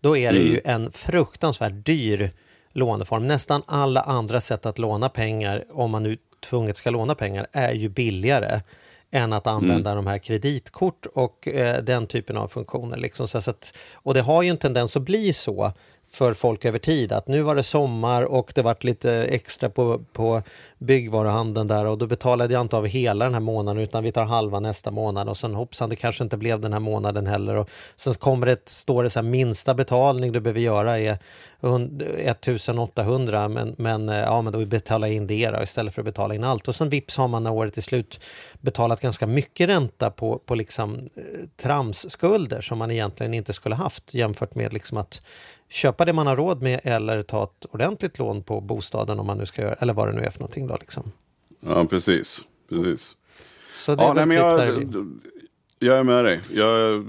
då 0.00 0.16
är 0.16 0.32
det 0.32 0.38
ju 0.38 0.60
en 0.64 0.92
fruktansvärt 0.92 1.86
dyr 1.86 2.30
låneform. 2.72 3.26
Nästan 3.26 3.62
alla 3.66 4.00
andra 4.00 4.40
sätt 4.40 4.66
att 4.66 4.78
låna 4.78 5.08
pengar, 5.08 5.64
om 5.70 5.90
man 5.90 6.02
nu 6.02 6.18
tvunget 6.40 6.76
ska 6.76 6.90
låna 6.90 7.14
pengar, 7.14 7.46
är 7.52 7.72
ju 7.72 7.88
billigare 7.88 8.60
än 9.10 9.32
att 9.32 9.46
använda 9.46 9.94
de 9.94 10.06
här 10.06 10.18
kreditkort 10.18 11.06
och 11.06 11.48
eh, 11.48 11.82
den 11.82 12.06
typen 12.06 12.36
av 12.36 12.48
funktioner. 12.48 12.96
Liksom. 12.96 13.28
Så, 13.28 13.42
så 13.42 13.50
att, 13.50 13.74
och 13.94 14.14
det 14.14 14.20
har 14.20 14.42
ju 14.42 14.48
en 14.48 14.56
tendens 14.56 14.96
att 14.96 15.02
bli 15.02 15.32
så 15.32 15.72
för 16.12 16.34
folk 16.34 16.64
över 16.64 16.78
tid. 16.78 17.12
Att 17.12 17.28
nu 17.28 17.42
var 17.42 17.54
det 17.54 17.62
sommar 17.62 18.22
och 18.22 18.52
det 18.54 18.62
vart 18.62 18.84
lite 18.84 19.12
extra 19.12 19.70
på, 19.70 20.00
på 20.12 20.42
byggvaruhandeln 20.78 21.68
där 21.68 21.84
och 21.86 21.98
då 21.98 22.06
betalade 22.06 22.54
jag 22.54 22.60
inte 22.60 22.76
av 22.76 22.86
hela 22.86 23.24
den 23.24 23.34
här 23.34 23.40
månaden 23.40 23.82
utan 23.82 24.04
vi 24.04 24.12
tar 24.12 24.24
halva 24.24 24.60
nästa 24.60 24.90
månad 24.90 25.28
och 25.28 25.36
sen 25.36 25.54
hoppsan 25.54 25.90
det 25.90 25.96
kanske 25.96 26.24
inte 26.24 26.36
blev 26.36 26.60
den 26.60 26.72
här 26.72 26.80
månaden 26.80 27.26
heller. 27.26 27.54
Och 27.54 27.70
sen 27.96 28.14
kommer 28.14 28.46
det, 28.46 28.68
står 28.68 29.02
det 29.02 29.10
så 29.10 29.18
här 29.18 29.26
minsta 29.26 29.74
betalning 29.74 30.32
du 30.32 30.40
behöver 30.40 30.60
göra 30.60 30.98
är 30.98 31.18
1800 31.62 33.48
men, 33.48 33.74
men 33.78 34.08
eh, 34.08 34.18
ja 34.18 34.42
men 34.42 34.52
då 34.52 34.66
betala 34.66 35.08
in 35.08 35.26
det 35.26 35.50
då, 35.50 35.62
istället 35.62 35.94
för 35.94 36.02
att 36.02 36.06
betala 36.06 36.34
in 36.34 36.44
allt 36.44 36.68
och 36.68 36.74
sen 36.74 36.88
vips 36.88 37.16
har 37.16 37.28
man 37.28 37.42
när 37.42 37.52
året 37.52 37.76
är 37.76 37.82
slut 37.82 38.20
betalat 38.60 39.00
ganska 39.00 39.26
mycket 39.26 39.68
ränta 39.68 40.10
på, 40.10 40.38
på 40.38 40.54
liksom 40.54 40.94
eh, 40.94 41.22
tramsskulder 41.56 42.60
som 42.60 42.78
man 42.78 42.90
egentligen 42.90 43.34
inte 43.34 43.52
skulle 43.52 43.74
haft 43.74 44.14
jämfört 44.14 44.54
med 44.54 44.72
liksom 44.72 44.98
att 44.98 45.22
köpa 45.68 46.04
det 46.04 46.12
man 46.12 46.26
har 46.26 46.36
råd 46.36 46.62
med 46.62 46.80
eller 46.84 47.22
ta 47.22 47.44
ett 47.44 47.66
ordentligt 47.70 48.18
lån 48.18 48.42
på 48.42 48.60
bostaden 48.60 49.18
om 49.20 49.26
man 49.26 49.38
nu 49.38 49.46
ska 49.46 49.62
göra, 49.62 49.74
eller 49.74 49.92
vad 49.94 50.08
det 50.08 50.12
nu 50.12 50.22
är 50.22 50.30
för 50.30 50.40
någonting 50.40 50.66
då 50.66 50.76
liksom. 50.80 51.12
Ja, 51.60 51.84
precis. 51.84 52.40
precis. 52.68 53.16
Så 53.70 53.94
det 53.94 54.02
Ja, 54.02 54.10
är 54.10 54.14
nej, 54.14 54.26
men 54.26 54.36
jag, 54.36 54.58
jag 55.82 55.98
är 55.98 56.02
med 56.02 56.24
dig. 56.24 56.40
Jag, 56.54 57.04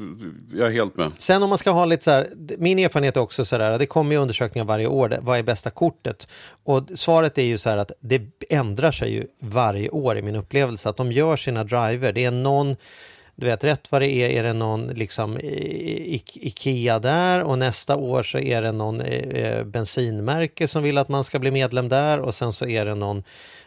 jag 0.53 0.67
är 0.67 0.71
helt 0.71 0.97
med. 0.97 1.11
Sen 1.17 1.43
om 1.43 1.49
man 1.49 1.57
ska 1.57 1.71
ha 1.71 1.85
lite 1.85 2.03
så 2.03 2.11
här, 2.11 2.27
min 2.57 2.79
erfarenhet 2.79 3.17
är 3.17 3.21
också 3.21 3.45
så 3.45 3.57
där, 3.57 3.79
det 3.79 3.85
kommer 3.85 4.11
ju 4.11 4.17
undersökningar 4.21 4.65
varje 4.65 4.87
år, 4.87 5.17
vad 5.21 5.39
är 5.39 5.43
bästa 5.43 5.69
kortet? 5.69 6.27
Och 6.63 6.83
svaret 6.95 7.37
är 7.37 7.41
ju 7.43 7.57
så 7.57 7.69
här 7.69 7.77
att 7.77 7.91
det 7.99 8.21
ändrar 8.49 8.91
sig 8.91 9.13
ju 9.13 9.25
varje 9.39 9.89
år 9.89 10.17
i 10.17 10.21
min 10.21 10.35
upplevelse, 10.35 10.89
att 10.89 10.97
de 10.97 11.11
gör 11.11 11.37
sina 11.37 11.63
driver, 11.63 12.11
det 12.13 12.23
är 12.25 12.31
någon 12.31 12.75
du 13.35 13.45
vet, 13.45 13.63
rätt 13.63 13.91
vad 13.91 14.01
det 14.01 14.09
är 14.09 14.29
är 14.29 14.43
det 14.43 14.53
någon 14.53 14.87
liksom 14.87 15.37
i- 15.37 16.15
i- 16.15 16.23
Ikea 16.47 16.99
där 16.99 17.43
och 17.43 17.57
nästa 17.59 17.95
år 17.95 18.23
så 18.23 18.39
är 18.39 18.61
det 18.61 18.71
någon 18.71 19.01
eh, 19.01 19.43
eh, 19.43 19.63
bensinmärke 19.63 20.67
som 20.67 20.83
vill 20.83 20.97
att 20.97 21.09
man 21.09 21.23
ska 21.23 21.39
bli 21.39 21.51
medlem 21.51 21.89
där 21.89 22.19
och 22.19 22.33
sen 22.35 22.53
så 22.53 22.67
är 22.67 22.85
det 22.85 22.95
någon, 22.95 23.23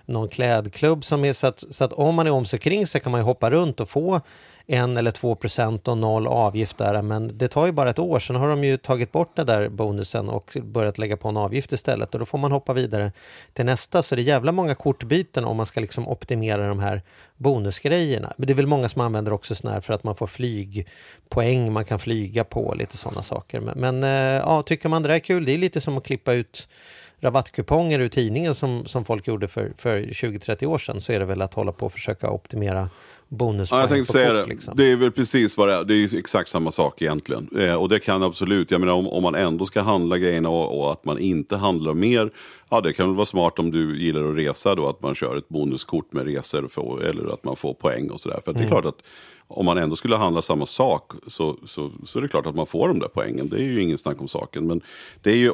någon 0.07 0.29
klädklubb 0.29 1.05
som 1.05 1.25
är 1.25 1.33
så 1.33 1.47
att, 1.47 1.64
så 1.71 1.85
att 1.85 1.93
om 1.93 2.14
man 2.14 2.27
är 2.27 2.31
om 2.31 2.45
sig 2.45 2.59
kring 2.59 2.87
sig 2.87 3.01
kan 3.01 3.12
man 3.12 3.21
ju 3.21 3.25
hoppa 3.25 3.51
runt 3.51 3.81
och 3.81 3.88
få 3.88 4.21
en 4.66 4.96
eller 4.96 5.11
två 5.11 5.35
procent 5.35 5.88
och 5.88 5.98
noll 5.98 6.27
avgift 6.27 6.79
där. 6.79 7.03
Men 7.03 7.38
det 7.38 7.48
tar 7.48 7.66
ju 7.66 7.72
bara 7.72 7.90
ett 7.90 7.98
år. 7.98 8.18
Sen 8.18 8.37
har 8.37 8.48
de 8.48 8.64
ju 8.64 8.77
tagit 8.77 9.12
bort 9.12 9.37
den 9.37 9.46
där 9.46 9.68
bonusen 9.68 10.29
och 10.29 10.57
börjat 10.62 10.98
lägga 10.98 11.16
på 11.16 11.29
en 11.29 11.37
avgift 11.37 11.72
istället. 11.72 12.14
Och 12.14 12.20
då 12.20 12.27
får 12.27 12.38
man 12.38 12.53
hoppa 12.53 12.72
vidare 12.72 13.12
till 13.53 13.64
nästa. 13.64 14.03
Så 14.03 14.14
det 14.14 14.22
är 14.22 14.24
jävla 14.24 14.53
många 14.53 14.74
kortbyten 14.74 15.44
om 15.44 15.57
man 15.57 15.66
ska 15.66 15.81
liksom 15.81 16.09
optimera 16.09 16.68
de 16.68 16.79
här 16.79 17.03
bonusgrejerna. 17.37 18.33
Men 18.37 18.46
det 18.46 18.53
är 18.53 18.55
väl 18.55 18.66
många 18.66 18.88
som 18.88 19.00
använder 19.00 19.33
också 19.33 19.55
sådana 19.55 19.74
här 19.74 19.81
för 19.81 19.94
att 19.94 20.05
man 20.05 20.14
får 20.14 20.27
flygpoäng. 20.27 21.72
Man 21.72 21.85
kan 21.85 21.98
flyga 21.98 22.44
på 22.44 22.64
och 22.66 22.77
lite 22.77 22.96
sådana 22.96 23.22
saker. 23.22 23.61
Men, 23.61 23.79
men 23.79 24.03
eh, 24.03 24.42
ja, 24.46 24.62
tycker 24.62 24.88
man 24.88 25.03
det 25.03 25.09
där 25.09 25.14
är 25.14 25.18
kul, 25.18 25.44
det 25.44 25.55
är 25.55 25.59
lite 25.59 25.81
som 25.81 25.98
att 25.98 26.05
klippa 26.05 26.33
ut 26.33 26.68
rabattkuponger 27.20 27.98
ur 27.98 28.09
tidningen 28.09 28.55
som, 28.55 28.87
som 28.87 29.05
folk 29.05 29.27
gjorde 29.27 29.48
för, 29.48 29.72
för 29.77 30.00
20-30 30.00 30.66
år 30.66 30.79
sedan. 30.79 31.00
Så 31.00 31.12
är 31.12 31.18
det 31.18 31.24
väl 31.24 31.42
att 31.42 31.55
hålla 31.55 31.72
på 31.72 31.87
och 31.87 31.92
försöka 31.92 32.31
optimera 32.31 32.90
bonuspoäng 33.35 33.79
Ja, 33.79 33.83
jag 33.83 33.90
tänkte 33.90 34.12
säga 34.12 34.29
kort, 34.29 34.37
det. 34.37 34.55
Liksom. 34.55 34.75
Det 34.77 34.85
är 34.85 34.97
väl 34.97 35.12
precis 35.12 35.57
vad 35.57 35.68
det 35.68 35.75
är. 35.75 35.85
Det 35.85 35.94
är 35.94 36.18
exakt 36.18 36.51
samma 36.51 36.70
sak 36.70 37.03
egentligen. 37.03 37.49
Eh, 37.59 37.75
och 37.75 37.88
det 37.88 37.99
kan 37.99 38.23
absolut, 38.23 38.70
jag 38.70 38.81
menar 38.81 38.94
om, 38.94 39.09
om 39.09 39.23
man 39.23 39.35
ändå 39.35 39.66
ska 39.66 39.83
handla 39.83 40.18
grejerna 40.18 40.49
och, 40.49 40.81
och 40.81 40.92
att 40.92 41.05
man 41.05 41.18
inte 41.18 41.57
handlar 41.57 41.94
mer. 41.94 42.31
Ja, 42.70 42.81
det 42.81 42.92
kan 42.92 43.07
väl 43.07 43.16
vara 43.16 43.27
smart 43.27 43.59
om 43.59 43.70
du 43.70 44.03
gillar 44.03 44.25
att 44.25 44.37
resa 44.37 44.75
då, 44.75 44.88
att 44.88 45.03
man 45.03 45.14
kör 45.14 45.37
ett 45.37 45.49
bonuskort 45.49 46.12
med 46.12 46.25
resor 46.27 46.68
för, 46.68 47.03
eller 47.03 47.35
att 47.35 47.44
man 47.44 47.57
får 47.57 47.75
poäng 47.75 48.11
och 48.11 48.20
sådär. 48.20 48.40
För 48.44 48.51
att 48.51 48.59
det 48.59 48.64
är 48.64 48.68
klart 48.68 48.85
att 48.85 49.03
om 49.47 49.66
man 49.66 49.79
ändå 49.79 49.97
skulle 49.97 50.16
handla 50.16 50.42
samma 50.42 50.66
sak 50.66 51.12
så, 51.27 51.57
så, 51.64 51.90
så 52.05 52.18
är 52.18 52.23
det 52.23 52.29
klart 52.29 52.47
att 52.47 52.55
man 52.55 52.66
får 52.66 52.88
de 52.88 52.99
där 52.99 53.09
poängen. 53.09 53.49
Det 53.49 53.57
är 53.57 53.62
ju 53.62 53.83
ingen 53.83 53.99
snack 53.99 54.20
om 54.20 54.29
saken. 54.29 54.66
Men 54.66 54.81
det 55.23 55.31
är 55.31 55.37
ju, 55.37 55.53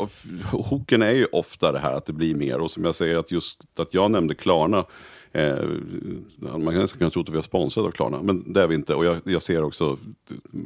hoken 0.53 1.03
är 1.03 1.11
ju 1.13 1.27
ofta 1.33 1.73
det 1.73 1.79
här 1.79 1.93
att 1.93 2.07
det 2.07 2.13
blir 2.13 2.35
mer. 2.35 2.59
Och 2.59 2.71
som 2.71 2.85
jag 2.85 2.95
säger 2.95 3.17
att 3.17 3.31
just 3.31 3.61
att 3.79 3.95
jag 3.95 4.11
nämnde 4.11 4.35
Klarna. 4.35 4.85
Eh, 5.33 5.65
man 6.37 6.65
kan 6.65 6.75
nästan 6.75 7.11
tro 7.11 7.23
att 7.23 7.29
vi 7.29 7.35
har 7.35 7.43
sponsrat 7.43 7.87
av 7.87 7.91
Klarna, 7.91 8.23
men 8.23 8.53
det 8.53 8.63
är 8.63 8.67
vi 8.67 8.75
inte. 8.75 8.95
Och 8.95 9.05
jag, 9.05 9.21
jag 9.25 9.43
ser 9.43 9.63
också 9.63 9.99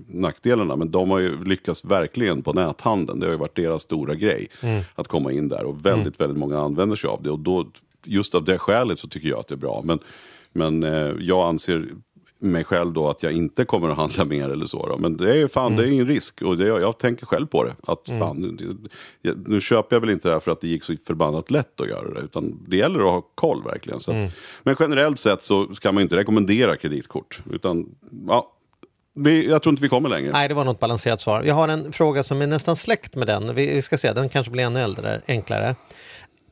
nackdelarna, 0.06 0.76
men 0.76 0.90
de 0.90 1.10
har 1.10 1.18
ju 1.18 1.44
lyckats 1.44 1.84
verkligen 1.84 2.42
på 2.42 2.52
näthandeln. 2.52 3.20
Det 3.20 3.26
har 3.26 3.32
ju 3.32 3.38
varit 3.38 3.56
deras 3.56 3.82
stora 3.82 4.14
grej 4.14 4.48
att 4.94 5.08
komma 5.08 5.32
in 5.32 5.48
där 5.48 5.64
och 5.64 5.86
väldigt, 5.86 6.20
väldigt 6.20 6.38
många 6.38 6.60
använder 6.60 6.96
sig 6.96 7.08
av 7.08 7.22
det. 7.22 7.30
Och 7.30 7.38
då, 7.38 7.66
just 8.04 8.34
av 8.34 8.44
det 8.44 8.58
skälet 8.58 8.98
så 8.98 9.08
tycker 9.08 9.28
jag 9.28 9.38
att 9.38 9.48
det 9.48 9.54
är 9.54 9.56
bra. 9.56 9.82
Men, 9.84 9.98
men 10.52 10.82
eh, 10.82 11.12
jag 11.18 11.48
anser 11.48 11.88
mig 12.38 12.64
själv 12.64 12.92
då 12.92 13.08
att 13.08 13.22
jag 13.22 13.32
inte 13.32 13.64
kommer 13.64 13.88
att 13.88 13.96
handla 13.96 14.24
mer 14.24 14.48
eller 14.48 14.66
så. 14.66 14.86
Då. 14.86 14.98
Men 14.98 15.16
det 15.16 15.36
är 15.38 15.48
fan, 15.48 15.76
det 15.76 15.82
är 15.82 15.86
ingen 15.86 16.06
risk. 16.06 16.42
Och 16.42 16.56
det, 16.56 16.66
jag 16.66 16.98
tänker 16.98 17.26
själv 17.26 17.46
på 17.46 17.64
det. 17.64 17.74
Att 17.86 18.08
fan, 18.18 18.36
nu, 18.36 18.76
nu 19.46 19.60
köper 19.60 19.96
jag 19.96 20.00
väl 20.00 20.10
inte 20.10 20.28
det 20.28 20.32
här 20.32 20.40
för 20.40 20.52
att 20.52 20.60
det 20.60 20.68
gick 20.68 20.84
så 20.84 20.94
förbannat 21.06 21.50
lätt 21.50 21.80
att 21.80 21.88
göra 21.88 22.14
det. 22.14 22.20
Utan 22.20 22.64
det 22.68 22.76
gäller 22.76 22.98
att 22.98 23.10
ha 23.10 23.20
koll 23.34 23.64
verkligen. 23.64 24.00
Så 24.00 24.10
att, 24.10 24.32
Men 24.62 24.76
generellt 24.80 25.20
sett 25.20 25.42
så 25.42 25.74
ska 25.74 25.92
man 25.92 26.02
inte 26.02 26.16
rekommendera 26.16 26.76
kreditkort. 26.76 27.42
Utan, 27.50 27.94
ja, 28.28 28.50
vi, 29.14 29.50
jag 29.50 29.62
tror 29.62 29.70
inte 29.70 29.82
vi 29.82 29.88
kommer 29.88 30.08
längre. 30.08 30.32
Nej, 30.32 30.48
det 30.48 30.54
var 30.54 30.64
något 30.64 30.80
balanserat 30.80 31.20
svar. 31.20 31.42
Jag 31.42 31.54
har 31.54 31.68
en 31.68 31.92
fråga 31.92 32.22
som 32.22 32.42
är 32.42 32.46
nästan 32.46 32.76
släkt 32.76 33.14
med 33.14 33.26
den. 33.26 33.54
Vi, 33.54 33.74
vi 33.74 33.82
ska 33.82 33.98
se, 33.98 34.12
den 34.12 34.28
kanske 34.28 34.52
blir 34.52 34.64
ännu 34.64 34.80
äldre, 34.80 35.20
enklare. 35.26 35.76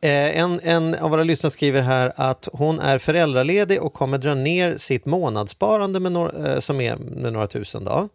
Eh, 0.05 0.39
en, 0.39 0.61
en 0.63 0.95
av 0.95 1.11
våra 1.11 1.23
lyssnare 1.23 1.51
skriver 1.51 1.81
här 1.81 2.13
att 2.17 2.49
hon 2.53 2.81
är 2.81 2.99
föräldraledig 2.99 3.83
och 3.83 3.93
kommer 3.93 4.19
dra 4.19 4.35
ner 4.35 4.77
sitt 4.77 5.07
månadssparande 5.07 6.01
med 6.01 6.13
några, 6.13 6.53
eh, 6.53 6.59
som 6.59 6.81
är 6.81 6.97
med 6.97 7.33
några 7.33 7.47
tusen. 7.47 7.85
Då. 7.85 8.09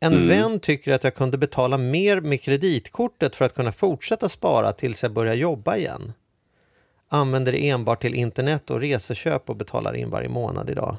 En 0.00 0.28
vän 0.28 0.60
tycker 0.60 0.92
att 0.92 1.04
jag 1.04 1.14
kunde 1.14 1.38
betala 1.38 1.78
mer 1.78 2.20
med 2.20 2.42
kreditkortet 2.42 3.36
för 3.36 3.44
att 3.44 3.54
kunna 3.54 3.72
fortsätta 3.72 4.28
spara 4.28 4.72
tills 4.72 5.02
jag 5.02 5.12
börjar 5.12 5.34
jobba 5.34 5.76
igen. 5.76 6.12
Använder 7.08 7.52
det 7.52 7.68
enbart 7.68 8.00
till 8.00 8.14
internet 8.14 8.70
och 8.70 8.80
reseköp 8.80 9.50
och 9.50 9.56
betalar 9.56 9.96
in 9.96 10.10
varje 10.10 10.28
månad 10.28 10.70
idag. 10.70 10.96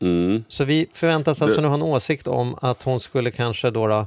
Mm. 0.00 0.44
Så 0.48 0.64
vi 0.64 0.88
förväntas 0.92 1.42
alltså 1.42 1.60
nu 1.60 1.68
ha 1.68 1.74
en 1.74 1.82
åsikt 1.82 2.26
om 2.26 2.56
att 2.60 2.82
hon 2.82 3.00
skulle 3.00 3.30
kanske 3.30 3.70
då, 3.70 3.86
då 3.86 4.06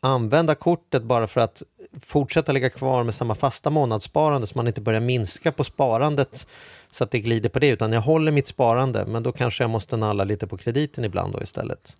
använda 0.00 0.54
kortet 0.54 1.02
bara 1.02 1.26
för 1.26 1.40
att 1.40 1.62
fortsätta 2.00 2.52
ligga 2.52 2.70
kvar 2.70 3.04
med 3.04 3.14
samma 3.14 3.34
fasta 3.34 3.70
månadssparande 3.70 4.46
så 4.46 4.58
man 4.58 4.66
inte 4.66 4.80
börjar 4.80 5.00
minska 5.00 5.52
på 5.52 5.64
sparandet 5.64 6.46
så 6.90 7.04
att 7.04 7.10
det 7.10 7.20
glider 7.20 7.48
på 7.48 7.58
det 7.58 7.68
utan 7.68 7.92
jag 7.92 8.00
håller 8.00 8.32
mitt 8.32 8.46
sparande 8.46 9.06
men 9.06 9.22
då 9.22 9.32
kanske 9.32 9.64
jag 9.64 9.70
måste 9.70 9.96
nalla 9.96 10.24
lite 10.24 10.46
på 10.46 10.56
krediten 10.56 11.04
ibland 11.04 11.32
då 11.32 11.42
istället. 11.42 11.96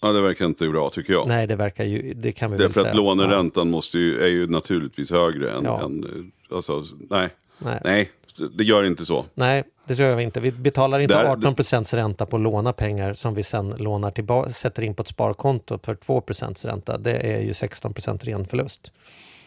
Ja, 0.00 0.12
det 0.12 0.20
verkar 0.20 0.44
inte 0.44 0.68
bra 0.68 0.90
tycker 0.90 1.12
jag. 1.12 1.28
Nej, 1.28 1.46
det 1.46 1.56
verkar 1.56 1.84
ju, 1.84 2.14
det 2.14 2.32
kan 2.32 2.50
vi 2.50 2.56
väl 2.56 2.62
Därför 2.66 2.80
säga. 2.80 2.90
att 2.90 2.96
låneräntan 2.96 3.70
måste 3.70 3.98
ju, 3.98 4.22
är 4.22 4.28
ju 4.28 4.46
naturligtvis 4.46 5.10
högre 5.10 5.50
än... 5.52 5.64
Ja. 5.64 5.84
än 5.84 6.04
eh, 6.04 6.56
alltså, 6.56 6.84
nej. 7.10 7.28
Nej. 7.58 7.80
nej, 7.84 8.10
det 8.52 8.64
gör 8.64 8.84
inte 8.84 9.04
så. 9.04 9.24
Nej, 9.34 9.64
det 9.86 9.94
tror 9.96 10.08
jag 10.08 10.22
inte. 10.22 10.40
Vi 10.40 10.52
betalar 10.52 10.98
inte 10.98 11.14
Där- 11.14 11.24
18 11.24 11.54
ränta 11.84 12.26
på 12.26 12.36
att 12.36 12.42
låna 12.42 12.72
pengar 12.72 13.14
som 13.14 13.34
vi 13.34 13.42
sen 13.42 13.74
lånar 13.78 14.10
tillbaka, 14.10 14.50
sätter 14.50 14.82
in 14.82 14.94
på 14.94 15.02
ett 15.02 15.08
sparkonto 15.08 15.78
för 15.82 15.94
2 15.94 16.22
ränta. 16.64 16.98
Det 16.98 17.16
är 17.16 17.40
ju 17.40 17.54
16 17.54 17.94
ren 18.22 18.44
förlust. 18.44 18.92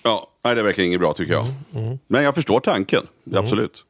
Ja, 0.04 0.28
nej, 0.44 0.56
det 0.56 0.64
verkar 0.64 0.84
inget 0.84 1.00
bra 1.00 1.14
tycker 1.14 1.34
jag. 1.34 1.46
Mm, 1.76 2.00
Men 2.08 2.24
jag 2.24 2.36
förstår 2.36 2.60
tanken, 2.60 3.08
absolut. 3.36 3.86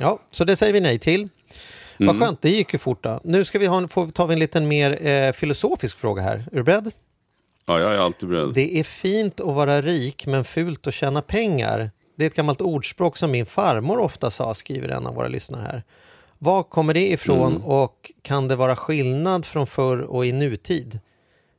Ja, 0.00 0.18
så 0.32 0.44
det 0.44 0.56
säger 0.56 0.72
vi 0.72 0.80
nej 0.80 0.98
till. 0.98 1.20
Mm. 1.20 2.18
Vad 2.18 2.26
skönt, 2.28 2.42
det 2.42 2.50
gick 2.50 2.72
ju 2.72 2.78
fort 2.78 3.02
då. 3.04 3.20
Nu 3.24 3.44
ska 3.44 3.58
vi 3.58 3.66
ha 3.66 3.76
en, 3.78 3.88
får, 3.88 4.06
tar 4.06 4.26
vi 4.26 4.32
en 4.32 4.38
liten 4.38 4.68
mer 4.68 5.06
eh, 5.06 5.32
filosofisk 5.32 5.98
fråga 5.98 6.22
här. 6.22 6.44
Är 6.52 6.56
du 6.56 6.62
beredd? 6.62 6.90
Ja, 7.66 7.80
jag 7.80 7.92
är 7.94 7.98
alltid 7.98 8.28
beredd. 8.28 8.54
Det 8.54 8.78
är 8.78 8.84
fint 8.84 9.40
att 9.40 9.54
vara 9.54 9.82
rik 9.82 10.26
men 10.26 10.44
fult 10.44 10.86
att 10.86 10.94
tjäna 10.94 11.22
pengar. 11.22 11.90
Det 12.16 12.24
är 12.24 12.26
ett 12.26 12.34
gammalt 12.36 12.60
ordspråk 12.60 13.16
som 13.16 13.30
min 13.30 13.46
farmor 13.46 13.98
ofta 13.98 14.30
sa, 14.30 14.54
skriver 14.54 14.88
en 14.88 15.06
av 15.06 15.14
våra 15.14 15.28
lyssnare 15.28 15.62
här. 15.62 15.82
Var 16.38 16.62
kommer 16.62 16.94
det 16.94 17.10
ifrån 17.12 17.52
Mm. 17.52 17.64
och 17.64 18.12
kan 18.22 18.48
det 18.48 18.56
vara 18.56 18.76
skillnad 18.76 19.44
från 19.46 19.66
förr 19.66 20.00
och 20.00 20.26
i 20.26 20.32
nutid? 20.32 20.98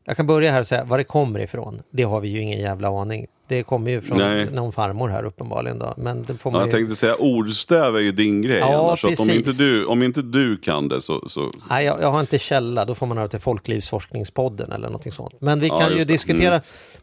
Jag 0.06 0.18
kan 0.18 0.28
börja 0.28 0.52
här 0.52 0.60
och 0.60 0.68
säga 0.68 0.84
var 0.84 0.98
det 0.98 1.04
kommer 1.04 1.40
ifrån. 1.40 1.82
Det 1.92 2.04
har 2.04 2.22
vi 2.22 2.28
ju 2.28 2.40
ingen 2.42 2.60
jävla 2.60 2.88
aning. 3.02 3.28
Det 3.48 3.64
kommer 3.64 3.92
ju 3.92 4.02
från 4.02 4.18
Nej. 4.18 4.46
någon 4.52 4.72
farmor 4.72 5.10
här 5.10 5.24
uppenbarligen. 5.26 5.80
Då. 5.80 5.94
Men 5.98 6.24
det 6.24 6.38
får 6.38 6.52
Ja, 6.52 6.60
man 6.60 6.62
jag 6.62 6.68
ju... 6.68 6.74
tänkte 6.74 6.96
säga 6.96 7.16
ordstäv 7.16 7.96
är 7.96 8.00
ju 8.00 8.12
din 8.12 8.42
grej 8.42 8.60
Ja, 8.60 8.88
annars. 8.88 9.06
Att 9.06 9.10
om, 9.10 9.16
precis. 9.28 9.34
inte 9.48 9.52
du, 9.52 9.86
om 9.86 10.04
inte 10.04 10.22
du 10.22 10.58
kan 10.58 10.88
det 10.88 11.02
så... 11.02 11.30
så 11.30 11.52
Nej, 11.70 11.86
jag, 11.86 12.02
jag 12.02 12.12
har 12.12 12.20
inte 12.20 12.40
källa. 12.40 12.86
Då 12.86 12.96
får 12.96 13.06
man 13.08 13.18
höra 13.18 13.28
till 13.28 13.40
Folklivsforskningspodden 13.40 14.72
eller 14.72 14.88
någonting 14.88 15.12
sånt. 15.12 15.34
Men 15.40 15.60
vi 15.60 15.68
Ja, 15.68 15.80
kan 15.80 15.90
ju 15.90 15.96
just 15.96 16.08
det. 16.08 16.14
diskutera. 16.14 16.62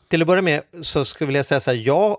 Till 0.08 0.20
att 0.22 0.26
börja 0.26 0.42
med 0.42 0.62
så 0.82 1.04
skulle 1.04 1.24
jag 1.26 1.28
vilja 1.28 1.44
säga 1.44 1.60
så 1.60 1.70
här. 1.70 1.78
Jag, 1.78 2.16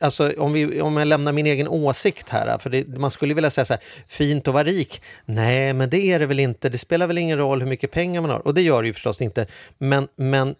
alltså, 0.00 0.32
om, 0.38 0.52
vi, 0.52 0.80
om 0.80 0.96
jag 0.96 1.08
lämnar 1.08 1.32
min 1.32 1.46
egen 1.46 1.68
åsikt 1.68 2.28
här. 2.28 2.58
För 2.58 2.70
det, 2.70 2.88
man 2.88 3.10
skulle 3.10 3.34
vilja 3.34 3.50
säga 3.50 3.64
så 3.64 3.74
här. 3.74 3.82
Fint 4.08 4.48
att 4.48 4.54
vara 4.54 4.64
rik. 4.64 5.02
Nej, 5.24 5.72
men 5.72 5.90
det 5.90 6.12
är 6.12 6.18
det 6.18 6.26
väl 6.26 6.40
inte. 6.40 6.68
Det 6.68 6.78
spelar 6.78 7.06
väl 7.06 7.18
ingen 7.18 7.38
roll 7.38 7.60
hur 7.60 7.68
mycket 7.68 7.90
pengar 7.90 8.20
man 8.20 8.30
har. 8.30 8.46
Och 8.46 8.54
det 8.54 8.62
gör 8.62 8.82
det 8.82 8.86
ju 8.86 8.92
förstås 8.92 9.22
inte. 9.22 9.46
Men, 9.78 10.08
men 10.16 10.54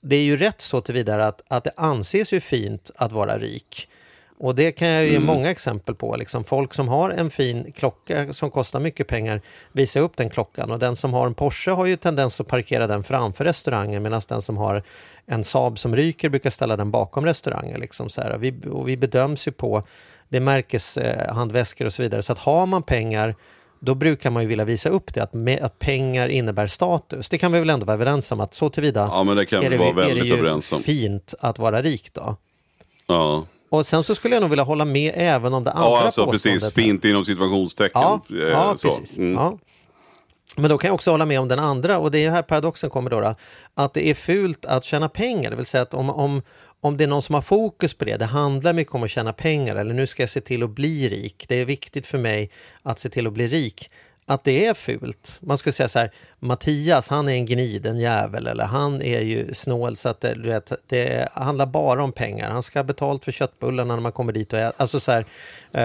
det 0.00 0.16
är 0.16 0.22
ju 0.22 0.36
rätt 0.36 0.60
så 0.60 0.80
tillvidare 0.80 1.26
att, 1.26 1.42
att 1.48 1.64
det 1.64 1.72
anses 1.76 2.32
ju 2.32 2.40
fint 2.40 2.90
att 2.96 3.12
vara 3.12 3.38
rik. 3.38 3.88
Och 4.38 4.54
det 4.54 4.72
kan 4.72 4.88
jag 4.88 5.06
ge 5.06 5.18
många 5.18 5.50
exempel 5.50 5.94
på. 5.94 6.16
Liksom 6.16 6.44
folk 6.44 6.74
som 6.74 6.88
har 6.88 7.10
en 7.10 7.30
fin 7.30 7.72
klocka 7.72 8.32
som 8.32 8.50
kostar 8.50 8.80
mycket 8.80 9.08
pengar 9.08 9.40
visar 9.72 10.00
upp 10.00 10.16
den 10.16 10.30
klockan. 10.30 10.70
Och 10.70 10.78
den 10.78 10.96
som 10.96 11.14
har 11.14 11.26
en 11.26 11.34
Porsche 11.34 11.70
har 11.70 11.86
ju 11.86 11.96
tendens 11.96 12.40
att 12.40 12.48
parkera 12.48 12.86
den 12.86 13.04
framför 13.04 13.44
restaurangen 13.44 14.02
medan 14.02 14.20
den 14.28 14.42
som 14.42 14.56
har 14.56 14.82
en 15.26 15.44
Saab 15.44 15.78
som 15.78 15.96
ryker 15.96 16.28
brukar 16.28 16.50
ställa 16.50 16.76
den 16.76 16.90
bakom 16.90 17.24
restaurangen. 17.26 17.80
Liksom 17.80 18.08
så 18.08 18.22
här. 18.22 18.30
Och, 18.30 18.42
vi, 18.42 18.54
och 18.70 18.88
vi 18.88 18.96
bedöms 18.96 19.48
ju 19.48 19.52
på, 19.52 19.82
det 20.28 20.40
märkes 20.40 20.96
eh, 20.98 21.34
handväskor 21.34 21.86
och 21.86 21.92
så 21.92 22.02
vidare. 22.02 22.22
Så 22.22 22.32
att 22.32 22.38
har 22.38 22.66
man 22.66 22.82
pengar 22.82 23.34
då 23.80 23.94
brukar 23.94 24.30
man 24.30 24.42
ju 24.42 24.48
vilja 24.48 24.64
visa 24.64 24.88
upp 24.88 25.14
det, 25.14 25.22
att, 25.22 25.34
med, 25.34 25.62
att 25.62 25.78
pengar 25.78 26.28
innebär 26.28 26.66
status. 26.66 27.28
Det 27.28 27.38
kan 27.38 27.52
vi 27.52 27.58
väl 27.58 27.70
ändå 27.70 27.86
vara 27.86 27.94
överens 27.94 28.32
om 28.32 28.40
att 28.40 28.54
så 28.54 28.70
tillvida 28.70 29.08
Ja, 29.12 29.22
men 29.22 29.36
det 29.36 29.46
kan 29.46 29.64
är 29.64 29.70
vi 29.70 29.76
det, 29.76 29.78
vara 29.78 29.88
är 29.88 29.94
det 29.94 30.14
väldigt 30.14 30.26
ju 30.26 30.32
överens 30.38 30.72
om. 30.72 30.82
fint 30.82 31.34
att 31.40 31.58
vara 31.58 31.82
rik 31.82 32.10
då. 32.12 32.36
Ja, 33.06 33.44
Och 33.76 33.86
sen 33.86 34.02
så 34.02 34.14
skulle 34.14 34.34
jag 34.34 34.40
nog 34.40 34.50
vilja 34.50 34.64
hålla 34.64 34.84
med 34.84 35.12
även 35.16 35.54
om 35.54 35.64
det 35.64 35.70
andra 35.70 35.88
ja 35.88 36.02
alltså 36.04 36.26
påståendet. 36.26 36.62
precis. 36.62 36.74
Fint 36.74 37.04
inom 37.04 37.24
situationstecken. 37.24 38.02
Ja, 38.02 38.20
eh, 38.30 38.38
ja 38.38 38.76
så. 38.76 38.88
precis. 38.88 39.18
Mm. 39.18 39.34
Ja. 39.34 39.58
Men 40.56 40.70
då 40.70 40.78
kan 40.78 40.88
jag 40.88 40.94
också 40.94 41.10
hålla 41.10 41.26
med 41.26 41.40
om 41.40 41.48
den 41.48 41.58
andra 41.58 41.98
och 41.98 42.10
det 42.10 42.24
är 42.24 42.30
här 42.30 42.42
paradoxen 42.42 42.90
kommer 42.90 43.10
då, 43.10 43.20
då. 43.20 43.34
Att 43.74 43.94
det 43.94 44.08
är 44.08 44.14
fult 44.14 44.64
att 44.64 44.84
tjäna 44.84 45.08
pengar. 45.08 45.50
Det 45.50 45.56
vill 45.56 45.66
säga 45.66 45.82
att 45.82 45.94
om, 45.94 46.10
om, 46.10 46.42
om 46.80 46.96
det 46.96 47.04
är 47.04 47.08
någon 47.08 47.22
som 47.22 47.34
har 47.34 47.42
fokus 47.42 47.94
på 47.94 48.04
det, 48.04 48.16
det 48.16 48.24
handlar 48.24 48.72
mycket 48.72 48.94
om 48.94 49.02
att 49.02 49.10
tjäna 49.10 49.32
pengar 49.32 49.76
eller 49.76 49.94
nu 49.94 50.06
ska 50.06 50.22
jag 50.22 50.30
se 50.30 50.40
till 50.40 50.62
att 50.62 50.70
bli 50.70 51.08
rik. 51.08 51.44
Det 51.48 51.54
är 51.54 51.64
viktigt 51.64 52.06
för 52.06 52.18
mig 52.18 52.50
att 52.82 53.00
se 53.00 53.08
till 53.08 53.26
att 53.26 53.32
bli 53.32 53.48
rik. 53.48 53.90
Att 54.28 54.44
det 54.44 54.66
är 54.66 54.74
fult. 54.74 55.38
Man 55.42 55.58
skulle 55.58 55.72
säga 55.72 55.88
så 55.88 55.98
här, 55.98 56.10
Mattias 56.38 57.08
han 57.08 57.28
är 57.28 57.32
en 57.32 57.46
gnid, 57.46 57.86
en 57.86 57.98
jävel 57.98 58.46
eller 58.46 58.64
han 58.64 59.02
är 59.02 59.20
ju 59.20 59.54
snål 59.54 59.96
så 59.96 60.08
att 60.08 60.20
det, 60.20 60.34
du 60.34 60.48
vet, 60.48 60.72
det 60.86 61.28
handlar 61.32 61.66
bara 61.66 62.04
om 62.04 62.12
pengar. 62.12 62.50
Han 62.50 62.62
ska 62.62 62.78
ha 62.78 62.84
betalt 62.84 63.24
för 63.24 63.32
köttbullarna 63.32 63.94
när 63.94 64.02
man 64.02 64.12
kommer 64.12 64.32
dit 64.32 64.52
och 64.52 64.58
äter. 64.58 64.72
Alltså 64.82 65.00
så 65.00 65.12
här, 65.12 65.26
eh, 65.72 65.84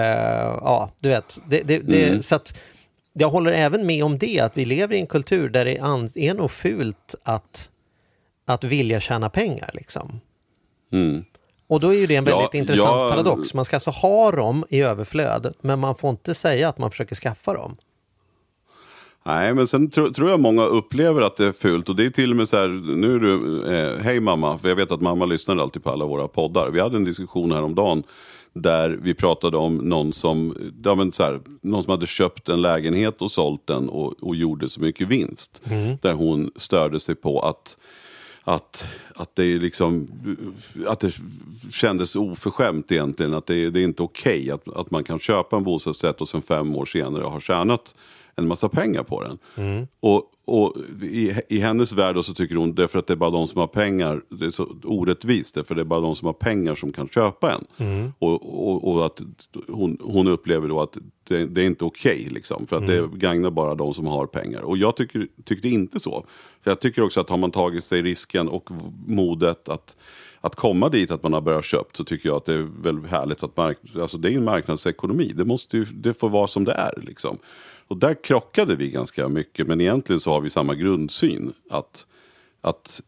ja 0.60 0.90
du 1.00 1.08
vet. 1.08 1.38
Det, 1.48 1.60
det, 1.62 1.78
det, 1.78 2.24
så 2.26 2.34
att, 2.34 2.58
jag 3.12 3.28
håller 3.30 3.52
även 3.52 3.86
med 3.86 4.04
om 4.04 4.18
det, 4.18 4.40
att 4.40 4.56
vi 4.56 4.64
lever 4.64 4.94
i 4.94 5.00
en 5.00 5.06
kultur 5.06 5.48
där 5.48 5.64
det 5.64 5.76
är 5.78 6.34
nog 6.34 6.50
fult 6.50 7.14
att, 7.22 7.70
att 8.46 8.64
vilja 8.64 9.00
tjäna 9.00 9.30
pengar. 9.30 9.70
Liksom. 9.74 10.20
Mm. 10.92 11.24
Och 11.66 11.80
då 11.80 11.94
är 11.94 11.98
ju 11.98 12.06
det 12.06 12.16
en 12.16 12.24
Ja, 12.26 12.36
väldigt 12.36 12.54
intressant 12.54 13.00
jag- 13.00 13.10
paradox. 13.10 13.54
Man 13.54 13.64
ska 13.64 13.76
alltså 13.76 13.90
ha 13.90 14.30
dem 14.30 14.64
i 14.68 14.80
överflöd, 14.80 15.54
men 15.60 15.78
man 15.78 15.94
får 15.94 16.10
inte 16.10 16.34
säga 16.34 16.68
att 16.68 16.78
man 16.78 16.90
försöker 16.90 17.14
skaffa 17.16 17.54
dem. 17.54 17.76
Nej, 19.24 19.54
men 19.54 19.66
sen 19.66 19.90
tro, 19.90 20.12
tror 20.12 20.30
jag 20.30 20.40
många 20.40 20.64
upplever 20.64 21.20
att 21.20 21.36
det 21.36 21.46
är 21.46 21.52
fult. 21.52 21.88
Och 21.88 21.96
det 21.96 22.04
är 22.04 22.10
till 22.10 22.30
och 22.30 22.36
med 22.36 22.48
så 22.48 22.56
här, 22.56 22.68
nu 22.96 23.14
är 23.14 23.18
du, 23.18 23.64
eh, 23.74 23.98
hej 23.98 24.20
mamma, 24.20 24.58
för 24.58 24.68
jag 24.68 24.76
vet 24.76 24.90
att 24.90 25.00
mamma 25.00 25.26
lyssnar 25.26 25.56
alltid 25.56 25.84
på 25.84 25.90
alla 25.90 26.04
våra 26.04 26.28
poddar. 26.28 26.70
Vi 26.70 26.80
hade 26.80 26.96
en 26.96 27.04
diskussion 27.04 27.52
häromdagen 27.52 28.02
där 28.54 28.98
vi 29.02 29.14
pratade 29.14 29.56
om 29.56 29.76
någon 29.76 30.12
som, 30.12 30.56
ja, 30.84 30.94
men 30.94 31.12
så 31.12 31.22
här, 31.22 31.40
någon 31.60 31.82
som 31.82 31.90
hade 31.90 32.06
köpt 32.06 32.48
en 32.48 32.62
lägenhet 32.62 33.22
och 33.22 33.30
sålt 33.30 33.66
den 33.66 33.88
och, 33.88 34.22
och 34.22 34.36
gjorde 34.36 34.68
så 34.68 34.80
mycket 34.80 35.08
vinst. 35.08 35.62
Där 36.02 36.12
hon 36.12 36.50
störde 36.56 37.00
sig 37.00 37.14
på 37.14 37.40
att 37.40 37.76
att, 38.44 38.86
att, 39.14 39.36
det 39.36 39.58
liksom, 39.58 40.08
att 40.86 41.00
det 41.00 41.14
kändes 41.70 42.16
oförskämt 42.16 42.92
egentligen. 42.92 43.34
Att 43.34 43.46
det, 43.46 43.70
det 43.70 43.80
är 43.80 43.84
inte 43.84 44.02
okej 44.02 44.50
att, 44.50 44.76
att 44.76 44.90
man 44.90 45.04
kan 45.04 45.18
köpa 45.18 45.56
en 45.56 45.64
bostadsrätt 45.64 46.20
och 46.20 46.28
sen 46.28 46.42
fem 46.42 46.76
år 46.76 46.86
senare 46.86 47.24
har 47.24 47.40
tjänat 47.40 47.94
en 48.36 48.48
massa 48.48 48.68
pengar 48.68 49.02
på 49.02 49.22
den. 49.22 49.38
Och, 50.00 50.28
och 50.44 50.76
i, 51.02 51.34
i 51.48 51.58
hennes 51.58 51.92
värld 51.92 52.24
så 52.24 52.34
tycker 52.34 52.54
hon 52.54 52.74
därför 52.74 52.98
att 52.98 53.06
det 53.06 53.12
är 53.12 53.16
bara 53.16 53.30
de 53.30 53.46
som 53.46 53.60
har 53.60 53.66
pengar, 53.66 54.22
det 54.28 54.46
är 54.46 54.50
så 54.50 54.76
orättvist, 54.84 55.58
för 55.66 55.74
det 55.74 55.80
är 55.80 55.84
bara 55.84 56.00
de 56.00 56.16
som 56.16 56.26
har 56.26 56.32
pengar 56.32 56.74
som 56.74 56.92
kan 56.92 57.08
köpa 57.08 57.52
en. 57.52 57.64
Och, 58.18 58.68
och, 58.68 58.92
och 58.92 59.06
att 59.06 59.22
hon, 59.68 59.98
hon 60.00 60.28
upplever 60.28 60.68
då 60.68 60.80
att 60.80 60.96
det, 61.28 61.46
det 61.46 61.60
är 61.62 61.66
inte 61.66 61.84
okej, 61.84 62.28
liksom, 62.30 62.66
för 62.66 62.76
att 62.76 62.86
det 62.86 63.08
gagnar 63.14 63.50
bara 63.50 63.74
de 63.74 63.94
som 63.94 64.06
har 64.06 64.26
pengar. 64.26 64.60
Och 64.60 64.76
jag 64.76 64.96
tycker, 64.96 65.28
tyckte 65.44 65.68
inte 65.68 66.00
så. 66.00 66.26
För 66.64 66.70
jag 66.70 66.80
tycker 66.80 67.02
också 67.02 67.20
att 67.20 67.28
har 67.28 67.36
man 67.36 67.50
tagit 67.50 67.84
sig 67.84 68.02
risken 68.02 68.48
och 68.48 68.70
modet 69.06 69.68
att 69.68 69.96
att 70.44 70.56
komma 70.56 70.88
dit 70.88 71.10
att 71.10 71.22
man 71.22 71.32
har 71.32 71.40
börjat 71.40 71.64
köpt 71.64 71.96
så 71.96 72.04
tycker 72.04 72.28
jag 72.28 72.36
att 72.36 72.44
det 72.44 72.54
är 72.54 72.68
väldigt 72.82 73.10
härligt 73.10 73.42
att 73.42 73.56
mark 73.56 73.78
alltså 74.00 74.18
det 74.18 74.32
är 74.32 74.36
en 74.36 74.44
marknadsekonomi. 74.44 75.32
Det, 75.34 75.44
måste 75.44 75.76
ju, 75.76 75.84
det 75.84 76.14
får 76.14 76.28
vara 76.28 76.46
som 76.46 76.64
det 76.64 76.72
är. 76.72 77.00
Liksom. 77.02 77.38
Och 77.92 77.98
där 77.98 78.24
krockade 78.24 78.74
vi 78.74 78.90
ganska 78.90 79.28
mycket 79.28 79.66
men 79.66 79.80
egentligen 79.80 80.20
så 80.20 80.32
har 80.32 80.40
vi 80.40 80.50
samma 80.50 80.74
grundsyn. 80.74 81.52
Att, 81.70 82.06
att, 82.60 83.00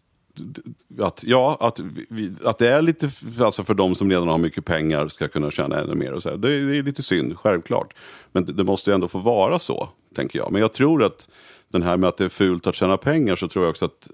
att, 1.01 1.25
ja, 1.27 1.57
att, 1.61 1.81
vi, 2.09 2.33
att 2.45 2.59
det 2.59 2.69
är 2.69 2.83
lite, 2.83 3.11
alltså 3.41 3.65
för 3.65 3.75
de 3.75 3.95
som 3.95 4.11
redan 4.11 4.29
har 4.29 4.39
mycket 4.39 4.65
pengar 4.65 5.09
ska 5.09 5.29
kunna 5.29 5.51
tjäna 5.51 5.81
ännu 5.81 5.95
mer. 5.95 6.13
Och 6.13 6.23
så 6.23 6.31
här. 6.31 6.37
Det, 6.37 6.71
det 6.71 6.77
är 6.77 6.83
lite 6.83 7.03
synd, 7.03 7.39
självklart. 7.39 7.95
Men 8.33 8.45
det, 8.45 8.53
det 8.53 8.65
måste 8.65 8.91
ju 8.91 8.95
ändå 8.95 9.09
få 9.09 9.19
vara 9.19 9.59
så. 9.59 9.89
tänker 10.15 10.39
jag. 10.39 10.53
Men 10.53 10.61
jag 10.61 10.73
tror 10.73 11.03
att 11.03 11.29
den 11.69 11.83
här 11.83 11.97
med 11.97 12.09
att 12.09 12.17
det 12.17 12.25
är 12.25 12.29
fult 12.29 12.67
att 12.67 12.75
tjäna 12.75 12.97
pengar 12.97 13.37
så 13.37 13.49
tror 13.49 13.65
jag 13.65 13.71
också 13.71 13.85
att, 13.85 14.09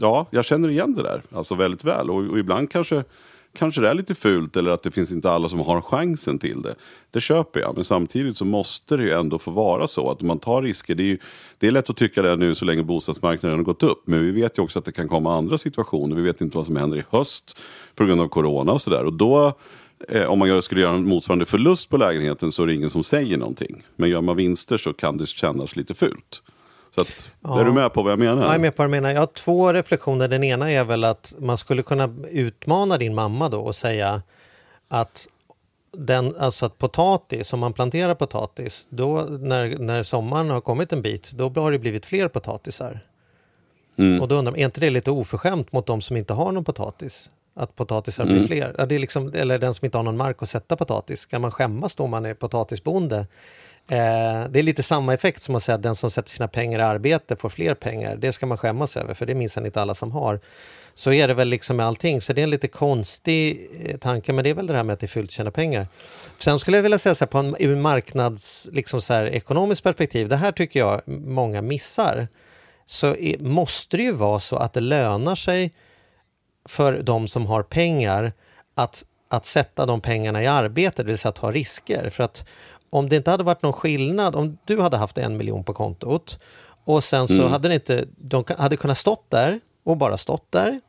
ja, 0.00 0.26
jag 0.30 0.44
känner 0.44 0.68
igen 0.68 0.94
det 0.94 1.02
där. 1.02 1.22
Alltså 1.32 1.54
väldigt 1.54 1.84
väl. 1.84 2.10
Och, 2.10 2.16
och 2.16 2.38
ibland 2.38 2.70
kanske 2.70 3.04
kanske 3.54 3.80
det 3.80 3.88
är 3.88 3.94
lite 3.94 4.14
fult 4.14 4.56
eller 4.56 4.70
att 4.70 4.82
det 4.82 4.90
finns 4.90 5.12
inte 5.12 5.30
alla 5.30 5.48
som 5.48 5.60
har 5.60 5.80
chansen 5.80 6.38
till 6.38 6.62
det. 6.62 6.74
Det 7.10 7.20
köper 7.20 7.60
jag, 7.60 7.74
men 7.74 7.84
samtidigt 7.84 8.36
så 8.36 8.44
måste 8.44 8.96
det 8.96 9.02
ju 9.02 9.10
ändå 9.10 9.38
få 9.38 9.50
vara 9.50 9.86
så 9.86 10.10
att 10.10 10.22
man 10.22 10.38
tar 10.38 10.62
risker. 10.62 10.94
Det 10.94 11.02
är, 11.02 11.06
ju, 11.06 11.18
det 11.58 11.66
är 11.66 11.70
lätt 11.70 11.90
att 11.90 11.96
tycka 11.96 12.22
det 12.22 12.36
nu 12.36 12.54
så 12.54 12.64
länge 12.64 12.82
bostadsmarknaden 12.82 13.58
har 13.58 13.64
gått 13.64 13.82
upp, 13.82 14.02
men 14.06 14.20
vi 14.20 14.30
vet 14.30 14.58
ju 14.58 14.62
också 14.62 14.78
att 14.78 14.84
det 14.84 14.92
kan 14.92 15.08
komma 15.08 15.34
andra 15.34 15.58
situationer. 15.58 16.16
Vi 16.16 16.22
vet 16.22 16.40
inte 16.40 16.56
vad 16.56 16.66
som 16.66 16.76
händer 16.76 16.98
i 16.98 17.04
höst 17.10 17.60
på 17.94 18.04
grund 18.04 18.20
av 18.20 18.28
corona 18.28 18.72
och 18.72 18.82
sådär. 18.82 19.04
Och 19.04 19.12
då 19.12 19.58
eh, 20.08 20.24
om 20.24 20.38
man 20.38 20.62
skulle 20.62 20.80
göra 20.80 20.94
en 20.94 21.08
motsvarande 21.08 21.46
förlust 21.46 21.90
på 21.90 21.96
lägenheten 21.96 22.52
så 22.52 22.62
är 22.62 22.66
det 22.66 22.74
ingen 22.74 22.90
som 22.90 23.04
säger 23.04 23.36
någonting. 23.36 23.82
Men 23.96 24.10
gör 24.10 24.20
man 24.20 24.36
vinster 24.36 24.76
så 24.76 24.92
kan 24.92 25.16
det 25.16 25.26
kännas 25.26 25.76
lite 25.76 25.94
fult. 25.94 26.42
Så 26.94 27.00
att, 27.00 27.26
Ja. 27.40 27.60
är 27.60 27.64
du 27.64 27.72
med 27.72 27.92
på 27.92 28.02
vad 28.02 28.12
jag 28.12 28.18
menar? 28.18 28.42
Jag 28.46 28.54
är 28.54 28.58
med 28.58 28.76
på 28.76 28.82
vad 28.82 28.88
du 28.88 28.90
menar. 28.90 29.10
Jag 29.10 29.20
har 29.20 29.26
två 29.26 29.72
reflektioner. 29.72 30.28
Den 30.28 30.44
ena 30.44 30.70
är 30.70 30.84
väl 30.84 31.04
att 31.04 31.34
man 31.38 31.56
skulle 31.58 31.82
kunna 31.82 32.14
utmana 32.30 32.98
din 32.98 33.14
mamma 33.14 33.48
då 33.48 33.60
och 33.60 33.74
säga 33.76 34.22
att 34.88 35.26
den, 35.96 36.36
alltså 36.38 36.66
att 36.66 36.78
potatis, 36.78 37.52
om 37.52 37.60
man 37.60 37.72
planterar 37.72 38.14
potatis, 38.14 38.86
då 38.90 39.20
när, 39.22 39.78
när 39.78 40.02
sommaren 40.02 40.50
har 40.50 40.60
kommit 40.60 40.92
en 40.92 41.02
bit, 41.02 41.30
då 41.32 41.48
har 41.48 41.72
det 41.72 41.78
blivit 41.78 42.06
fler 42.06 42.28
potatisar. 42.28 43.00
Mm. 43.98 44.20
Och 44.22 44.28
då 44.28 44.34
undrar 44.34 44.52
man, 44.52 44.60
är 44.60 44.64
inte 44.64 44.80
det 44.80 44.90
lite 44.90 45.10
oförskämt 45.10 45.72
mot 45.72 45.86
de 45.86 46.00
som 46.00 46.16
inte 46.16 46.32
har 46.32 46.52
någon 46.52 46.64
potatis? 46.64 47.30
Att 47.56 47.76
potatisar 47.76 48.24
blir 48.24 48.34
Mm. 48.36 48.46
fler? 48.46 48.74
Ja, 48.78 48.86
det 48.86 48.94
är 48.94 48.98
liksom, 48.98 49.32
eller 49.34 49.58
den 49.58 49.74
som 49.74 49.84
inte 49.84 49.98
har 49.98 50.02
någon 50.02 50.16
mark 50.16 50.42
att 50.42 50.48
sätta 50.48 50.76
potatis. 50.76 51.20
Ska 51.20 51.38
man 51.38 51.50
skämmas 51.50 51.96
då 51.96 52.04
om 52.04 52.10
man 52.10 52.26
är 52.26 52.34
potatisbonde? 52.34 53.26
Eh, 53.88 54.48
det 54.50 54.58
är 54.58 54.62
lite 54.62 54.82
samma 54.82 55.14
effekt 55.14 55.42
som 55.42 55.54
att 55.54 55.62
säga 55.62 55.76
att 55.76 55.82
den 55.82 55.94
som 55.94 56.10
sätter 56.10 56.30
sina 56.30 56.48
pengar 56.48 56.78
i 56.78 56.82
arbete 56.82 57.36
får 57.36 57.48
fler 57.48 57.74
pengar. 57.74 58.16
Det 58.16 58.32
ska 58.32 58.46
man 58.46 58.58
skämmas 58.58 58.96
över, 58.96 59.14
för 59.14 59.26
det 59.26 59.34
minns 59.34 59.56
inte 59.56 59.82
alla 59.82 59.94
som 59.94 60.12
har. 60.12 60.40
Så 60.94 61.12
är 61.12 61.28
det 61.28 61.34
väl 61.34 61.48
liksom 61.48 61.76
med 61.76 61.86
allting, 61.86 62.20
så 62.20 62.32
det 62.32 62.40
är 62.40 62.42
en 62.42 62.50
lite 62.50 62.68
konstig 62.68 63.70
eh, 63.84 63.96
tanke, 63.96 64.32
men 64.32 64.44
det 64.44 64.50
är 64.50 64.54
väl 64.54 64.66
det 64.66 64.76
här 64.76 64.84
med 64.84 64.94
att 64.94 65.00
det 65.00 65.06
är 65.06 65.08
fult 65.08 65.30
tjäna 65.30 65.50
pengar. 65.50 65.88
Sen 66.38 66.58
skulle 66.58 66.76
jag 66.76 66.82
vilja 66.82 66.98
säga 66.98 67.14
så 67.14 67.24
här, 67.24 67.30
på 67.30 67.38
en 67.38 67.56
ur 67.58 67.76
marknads, 67.76 68.68
liksom 68.72 69.00
så 69.00 69.14
här, 69.14 69.26
ekonomiskt 69.26 69.82
perspektiv, 69.82 70.28
det 70.28 70.36
här 70.36 70.52
tycker 70.52 70.80
jag 70.80 71.02
många 71.06 71.62
missar, 71.62 72.28
så 72.86 73.16
är, 73.16 73.38
måste 73.38 73.96
det 73.96 74.02
ju 74.02 74.12
vara 74.12 74.40
så 74.40 74.56
att 74.56 74.72
det 74.72 74.80
lönar 74.80 75.34
sig 75.34 75.72
för 76.68 77.02
de 77.02 77.28
som 77.28 77.46
har 77.46 77.62
pengar 77.62 78.32
att, 78.74 79.04
att 79.28 79.46
sätta 79.46 79.86
de 79.86 80.00
pengarna 80.00 80.42
i 80.42 80.46
arbete, 80.46 81.02
det 81.02 81.06
vill 81.06 81.18
säga 81.18 81.30
att 81.30 81.36
ta 81.36 81.50
risker. 81.50 82.08
För 82.10 82.24
att 82.24 82.46
om 82.94 83.08
det 83.08 83.16
inte 83.16 83.30
hade 83.30 83.44
varit 83.44 83.62
någon 83.62 83.72
skillnad, 83.72 84.36
om 84.36 84.58
du 84.64 84.80
hade 84.80 84.96
haft 84.96 85.18
en 85.18 85.36
miljon 85.36 85.64
på 85.64 85.72
kontot 85.74 86.38
och 86.84 87.04
sen 87.04 87.28
så 87.28 87.48
hade 87.48 87.68
det 87.68 87.74
inte, 87.74 88.04
de 88.16 88.44
hade 88.58 88.76
kunnat 88.76 88.98
stått 88.98 89.30
där 89.30 89.60
och 89.84 89.96
bara 89.96 90.16
stått 90.16 90.52
där, 90.52 90.80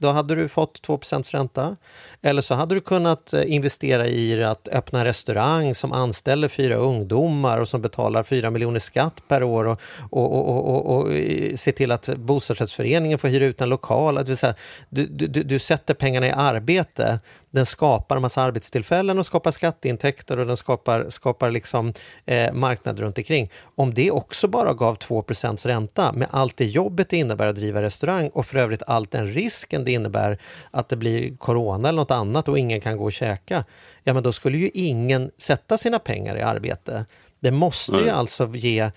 då 0.00 0.08
hade 0.08 0.34
du 0.34 0.48
fått 0.48 0.88
2% 0.88 1.32
ränta. 1.32 1.76
Eller 2.22 2.42
så 2.42 2.54
hade 2.54 2.74
du 2.74 2.80
kunnat 2.80 3.32
eh, 3.32 3.52
investera 3.52 4.06
i 4.06 4.44
att 4.44 4.68
öppna 4.68 4.98
en 4.98 5.04
restaurang 5.04 5.74
som 5.74 5.92
anställer 5.92 6.48
fyra 6.48 6.74
ungdomar 6.74 7.60
och 7.60 7.68
som 7.68 7.82
betalar 7.82 8.22
4 8.22 8.50
miljoner 8.50 8.78
skatt 8.78 9.22
per 9.28 9.42
år 9.42 9.64
och, 9.64 9.80
och, 10.10 10.48
och, 10.48 10.68
och, 10.68 10.96
och, 10.96 11.12
eh, 11.12 11.56
se 11.56 11.72
till 11.72 11.92
att 11.92 12.08
bostadsrättsföreningen 12.16 13.18
får 13.18 13.28
hyra 13.28 13.44
ut 13.44 13.60
en 13.60 13.68
lokal. 13.68 14.18
Att 14.18 14.38
säga, 14.38 14.54
du, 14.88 15.06
du, 15.06 15.42
du 15.42 15.58
sätter 15.58 15.94
pengarna 15.94 16.26
i 16.26 16.30
arbete, 16.30 17.20
den 17.54 17.66
skapar 17.66 18.16
en 18.16 18.22
massa 18.22 18.42
arbetstillfällen 18.42 19.18
och 19.18 19.26
skapar 19.26 19.50
skatteintäkter 19.50 20.38
och 20.38 20.46
den 20.46 20.56
skapar, 20.56 21.06
skapar 21.08 21.50
liksom, 21.50 21.92
eh, 22.24 22.52
marknad 22.52 23.00
runt 23.00 23.18
omkring. 23.18 23.50
Om 23.74 23.94
det 23.94 24.10
också 24.10 24.48
bara 24.48 24.74
gav 24.74 24.96
2% 24.96 25.66
ränta 25.66 26.12
med 26.12 26.28
allt 26.30 26.56
det 26.56 26.64
jobbet 26.64 27.08
det 27.08 27.16
innebär 27.16 27.46
att 27.46 27.56
driva 27.56 27.82
restaurang 27.82 28.28
och 28.28 28.46
för 28.46 28.58
övrigt 28.58 28.82
allt 28.86 29.10
den 29.10 29.26
risken 29.26 29.84
det 29.84 29.92
innebär 29.92 30.38
att 30.70 30.88
det 30.88 30.96
blir 30.96 31.36
corona 31.36 31.88
eller 31.88 32.00
något 32.00 32.10
annat 32.10 32.48
och 32.48 32.58
ingen 32.58 32.80
kan 32.80 32.96
gå 32.96 33.04
och 33.04 33.12
käka, 33.12 33.64
ja 34.02 34.14
men 34.14 34.22
då 34.22 34.32
skulle 34.32 34.58
ju 34.58 34.70
ingen 34.74 35.30
sätta 35.38 35.78
sina 35.78 35.98
pengar 35.98 36.36
i 36.36 36.42
arbete. 36.42 37.04
Det 37.40 37.50
måste 37.50 37.92
ju 37.92 38.00
Nej. 38.02 38.10
alltså 38.10 38.50
ge 38.54 38.90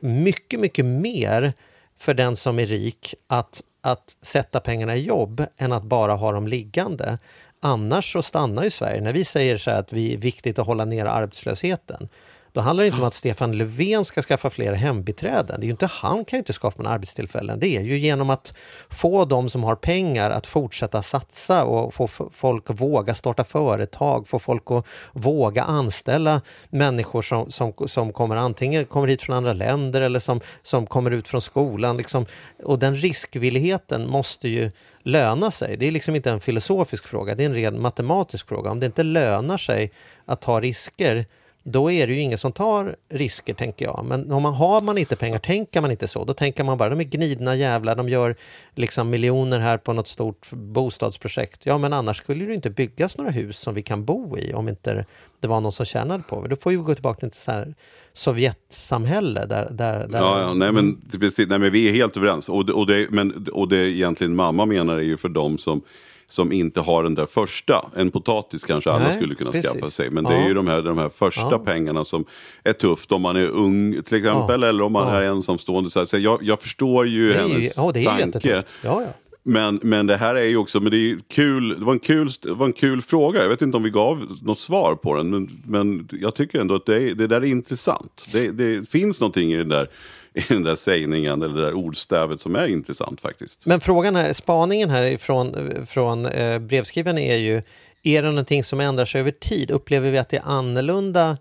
mycket, 0.00 0.60
mycket 0.60 0.84
mer 0.84 1.52
för 1.98 2.14
den 2.14 2.36
som 2.36 2.58
är 2.58 2.66
rik 2.66 3.14
att, 3.26 3.62
att 3.80 4.16
sätta 4.22 4.60
pengarna 4.60 4.96
i 4.96 5.02
jobb 5.02 5.44
än 5.56 5.72
att 5.72 5.84
bara 5.84 6.14
ha 6.14 6.32
dem 6.32 6.48
liggande. 6.48 7.18
Annars 7.60 8.12
så 8.12 8.22
stannar 8.22 8.64
ju 8.64 8.70
Sverige. 8.70 9.00
När 9.00 9.12
vi 9.12 9.24
säger 9.24 9.58
så 9.58 9.70
här 9.70 9.78
att 9.78 9.92
vi 9.92 10.14
är 10.14 10.18
viktigt 10.18 10.58
att 10.58 10.66
hålla 10.66 10.84
ner 10.84 11.06
arbetslösheten, 11.06 12.08
då 12.56 12.62
handlar 12.62 12.82
det 12.82 12.88
inte 12.88 13.00
om 13.00 13.06
att 13.06 13.14
Stefan 13.14 13.52
Löfven 13.52 14.04
ska 14.04 14.22
skaffa 14.22 14.50
fler 14.50 14.72
hembiträden. 14.72 15.60
Det 15.60 15.64
är 15.64 15.66
ju 15.66 15.70
inte, 15.70 15.86
han 15.86 16.24
kan 16.24 16.36
ju 16.36 16.38
inte 16.38 16.52
skapa 16.52 16.82
några 16.82 16.94
arbetstillfällen. 16.94 17.60
Det 17.60 17.76
är 17.76 17.80
ju 17.80 17.98
genom 17.98 18.30
att 18.30 18.54
få 18.90 19.24
de 19.24 19.50
som 19.50 19.64
har 19.64 19.76
pengar 19.76 20.30
att 20.30 20.46
fortsätta 20.46 21.02
satsa 21.02 21.64
och 21.64 21.94
få 21.94 22.08
folk 22.32 22.70
att 22.70 22.80
våga 22.80 23.14
starta 23.14 23.44
företag, 23.44 24.28
få 24.28 24.38
folk 24.38 24.70
att 24.70 24.86
våga 25.12 25.62
anställa 25.62 26.40
människor 26.68 27.22
som, 27.22 27.50
som, 27.50 27.72
som 27.86 28.12
kommer 28.12 28.36
antingen 28.36 28.84
kommer 28.84 29.08
hit 29.08 29.22
från 29.22 29.36
andra 29.36 29.52
länder 29.52 30.00
eller 30.00 30.20
som, 30.20 30.40
som 30.62 30.86
kommer 30.86 31.10
ut 31.10 31.28
från 31.28 31.40
skolan. 31.40 31.96
Liksom. 31.96 32.26
Och 32.64 32.78
den 32.78 32.96
riskvilligheten 32.96 34.10
måste 34.10 34.48
ju 34.48 34.70
löna 35.02 35.50
sig. 35.50 35.76
Det 35.76 35.86
är 35.86 35.90
liksom 35.90 36.16
inte 36.16 36.30
en 36.30 36.40
filosofisk 36.40 37.06
fråga, 37.06 37.34
det 37.34 37.42
är 37.42 37.46
en 37.46 37.54
ren 37.54 37.82
matematisk 37.82 38.48
fråga. 38.48 38.70
Om 38.70 38.80
det 38.80 38.86
inte 38.86 39.02
lönar 39.02 39.58
sig 39.58 39.92
att 40.24 40.40
ta 40.40 40.60
risker, 40.60 41.26
då 41.68 41.90
är 41.90 42.06
det 42.06 42.12
ju 42.12 42.20
ingen 42.20 42.38
som 42.38 42.52
tar 42.52 42.96
risker, 43.08 43.54
tänker 43.54 43.84
jag. 43.84 44.04
Men 44.08 44.32
om 44.32 44.42
man 44.42 44.54
har 44.54 44.82
man 44.82 44.98
inte 44.98 45.16
pengar, 45.16 45.38
tänker 45.38 45.80
man 45.80 45.90
inte 45.90 46.08
så. 46.08 46.24
Då 46.24 46.32
tänker 46.32 46.64
man 46.64 46.78
bara, 46.78 46.90
de 46.90 47.00
är 47.00 47.04
gnidna 47.04 47.56
jävlar, 47.56 47.96
de 47.96 48.08
gör 48.08 48.36
liksom 48.74 49.10
miljoner 49.10 49.58
här 49.58 49.78
på 49.78 49.92
något 49.92 50.08
stort 50.08 50.50
bostadsprojekt. 50.50 51.66
Ja, 51.66 51.78
men 51.78 51.92
annars 51.92 52.16
skulle 52.16 52.44
det 52.44 52.48
ju 52.48 52.54
inte 52.54 52.70
byggas 52.70 53.16
några 53.16 53.30
hus 53.30 53.58
som 53.58 53.74
vi 53.74 53.82
kan 53.82 54.04
bo 54.04 54.38
i 54.38 54.52
om 54.54 54.68
inte 54.68 55.04
det 55.40 55.48
var 55.48 55.60
någon 55.60 55.72
som 55.72 55.86
tjänade 55.86 56.22
på 56.28 56.42
det. 56.42 56.48
Då 56.48 56.56
får 56.56 56.70
vi 56.70 56.76
gå 56.76 56.94
tillbaka 56.94 57.30
till 57.30 57.40
så 57.40 57.50
här 57.50 57.74
Sovjetsamhälle 58.12 59.46
där... 59.46 59.68
där, 59.70 60.06
där 60.08 60.18
Ja, 60.18 60.40
ja 60.40 60.54
nej, 60.54 60.72
men, 60.72 61.00
precis, 61.20 61.48
nej, 61.48 61.58
men 61.58 61.72
vi 61.72 61.88
är 61.88 61.92
helt 61.92 62.16
överens. 62.16 62.48
Och 62.48 62.66
det, 62.66 62.72
och, 62.72 62.86
det, 62.86 63.10
men, 63.10 63.46
och 63.52 63.68
det 63.68 63.88
egentligen 63.88 64.36
mamma 64.36 64.66
menar 64.66 64.96
är 64.96 65.02
ju 65.02 65.16
för 65.16 65.28
dem 65.28 65.58
som, 65.58 65.82
som 66.28 66.52
inte 66.52 66.80
har 66.80 67.02
den 67.02 67.14
där 67.14 67.26
första. 67.26 67.90
En 67.96 68.10
potatis 68.10 68.64
kanske 68.64 68.90
alla 68.90 69.04
Nej, 69.04 69.16
skulle 69.16 69.34
kunna 69.34 69.52
precis. 69.52 69.70
skaffa 69.72 69.86
sig. 69.90 70.10
Men 70.10 70.24
det 70.24 70.34
Ja. 70.34 70.40
är 70.44 70.48
ju 70.48 70.54
de 70.54 70.66
här, 70.68 70.82
de 70.82 70.98
här 70.98 71.08
första 71.08 71.48
Ja. 71.50 71.58
pengarna 71.58 72.04
som 72.04 72.24
är 72.64 72.72
tufft 72.72 73.12
om 73.12 73.22
man 73.22 73.36
är 73.36 73.48
ung 73.48 74.02
till 74.02 74.18
exempel. 74.18 74.62
Eller 74.62 74.82
om 74.84 74.92
man 74.92 75.08
Ja. 75.08 75.20
är 75.22 75.26
ensamstående. 75.26 75.90
Så, 75.90 75.98
här, 75.98 76.06
så 76.06 76.18
jag, 76.18 76.38
jag 76.42 76.60
förstår 76.60 77.06
ju 77.06 77.28
det 77.28 77.34
är 77.34 77.48
hennes 77.48 77.76
ja, 77.76 77.90
det 77.94 78.04
är 78.04 78.18
tanke. 78.30 78.62
Ja, 78.82 79.02
ja. 79.02 79.06
Men, 79.48 79.80
men 79.82 80.06
det 80.06 80.16
här 80.16 80.34
är 80.34 80.44
ju 80.48 80.56
också, 80.56 80.80
men 80.80 80.90
det 80.92 80.96
är 81.10 81.18
kul, 81.34 81.68
det 81.78 81.84
var, 81.84 81.92
en 81.92 81.98
kul, 81.98 82.30
det 82.42 82.52
var 82.54 82.66
en 82.66 82.72
kul 82.72 83.02
fråga. 83.02 83.42
Jag 83.42 83.48
vet 83.48 83.62
inte 83.62 83.76
om 83.76 83.82
vi 83.82 83.90
gav 83.90 84.26
något 84.42 84.58
svar 84.58 84.94
på 84.94 85.16
den. 85.16 85.30
Men, 85.30 85.48
men 85.66 86.08
jag 86.12 86.34
tycker 86.34 86.60
ändå 86.60 86.74
att 86.74 86.86
det, 86.86 86.96
är, 87.10 87.14
det 87.14 87.26
där 87.26 87.36
är 87.40 87.44
intressant. 87.44 88.28
Det, 88.32 88.50
det 88.50 88.88
finns 88.90 89.20
någonting 89.20 89.52
i 89.52 89.56
den, 89.56 89.68
där, 89.68 89.88
i 90.36 90.44
den 90.48 90.62
där 90.62 90.74
sägningen 90.74 91.42
eller 91.42 91.54
det 91.54 91.64
där 91.64 91.74
ordstävet 91.74 92.40
som 92.40 92.56
är 92.56 92.68
intressant 92.68 93.20
faktiskt. 93.20 93.66
Men 93.66 93.80
frågan 93.80 94.16
här, 94.16 94.32
spaningen 94.32 94.90
här 94.90 95.16
från, 95.16 95.56
från 95.86 96.26
eh, 96.26 96.58
brevskrivaren 96.58 97.18
är 97.18 97.36
ju, 97.36 97.62
är 98.02 98.22
det 98.22 98.28
någonting 98.28 98.64
som 98.64 98.80
ändrar 98.80 99.04
sig 99.04 99.20
över 99.20 99.30
tid? 99.30 99.70
Upplever 99.70 100.10
vi 100.10 100.18
att 100.18 100.28
det 100.28 100.36
är 100.36 100.46
annorlunda 100.46 101.36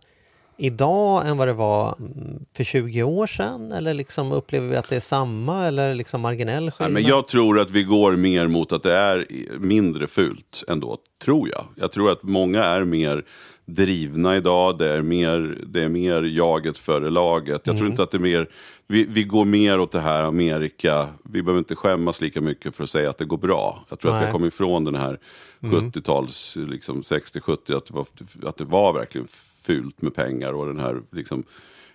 idag 0.58 1.28
än 1.28 1.38
vad 1.38 1.48
det 1.48 1.54
var 1.54 1.96
mm, 2.00 2.46
för 2.58 2.64
20 2.64 3.04
år 3.04 3.28
sedan? 3.28 3.72
Eller 3.72 3.94
liksom 3.94 4.32
upplever 4.32 4.68
vi 4.68 4.76
att 4.76 4.90
det 4.90 4.96
är 4.96 5.00
samma 5.00 5.66
eller 5.66 5.96
liksom 5.96 6.22
marginell 6.22 6.64
Nej, 6.64 6.72
skillnad? 6.72 6.94
men 6.94 7.04
jag 7.04 7.28
tror 7.28 7.60
att 7.60 7.72
vi 7.72 7.84
går 7.84 8.16
mer 8.16 8.48
mot 8.48 8.72
att 8.72 8.84
det 8.84 8.94
är 8.94 9.28
mindre 9.60 10.08
fult 10.08 10.64
ändå, 10.68 10.98
tror 11.24 11.50
jag. 11.50 11.66
Jag 11.76 11.92
tror 11.92 12.12
att 12.12 12.24
många 12.24 12.64
är 12.64 12.84
mer 12.84 13.26
drivna 13.66 14.36
idag, 14.36 14.78
det 14.78 14.90
är 14.94 15.02
mer, 15.02 15.58
det 15.66 15.84
är 15.84 15.90
mer 15.90 16.24
jaget 16.24 16.78
före 16.78 17.10
laget. 17.10 17.62
Jag 17.66 17.68
Mm. 17.74 17.78
tror 17.78 17.90
inte 17.90 18.04
att 18.04 18.12
det 18.12 18.18
är 18.18 18.20
mer, 18.20 18.50
vi, 18.88 19.06
vi 19.10 19.24
går 19.24 19.46
mer 19.46 19.80
åt 19.80 19.92
det 19.92 20.00
här 20.00 20.24
Amerika, 20.24 21.10
vi 21.24 21.42
behöver 21.44 21.60
inte 21.60 21.76
skämmas 21.76 22.22
lika 22.22 22.42
mycket 22.42 22.76
för 22.76 22.84
att 22.84 22.90
säga 22.90 23.10
att 23.10 23.18
det 23.18 23.26
går 23.26 23.38
bra. 23.38 23.86
Jag 23.90 24.00
tror 24.00 24.12
att 24.12 24.16
vi 24.16 24.18
Nej. 24.18 24.24
Mm. 24.24 24.32
har 24.34 24.40
kommit 24.40 24.54
ifrån 24.54 24.84
den 24.84 24.96
här 24.96 25.20
70-tals, 25.62 26.58
liksom 26.70 27.04
60-70, 27.04 27.78
att, 27.78 27.86
det 27.86 27.94
var- 27.94 28.08
att 28.50 28.58
det 28.58 28.66
var 28.66 28.94
verkligen 28.94 29.28
fult 29.62 30.02
med 30.02 30.16
pengar 30.16 30.54
och 30.54 30.66
den 30.66 30.80
här 30.80 31.02
liksom, 31.12 31.44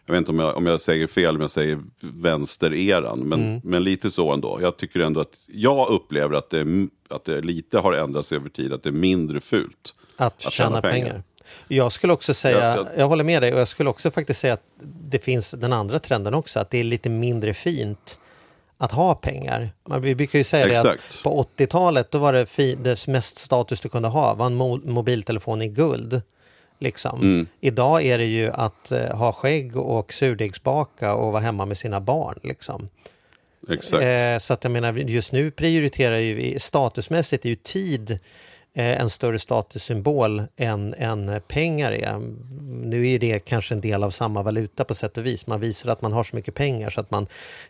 jag 0.06 0.12
vet 0.12 0.18
inte 0.18 0.30
om 0.30 0.38
jag, 0.38 0.56
om 0.56 0.66
jag 0.66 0.80
säger 0.80 1.06
fel, 1.06 1.34
om 1.34 1.40
jag 1.40 1.50
säger 1.50 1.80
vänstereran. 2.00 3.18
Men, 3.18 3.40
Mm. 3.40 3.60
men 3.64 3.84
lite 3.84 4.10
så 4.10 4.32
ändå. 4.32 4.58
Jag 4.62 4.76
tycker 4.76 5.00
ändå 5.00 5.20
att 5.20 5.44
jag 5.46 5.88
upplever 5.90 6.34
att 6.36 6.50
det, 6.50 6.88
att 7.08 7.24
det 7.24 7.40
lite 7.40 7.78
har 7.78 7.92
ändrats 7.92 8.32
över 8.32 8.48
tid. 8.48 8.72
Att 8.72 8.82
det 8.82 8.88
är 8.88 8.92
mindre 8.92 9.40
fult. 9.40 9.94
att, 10.16 10.46
att 10.46 10.52
tjäna 10.52 10.70
tjäna 10.70 10.82
pengar. 10.82 11.04
pengar. 11.08 11.22
Jag 11.68 11.92
skulle 11.92 12.12
också 12.12 12.34
säga, 12.34 12.76
Jag- 12.76 12.86
jag, 12.96 13.08
håller 13.08 13.24
med 13.24 13.42
dig 13.42 13.54
och 13.54 13.60
jag 13.60 13.68
skulle 13.68 13.90
också 13.90 14.10
faktiskt 14.10 14.40
säga 14.40 14.54
att 14.54 14.64
det 14.82 15.18
finns 15.18 15.50
den 15.50 15.72
andra 15.72 15.98
trenden 15.98 16.34
också, 16.34 16.60
att 16.60 16.70
det 16.70 16.78
är 16.78 16.84
lite 16.84 17.08
mindre 17.08 17.54
fint 17.54 18.18
att 18.78 18.92
ha 18.92 19.14
pengar. 19.14 19.70
Man, 19.88 20.02
vi 20.02 20.14
brukar 20.14 20.38
ju 20.38 20.44
säga 20.44 20.66
det 20.66 20.72
Exakt. 20.72 21.02
att 21.16 21.22
på 21.22 21.46
80-talet 21.56 22.10
då 22.10 22.18
var 22.18 22.32
det, 22.32 22.46
fi, 22.46 22.74
det 22.74 23.06
mest 23.06 23.38
status 23.38 23.80
du 23.80 23.88
kunde 23.88 24.08
ha 24.08 24.34
var 24.34 24.46
en 24.46 24.54
mo, 24.54 24.80
mobiltelefon 24.84 25.62
i 25.62 25.68
guld. 25.68 26.22
Liksom. 26.78 27.20
Mm. 27.20 27.46
Idag 27.60 28.02
är 28.02 28.18
det 28.18 28.24
ju 28.24 28.50
att 28.50 28.92
eh, 28.92 29.16
ha 29.16 29.32
skägg 29.32 29.76
och 29.76 30.12
surdegsbaka 30.12 31.14
och 31.14 31.32
vara 31.32 31.42
hemma 31.42 31.66
med 31.66 31.76
sina 31.78 32.00
barn. 32.00 32.38
Liksom. 32.42 32.88
Exakt. 33.68 34.02
Eh, 34.02 34.38
så 34.38 34.54
att 34.54 34.64
jag 34.64 34.70
menar, 34.70 34.92
just 34.92 35.32
nu 35.32 35.50
prioriterar 35.50 36.16
ju 36.16 36.34
vi, 36.34 36.58
statusmässigt 36.60 37.44
är 37.44 37.48
ju 37.48 37.56
tid 37.56 38.18
Eh, 38.72 39.00
en 39.00 39.10
större 39.10 39.38
statussymbol 39.38 40.42
än, 40.56 40.94
än 40.94 41.40
pengar 41.48 41.92
är. 41.92 42.20
Nu 42.84 43.08
är 43.08 43.18
det 43.18 43.38
kanske 43.38 43.74
en 43.74 43.80
del 43.80 44.02
av 44.02 44.10
samma 44.10 44.42
valuta 44.42 44.84
på 44.84 44.94
sätt 44.94 45.18
och 45.18 45.26
vis. 45.26 45.46
Man 45.46 45.60
visar 45.60 45.90
att 45.90 46.02
man 46.02 46.12
har 46.12 46.24
så 46.24 46.36
mycket 46.36 46.54
pengar 46.54 46.90
så 46.90 47.00
att 47.00 47.10
man 47.10 47.26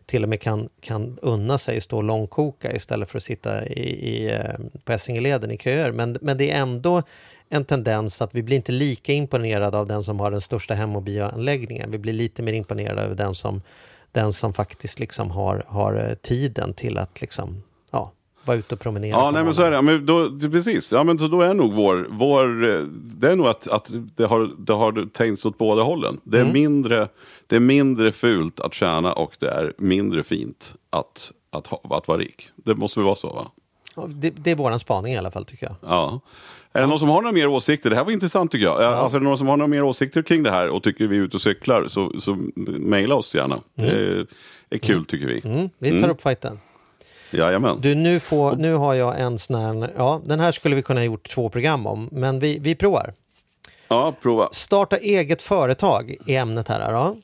till 0.07 0.23
och 0.23 0.29
med 0.29 0.41
kan, 0.41 0.69
kan 0.81 1.19
unna 1.23 1.59
sig 1.59 1.77
att 1.77 1.83
stå 1.83 1.97
och 1.97 2.05
långkoka 2.05 2.73
istället 2.73 3.09
för 3.09 3.19
att 3.19 3.23
sitta 3.23 3.67
i, 3.67 3.81
i, 3.81 4.31
eh, 4.31 4.55
på 4.85 4.93
Essingeleden 4.93 5.51
i 5.51 5.59
köer. 5.59 5.93
Men, 5.93 6.19
men 6.21 6.37
det 6.37 6.51
är 6.51 6.61
ändå 6.61 7.03
en 7.49 7.65
tendens 7.65 8.23
att 8.23 8.35
vi 8.35 8.43
blir 8.43 8.57
inte 8.57 8.73
lika 8.73 9.13
imponerade 9.13 9.79
av 9.79 9.87
den 9.87 10.05
som 10.05 10.21
har 10.21 10.31
den 10.31 10.41
största 10.41 10.75
hem 10.75 10.97
och 10.97 11.03
bioanläggningen. 11.03 11.91
Vi 11.91 11.99
blir 11.99 12.13
lite 12.13 12.43
mer 12.43 12.53
imponerade 12.53 13.05
av 13.05 13.17
den 13.17 13.35
som, 13.35 13.63
den 14.13 14.33
som 14.33 14.53
faktiskt 14.53 14.99
liksom 14.99 15.31
har, 15.31 15.65
har 15.67 15.95
eh, 15.95 16.15
tiden 16.15 16.75
till 16.75 16.99
att 16.99 17.21
liksom, 17.21 17.63
ja, 17.91 18.13
vara 18.45 18.57
ute 18.57 18.75
och 18.75 18.81
promenera. 18.81 19.11
Ja, 19.17 19.31
nej, 19.31 19.45
men 19.45 19.55
så 19.55 19.63
är 19.63 19.71
det. 19.71 19.83
Men 19.83 20.07
då, 20.07 20.31
precis, 20.53 20.93
ja, 20.93 21.03
men 21.05 21.19
så 21.19 21.27
då 21.29 21.41
är 21.41 21.55
nog 21.55 21.73
vår, 21.75 22.07
vår 22.11 22.47
det 23.21 23.33
är 23.33 23.37
nog 23.37 23.47
att, 23.47 23.69
att 23.69 23.91
det 24.17 24.25
har, 24.25 24.51
det 24.59 24.73
har 24.73 25.09
tänkts 25.13 25.47
åt 25.47 25.59
båda 25.59 25.83
hållen. 25.83 26.21
Det 26.25 26.37
är, 26.37 26.41
Mm. 26.43 26.53
mindre, 26.53 27.09
det 27.47 27.57
är 27.57 27.61
mindre 27.61 28.13
fult 28.13 28.61
att 28.61 28.75
tjäna 28.75 29.13
och 29.13 29.37
det 29.39 29.49
är 29.49 29.73
mindre 29.79 30.23
fint 30.23 30.75
att, 30.91 31.33
att, 31.53 31.67
ha, 31.67 31.81
att 31.91 32.09
vara 32.09 32.19
rik. 32.19 32.49
Det 32.57 32.75
måste 32.75 33.01
väl 33.01 33.05
vara 33.05 33.17
så 33.17 33.29
va? 33.33 33.51
Ja, 33.97 34.05
Det, 34.09 34.31
det 34.31 34.51
är 34.51 34.55
våran 34.55 34.81
spaning 34.81 35.13
i 35.15 35.19
alla 35.19 35.31
fall 35.31 35.45
tycker 35.45 35.67
jag. 35.67 35.77
Ja. 35.83 36.21
Är 36.73 36.81
det 36.81 36.87
någon 36.87 36.99
som 36.99 37.09
har 37.09 37.23
några 37.23 37.33
mer 37.33 37.47
åsikter? 37.47 37.91
Det 37.91 37.97
här 37.97 38.05
var 38.05 38.13
intressant 38.13 38.51
tycker 38.51 38.65
jag. 38.67 38.83
Alltså, 38.83 39.17
är 39.17 39.21
det 39.21 39.25
någon 39.27 39.39
som 39.39 39.47
har 39.49 39.57
några 39.57 39.69
mer 39.69 39.83
åsikter 39.83 40.23
kring 40.23 40.43
det 40.43 40.51
här 40.51 40.69
och 40.69 40.83
tycker 40.83 41.07
vi 41.07 41.17
är 41.17 41.21
ute 41.21 41.37
och 41.37 41.41
cyklar 41.41 41.87
så, 41.89 42.13
så 42.21 42.39
mejla 42.79 43.15
oss 43.15 43.35
gärna. 43.35 43.59
Det 43.75 44.27
är 44.71 44.79
kul 44.79 45.05
tycker 45.05 45.27
vi. 45.27 45.41
Mm, 45.45 45.71
vi 45.79 46.01
tar 46.03 46.09
upp 46.09 46.21
fighten. 46.23 46.59
Jajamän. 47.31 47.81
Du, 47.81 47.95
nu, 47.95 48.21
får, 48.21 48.57
nu 48.57 48.75
har 48.75 48.95
jag 48.95 49.21
en 49.21 49.39
sån 49.39 49.57
här, 49.57 49.93
ja, 49.97 50.21
den 50.25 50.41
här 50.41 50.53
skulle 50.53 50.77
vi 50.77 50.83
kunna 50.83 51.01
ha 51.01 51.05
gjort 51.05 51.29
två 51.29 51.49
program 51.49 51.87
om, 51.87 52.09
men 52.13 52.39
vi, 52.39 52.59
vi 52.59 52.75
provar. 52.75 53.15
Ja, 53.89 54.15
prova. 54.23 54.49
Starta 54.53 54.97
eget 54.97 55.43
företag 55.43 56.17
är 56.27 56.39
ämnet 56.39 56.69
här. 56.69 56.93
Då. 56.93 57.17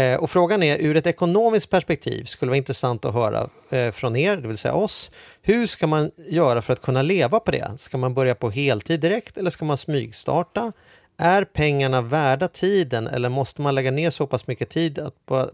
Eh, 0.00 0.16
och 0.16 0.30
frågan 0.30 0.62
är, 0.62 0.78
ur 0.78 0.96
ett 0.96 1.06
ekonomiskt 1.06 1.70
perspektiv 1.70 2.24
skulle 2.24 2.50
vara 2.50 2.56
intressant 2.56 3.04
att 3.04 3.14
höra 3.14 3.48
eh, 3.70 3.90
från 3.90 4.16
er, 4.16 4.36
det 4.36 4.48
vill 4.48 4.56
säga 4.56 4.74
oss. 4.74 5.10
Hur 5.42 5.66
ska 5.66 5.86
man 5.86 6.10
göra 6.28 6.62
för 6.62 6.72
att 6.72 6.82
kunna 6.82 7.02
leva 7.02 7.40
på 7.40 7.50
det? 7.50 7.70
Ska 7.78 7.98
man 7.98 8.14
börja 8.14 8.34
på 8.34 8.50
heltid 8.50 9.00
direkt 9.00 9.36
eller 9.36 9.50
ska 9.50 9.64
man 9.64 9.76
smygstarta? 9.76 10.72
Är 11.16 11.44
pengarna 11.44 12.00
värda 12.00 12.48
tiden 12.48 13.06
eller 13.06 13.28
måste 13.28 13.62
man 13.62 13.74
lägga 13.74 13.90
ner 13.90 14.10
så 14.10 14.26
pass 14.26 14.46
mycket 14.46 14.70
tid 14.70 14.98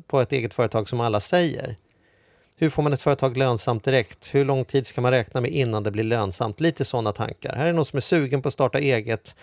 på 0.06 0.20
ett 0.20 0.32
eget 0.32 0.54
företag 0.54 0.88
som 0.88 1.00
alla 1.00 1.20
säger? 1.20 1.76
Hur 2.60 2.70
får 2.70 2.82
man 2.82 2.92
ett 2.92 3.02
företag 3.02 3.36
lönsamt 3.36 3.84
direkt? 3.84 4.34
Hur 4.34 4.44
lång 4.44 4.64
tid 4.64 4.86
ska 4.86 5.00
man 5.00 5.10
räkna 5.10 5.40
med 5.40 5.50
innan 5.50 5.82
det 5.82 5.90
blir 5.90 6.04
lönsamt? 6.04 6.60
Lite 6.60 6.84
sådana 6.84 7.12
tankar. 7.12 7.56
Här 7.56 7.66
är 7.66 7.72
någon 7.72 7.84
som 7.84 7.96
är 7.96 8.00
sugen 8.00 8.42
på 8.42 8.48
att 8.48 8.54
starta 8.54 8.78
eget 8.78 9.36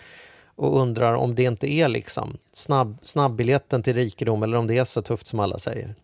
och 0.56 0.80
undrar 0.80 1.14
om 1.14 1.34
det 1.34 1.42
inte 1.42 1.72
är 1.72 1.88
liksom 1.88 2.36
snabb, 2.52 2.98
snabbbiljetten 3.02 3.82
till 3.82 3.94
rikedom 3.94 4.42
eller 4.42 4.56
om 4.56 4.66
det 4.66 4.78
är 4.78 4.84
så 4.84 5.02
tufft 5.02 5.26
som 5.26 5.40
alla 5.40 5.58
säger. 5.58 5.94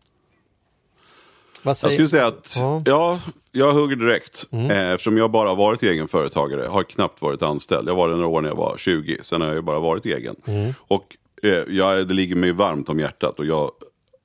Vad 1.62 1.70
Jag 1.70 1.77
säger 1.77 1.92
skulle 1.92 2.09
säga 2.09 2.27
att, 2.27 2.57
Ja. 2.59 2.83
ja, 2.85 3.20
jag 3.53 3.72
hugger 3.72 3.96
direkt. 3.96 4.46
Mm. 4.53 4.70
Eh, 4.70 4.90
eftersom 4.92 5.16
jag 5.18 5.31
bara 5.31 5.55
varit 5.55 5.83
egen 5.83 6.09
företagare, 6.09 6.66
har 6.66 6.83
knappt 6.83 7.22
varit 7.22 7.42
anställd. 7.42 7.88
Jag 7.88 7.94
var 7.94 8.09
det 8.09 8.14
några 8.14 8.29
år 8.29 8.40
när 8.40 8.48
jag 8.48 8.57
var 8.57 8.77
20, 8.79 9.18
sen 9.22 9.40
har 9.40 9.48
jag 9.48 9.57
ju 9.57 9.62
bara 9.62 9.79
varit 9.81 10.07
egen. 10.07 10.37
Mm. 10.46 10.72
Och 10.79 11.16
eh, 11.42 11.50
jag, 11.68 12.09
det 12.09 12.14
ligger 12.14 12.37
mig 12.37 12.53
varmt 12.53 12.88
om 12.88 13.00
hjärtat 13.00 13.38
och 13.38 13.46
jag, 13.46 13.70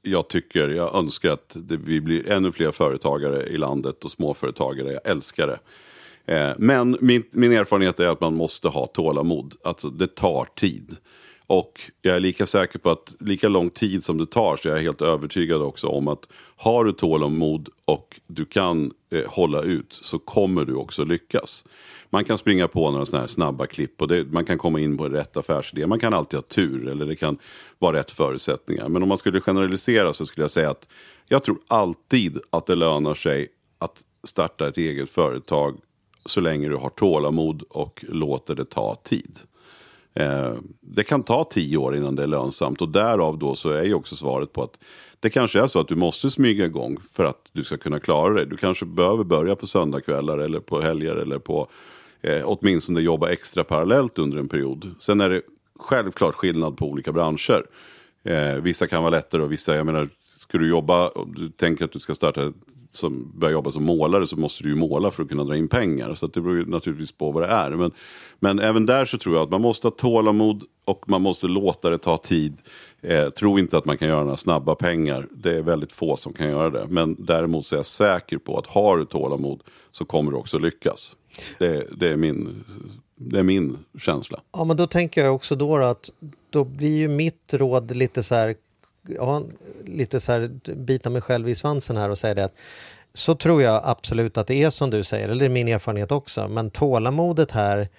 jag 0.01 0.27
tycker, 0.27 0.69
jag 0.69 0.95
önskar 0.95 1.29
att 1.29 1.55
det, 1.59 1.77
vi 1.77 2.01
blir 2.01 2.29
ännu 2.29 2.51
fler 2.51 2.71
företagare 2.71 3.47
i 3.47 3.57
landet 3.57 4.03
och 4.03 4.11
småföretagare. 4.11 4.93
Jag 4.93 5.07
älskar 5.11 5.47
det. 5.47 5.59
Eh, 6.35 6.53
men 6.57 6.97
min, 7.01 7.23
min 7.31 7.51
erfarenhet 7.51 7.99
är 7.99 8.07
att 8.07 8.21
man 8.21 8.35
måste 8.35 8.67
ha 8.67 8.87
tålamod. 8.87 9.55
Alltså 9.63 9.89
det 9.89 10.15
tar 10.15 10.47
tid. 10.55 10.97
Och 11.49 11.81
jag 12.01 12.15
är 12.15 12.19
lika 12.19 12.45
säker 12.45 12.79
på 12.79 12.89
att 12.89 13.15
lika 13.19 13.49
lång 13.49 13.69
tid 13.69 14.03
som 14.03 14.17
det 14.17 14.25
tar 14.25 14.57
så 14.57 14.69
är 14.69 14.73
jag 14.73 14.81
helt 14.81 15.01
övertygad 15.01 15.61
också 15.61 15.87
om 15.87 16.07
att 16.07 16.27
har 16.55 16.85
du 16.85 16.91
tålamod 16.91 17.69
och 17.85 18.19
du 18.27 18.45
kan 18.45 18.91
eh, 19.11 19.23
hålla 19.27 19.61
ut 19.61 19.93
så 19.93 20.19
kommer 20.19 20.65
du 20.65 20.73
också 20.73 21.03
lyckas. 21.03 21.65
Man 22.09 22.23
kan 22.23 22.37
springa 22.37 22.67
på 22.67 22.91
några 22.91 23.05
sådana 23.05 23.21
här 23.21 23.27
snabba 23.27 23.65
klipp 23.65 24.01
och 24.01 24.07
det, 24.07 24.31
man 24.31 24.45
kan 24.45 24.57
komma 24.57 24.79
in 24.79 24.97
på 24.97 25.09
rätt 25.09 25.37
affärsidé. 25.37 25.87
Man 25.87 25.99
kan 25.99 26.13
alltid 26.13 26.37
ha 26.37 26.41
tur 26.41 26.87
eller 26.87 27.05
det 27.05 27.15
kan 27.15 27.37
vara 27.79 27.99
rätt 27.99 28.11
förutsättningar. 28.11 28.89
Men 28.89 29.03
om 29.03 29.09
man 29.09 29.17
skulle 29.17 29.41
generalisera 29.41 30.13
så 30.13 30.25
skulle 30.25 30.43
jag 30.43 30.51
säga 30.51 30.69
att 30.69 30.87
jag 31.27 31.43
tror 31.43 31.57
alltid 31.67 32.39
att 32.49 32.65
det 32.65 32.75
lönar 32.75 33.13
sig 33.13 33.47
att 33.79 34.01
starta 34.23 34.67
ett 34.67 34.77
eget 34.77 35.09
företag 35.09 35.77
så 36.25 36.41
länge 36.41 36.69
du 36.69 36.75
har 36.75 36.89
tålamod 36.89 37.61
och 37.69 38.05
låter 38.07 38.55
det 38.55 38.65
ta 38.65 38.95
tid. 38.95 39.39
Eh, 40.13 40.53
det 40.81 41.03
kan 41.03 41.23
ta 41.23 41.43
tio 41.43 41.77
år 41.77 41.95
innan 41.95 42.15
det 42.15 42.23
är 42.23 42.27
lönsamt 42.27 42.81
och 42.81 42.89
därav 42.89 43.37
då 43.37 43.55
så 43.55 43.69
är 43.69 43.83
ju 43.83 43.93
också 43.93 44.15
svaret 44.15 44.53
på 44.53 44.63
att 44.63 44.79
det 45.19 45.29
kanske 45.29 45.61
är 45.61 45.67
så 45.67 45.79
att 45.79 45.87
du 45.87 45.95
måste 45.95 46.29
smyga 46.29 46.65
igång 46.65 46.97
för 47.13 47.25
att 47.25 47.49
du 47.51 47.63
ska 47.63 47.77
kunna 47.77 47.99
klara 47.99 48.33
dig. 48.33 48.45
Du 48.45 48.57
kanske 48.57 48.85
behöver 48.85 49.23
börja 49.23 49.55
på 49.55 49.67
söndagkvällar 49.67 50.37
eller 50.37 50.59
på 50.59 50.81
helger 50.81 51.15
eller 51.15 51.39
på 51.39 51.67
eh, 52.21 52.41
åtminstone 52.45 53.01
jobba 53.01 53.29
extra 53.29 53.63
parallellt 53.63 54.19
under 54.19 54.37
en 54.37 54.47
period. 54.47 54.95
Sen 54.99 55.21
är 55.21 55.29
det 55.29 55.41
självklart 55.79 56.35
skillnad 56.35 56.77
på 56.77 56.87
olika 56.87 57.11
branscher. 57.11 57.65
Eh, 58.23 58.55
vissa 58.55 58.87
kan 58.87 59.03
vara 59.03 59.11
lättare 59.11 59.41
och 59.41 59.51
vissa, 59.51 59.75
jag 59.75 59.85
menar, 59.85 60.09
ska 60.23 60.57
du 60.57 60.69
jobba, 60.69 61.07
och 61.07 61.27
du 61.27 61.49
tänker 61.49 61.85
att 61.85 61.91
du 61.91 61.99
ska 61.99 62.15
starta 62.15 62.53
som 62.91 63.31
börjar 63.35 63.53
jobba 63.53 63.71
som 63.71 63.83
målare 63.83 64.27
så 64.27 64.37
måste 64.37 64.63
du 64.63 64.69
ju 64.69 64.75
måla 64.75 65.11
för 65.11 65.23
att 65.23 65.29
kunna 65.29 65.43
dra 65.43 65.55
in 65.55 65.67
pengar. 65.67 66.15
Så 66.15 66.25
att 66.25 66.33
det 66.33 66.41
beror 66.41 66.57
ju 66.57 66.65
naturligtvis 66.65 67.11
på 67.11 67.31
vad 67.31 67.43
det 67.43 67.47
är. 67.47 67.69
Men, 67.69 67.91
men 68.39 68.59
även 68.59 68.85
där 68.85 69.05
så 69.05 69.17
tror 69.17 69.35
jag 69.35 69.43
att 69.43 69.49
man 69.49 69.61
måste 69.61 69.87
ha 69.87 69.91
tålamod 69.91 70.63
och 70.85 71.09
man 71.09 71.21
måste 71.21 71.47
låta 71.47 71.89
det 71.89 71.97
ta 71.97 72.17
tid. 72.17 72.57
Eh, 73.01 73.29
tro 73.29 73.59
inte 73.59 73.77
att 73.77 73.85
man 73.85 73.97
kan 73.97 74.07
göra 74.07 74.23
några 74.23 74.37
snabba 74.37 74.75
pengar. 74.75 75.27
Det 75.31 75.57
är 75.57 75.61
väldigt 75.61 75.91
få 75.91 76.17
som 76.17 76.33
kan 76.33 76.49
göra 76.49 76.69
det. 76.69 76.87
Men 76.89 77.15
däremot 77.19 77.65
så 77.65 77.75
är 77.75 77.77
jag 77.77 77.85
säker 77.85 78.37
på 78.37 78.57
att 78.57 78.67
har 78.67 78.97
du 78.97 79.05
tålamod 79.05 79.63
så 79.91 80.05
kommer 80.05 80.31
du 80.31 80.37
också 80.37 80.59
lyckas. 80.59 81.15
Det, 81.57 81.87
det, 81.99 82.07
är, 82.07 82.17
min, 82.17 82.63
det 83.15 83.39
är 83.39 83.43
min 83.43 83.77
känsla. 83.99 84.39
Ja, 84.51 84.63
men 84.63 84.77
då 84.77 84.87
tänker 84.87 85.23
jag 85.23 85.35
också 85.35 85.55
då, 85.55 85.77
då 85.77 85.83
att 85.83 86.09
då 86.49 86.63
blir 86.63 86.97
ju 86.97 87.07
mitt 87.07 87.53
råd 87.53 87.95
lite 87.95 88.23
så 88.23 88.35
här, 88.35 88.55
ja, 89.15 89.43
lite 89.85 90.19
så 90.19 90.31
här 90.31 90.47
bita 90.75 91.09
mig 91.09 91.21
själv 91.21 91.49
i 91.49 91.55
svansen 91.55 91.97
här 91.97 92.09
och 92.09 92.17
säga 92.17 92.33
det 92.33 92.45
att 92.45 92.55
så 93.13 93.35
tror 93.35 93.61
jag 93.61 93.81
absolut 93.83 94.37
att 94.37 94.47
det 94.47 94.63
är 94.63 94.69
som 94.69 94.89
du 94.89 95.03
säger, 95.03 95.29
eller 95.29 95.39
det 95.39 95.45
är 95.45 95.49
min 95.49 95.67
erfarenhet 95.67 96.11
också, 96.11 96.47
men 96.47 96.69
tålamodet 96.69 97.51
här 97.51 97.89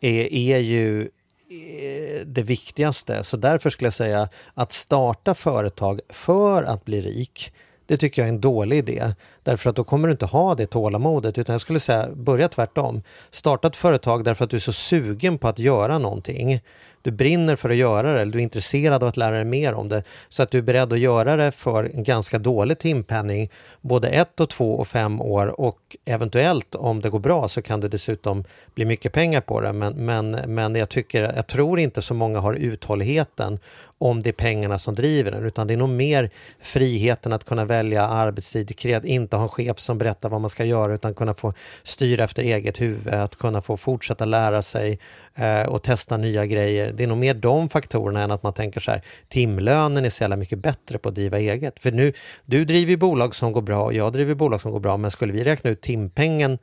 är, 0.00 0.34
är 0.34 0.58
ju 0.58 1.02
eh, 1.02 2.26
det 2.26 2.42
viktigaste. 2.42 3.24
Så 3.24 3.36
därför 3.36 3.70
skulle 3.70 3.86
jag 3.86 3.94
säga 3.94 4.28
att 4.54 4.72
starta 4.72 5.34
företag 5.34 6.00
för 6.08 6.62
att 6.62 6.84
bli 6.84 7.00
rik, 7.00 7.52
det 7.86 7.96
tycker 7.96 8.22
jag 8.22 8.28
är 8.28 8.32
en 8.32 8.40
dålig 8.40 8.78
idé. 8.78 9.14
Därför 9.42 9.70
att 9.70 9.76
då 9.76 9.84
kommer 9.84 10.08
du 10.08 10.12
inte 10.12 10.26
ha 10.26 10.54
det 10.54 10.66
tålamodet. 10.66 11.38
Utan 11.38 11.52
jag 11.52 11.60
skulle 11.60 11.80
säga, 11.80 12.08
börja 12.14 12.48
tvärtom. 12.48 13.02
Starta 13.30 13.68
ett 13.68 13.76
företag 13.76 14.24
därför 14.24 14.44
att 14.44 14.50
du 14.50 14.56
är 14.56 14.60
så 14.60 14.72
sugen 14.72 15.38
på 15.38 15.48
att 15.48 15.58
göra 15.58 15.98
någonting. 15.98 16.60
Du 17.02 17.10
brinner 17.10 17.56
för 17.56 17.70
att 17.70 17.76
göra 17.76 18.12
det, 18.12 18.20
eller 18.20 18.32
du 18.32 18.38
är 18.38 18.42
intresserad 18.42 19.02
av 19.02 19.08
att 19.08 19.16
lära 19.16 19.36
dig 19.36 19.44
mer 19.44 19.74
om 19.74 19.88
det. 19.88 20.02
Så 20.28 20.42
att 20.42 20.50
du 20.50 20.58
är 20.58 20.62
beredd 20.62 20.92
att 20.92 20.98
göra 20.98 21.36
det 21.36 21.52
för 21.52 21.90
en 21.94 22.02
ganska 22.02 22.38
dålig 22.38 22.78
timpenning, 22.78 23.50
både 23.80 24.08
ett 24.08 24.40
och 24.40 24.48
två 24.48 24.74
och 24.74 24.88
fem 24.88 25.20
år 25.20 25.60
och 25.60 25.96
eventuellt 26.04 26.74
om 26.74 27.00
det 27.00 27.10
går 27.10 27.18
bra 27.18 27.48
så 27.48 27.62
kan 27.62 27.80
det 27.80 27.88
dessutom 27.88 28.44
bli 28.74 28.84
mycket 28.84 29.12
pengar 29.12 29.40
på 29.40 29.60
det. 29.60 29.72
Men, 29.72 29.92
men, 29.92 30.30
men 30.30 30.74
jag, 30.74 30.88
tycker, 30.88 31.32
jag 31.36 31.46
tror 31.46 31.78
inte 31.78 32.02
så 32.02 32.14
många 32.14 32.40
har 32.40 32.54
uthålligheten 32.54 33.58
om 34.02 34.22
det 34.22 34.30
är 34.30 34.32
pengarna 34.32 34.78
som 34.78 34.94
driver 34.94 35.30
den, 35.30 35.44
utan 35.44 35.66
det 35.66 35.72
är 35.72 35.76
nog 35.76 35.88
mer 35.88 36.30
friheten 36.60 37.32
att 37.32 37.44
kunna 37.44 37.64
välja 37.64 38.06
arbetstid, 38.06 38.84
inte 39.04 39.36
ha 39.36 39.42
en 39.42 39.48
chef 39.48 39.78
som 39.78 39.98
berättar 39.98 40.28
vad 40.28 40.40
man 40.40 40.50
ska 40.50 40.64
göra, 40.64 40.94
utan 40.94 41.14
kunna 41.14 41.34
få 41.34 41.52
styra 41.82 42.24
efter 42.24 42.42
eget 42.42 42.80
huvud, 42.80 43.14
att 43.14 43.36
kunna 43.36 43.60
få 43.60 43.76
fortsätta 43.76 44.24
lära 44.24 44.62
sig 44.62 44.98
eh, 45.34 45.62
och 45.62 45.82
testa 45.82 46.16
nya 46.16 46.46
grejer. 46.46 46.92
Det 46.92 47.04
är 47.04 47.08
nog 47.08 47.18
mer 47.18 47.34
de 47.34 47.68
faktorerna 47.68 48.22
än 48.22 48.30
att 48.30 48.42
man 48.42 48.52
tänker 48.52 48.80
så 48.80 48.90
här, 48.90 49.02
timlönen 49.28 50.04
är 50.04 50.10
så 50.10 50.22
jävla 50.22 50.36
mycket 50.36 50.58
bättre 50.58 50.98
på 50.98 51.08
att 51.08 51.14
driva 51.14 51.38
eget. 51.38 51.78
För 51.78 51.92
nu, 51.92 52.12
du 52.44 52.64
driver 52.64 52.90
ju 52.90 52.96
bolag 52.96 53.34
som 53.34 53.52
går 53.52 53.62
bra 53.62 53.84
och 53.84 53.94
jag 53.94 54.12
driver 54.12 54.34
bolag 54.34 54.60
som 54.60 54.72
går 54.72 54.80
bra, 54.80 54.96
men 54.96 55.10
skulle 55.10 55.32
vi 55.32 55.44
räkna 55.44 55.70
ut 55.70 55.80
timpengen 55.80 56.58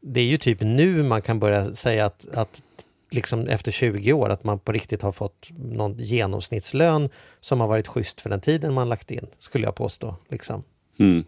det 0.00 0.20
är 0.20 0.24
ju 0.24 0.36
typ 0.36 0.60
nu 0.60 1.02
man 1.02 1.22
kan 1.22 1.40
börja 1.40 1.72
säga 1.72 2.06
att, 2.06 2.26
att 2.34 2.62
liksom 3.10 3.46
efter 3.48 3.72
20 3.72 4.12
år 4.12 4.28
att 4.28 4.44
man 4.44 4.58
på 4.58 4.72
riktigt 4.72 5.02
har 5.02 5.12
fått 5.12 5.50
någon 5.58 5.94
genomsnittslön 5.98 7.08
som 7.40 7.60
har 7.60 7.68
varit 7.68 7.86
schysst 7.86 8.20
för 8.20 8.30
den 8.30 8.40
tiden 8.40 8.74
man 8.74 8.88
lagt 8.88 9.10
in, 9.10 9.26
skulle 9.38 9.64
jag 9.64 9.74
påstå. 9.74 10.16
Liksom. 10.28 10.62
Mm. 10.98 11.24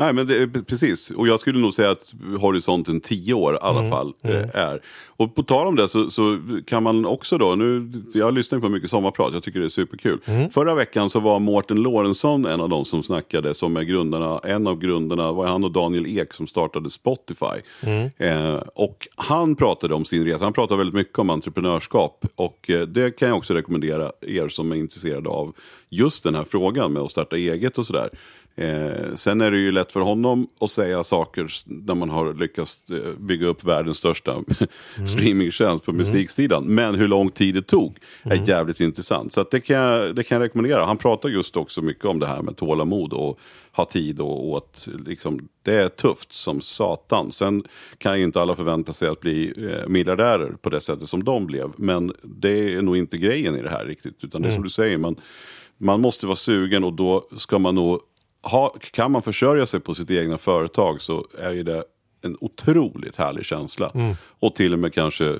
Nej, 0.00 0.12
men 0.12 0.26
det, 0.26 0.48
precis. 0.66 1.10
Och 1.10 1.28
jag 1.28 1.40
skulle 1.40 1.58
nog 1.58 1.74
säga 1.74 1.90
att 1.90 2.12
horisonten 2.40 3.00
tio 3.00 3.34
år 3.34 3.54
i 3.54 3.58
alla 3.60 3.90
fall 3.90 4.12
eh, 4.22 4.54
är. 4.54 4.80
Och 5.06 5.34
på 5.34 5.42
tal 5.42 5.66
om 5.66 5.76
det 5.76 5.88
så, 5.88 6.10
så 6.10 6.38
kan 6.66 6.82
man 6.82 7.06
också 7.06 7.38
då, 7.38 7.54
nu, 7.54 7.90
jag 8.14 8.34
lyssnar 8.34 8.60
på 8.60 8.68
mycket 8.68 8.90
sommarprat, 8.90 9.34
jag 9.34 9.42
tycker 9.42 9.60
det 9.60 9.66
är 9.66 9.68
superkul. 9.68 10.20
Förra 10.52 10.74
veckan 10.74 11.10
så 11.10 11.20
var 11.20 11.38
Mårten 11.38 11.82
Lorentzon 11.82 12.46
en 12.46 12.60
av 12.60 12.68
de 12.68 12.84
som 12.84 13.02
snackade, 13.02 13.54
som 13.54 13.76
är 13.76 13.82
grundarna, 13.82 14.40
en 14.44 14.66
av 14.66 14.78
grundarna, 14.78 15.32
var 15.32 15.46
han 15.46 15.64
och 15.64 15.72
Daniel 15.72 16.06
Ek 16.18 16.34
som 16.34 16.46
startade 16.46 16.90
Spotify. 16.90 17.46
Eh, 18.16 18.54
och 18.74 19.08
han 19.16 19.56
pratade 19.56 19.94
om 19.94 20.04
sin 20.04 20.24
resa, 20.24 20.44
han 20.44 20.52
pratade 20.52 20.78
väldigt 20.78 20.94
mycket 20.94 21.18
om 21.18 21.30
entreprenörskap. 21.30 22.26
Och 22.34 22.70
eh, 22.70 22.80
det 22.80 23.18
kan 23.18 23.28
jag 23.28 23.38
också 23.38 23.54
rekommendera 23.54 24.12
er 24.20 24.48
som 24.48 24.72
är 24.72 24.76
intresserade 24.76 25.28
av 25.28 25.54
just 25.88 26.24
den 26.24 26.34
här 26.34 26.44
frågan 26.44 26.92
med 26.92 27.02
att 27.02 27.10
starta 27.10 27.36
eget 27.36 27.78
och 27.78 27.86
sådär. 27.86 28.08
Eh, 28.58 29.14
sen 29.14 29.40
är 29.40 29.50
det 29.50 29.58
ju 29.58 29.72
lätt 29.72 29.92
för 29.92 30.00
honom 30.00 30.48
att 30.60 30.70
säga 30.70 31.04
saker 31.04 31.46
när 31.64 31.94
man 31.94 32.10
har 32.10 32.34
lyckats 32.34 32.90
eh, 32.90 33.12
bygga 33.18 33.46
upp 33.46 33.64
världens 33.64 33.96
största 33.96 34.36
streamingtjänst 35.06 35.84
på 35.84 35.92
musiksidan. 35.92 36.64
Men 36.64 36.94
hur 36.94 37.08
lång 37.08 37.30
tid 37.30 37.54
det 37.54 37.62
tog 37.62 37.98
är 38.22 38.48
jävligt 38.48 38.80
intressant. 38.80 39.32
Så 39.32 39.44
det, 39.50 39.60
kan 39.60 39.76
jag, 39.76 40.14
det 40.14 40.22
kan 40.22 40.36
jag 40.36 40.44
rekommendera. 40.44 40.84
Han 40.84 40.96
pratar 40.96 41.28
just 41.28 41.56
också 41.56 41.82
mycket 41.82 42.04
om 42.04 42.18
det 42.18 42.26
här 42.26 42.42
med 42.42 42.56
tålamod 42.56 43.12
och 43.12 43.38
ha 43.72 43.84
tid 43.84 44.20
och, 44.20 44.50
och 44.50 44.56
att 44.56 44.88
liksom, 45.06 45.48
det 45.62 45.74
är 45.74 45.88
tufft 45.88 46.32
som 46.32 46.60
satan. 46.60 47.32
Sen 47.32 47.62
kan 47.98 48.18
ju 48.18 48.24
inte 48.24 48.40
alla 48.40 48.56
förvänta 48.56 48.92
sig 48.92 49.08
att 49.08 49.20
bli 49.20 49.52
eh, 49.56 49.88
miljardärer 49.88 50.52
på 50.62 50.70
det 50.70 50.80
sättet 50.80 51.08
som 51.08 51.24
de 51.24 51.46
blev. 51.46 51.70
Men 51.76 52.12
det 52.22 52.74
är 52.74 52.82
nog 52.82 52.96
inte 52.96 53.18
grejen 53.18 53.56
i 53.58 53.62
det 53.62 53.70
här 53.70 53.84
riktigt. 53.84 54.24
Utan 54.24 54.42
det 54.42 54.48
är 54.48 54.52
som 54.52 54.62
du 54.62 54.70
säger, 54.70 54.98
man, 54.98 55.16
man 55.78 56.00
måste 56.00 56.26
vara 56.26 56.36
sugen 56.36 56.84
och 56.84 56.92
då 56.92 57.28
ska 57.36 57.58
man 57.58 57.74
nog 57.74 58.00
ha, 58.42 58.74
kan 58.90 59.12
man 59.12 59.22
försörja 59.22 59.66
sig 59.66 59.80
på 59.80 59.94
sitt 59.94 60.10
egna 60.10 60.38
företag 60.38 61.00
så 61.00 61.26
är 61.38 61.52
ju 61.52 61.62
det 61.62 61.84
en 62.22 62.36
otroligt 62.40 63.16
härlig 63.16 63.44
känsla. 63.44 63.90
Och 64.40 64.54
till 64.54 64.72
och 64.72 64.78
med 64.78 64.94
kanske 64.94 65.36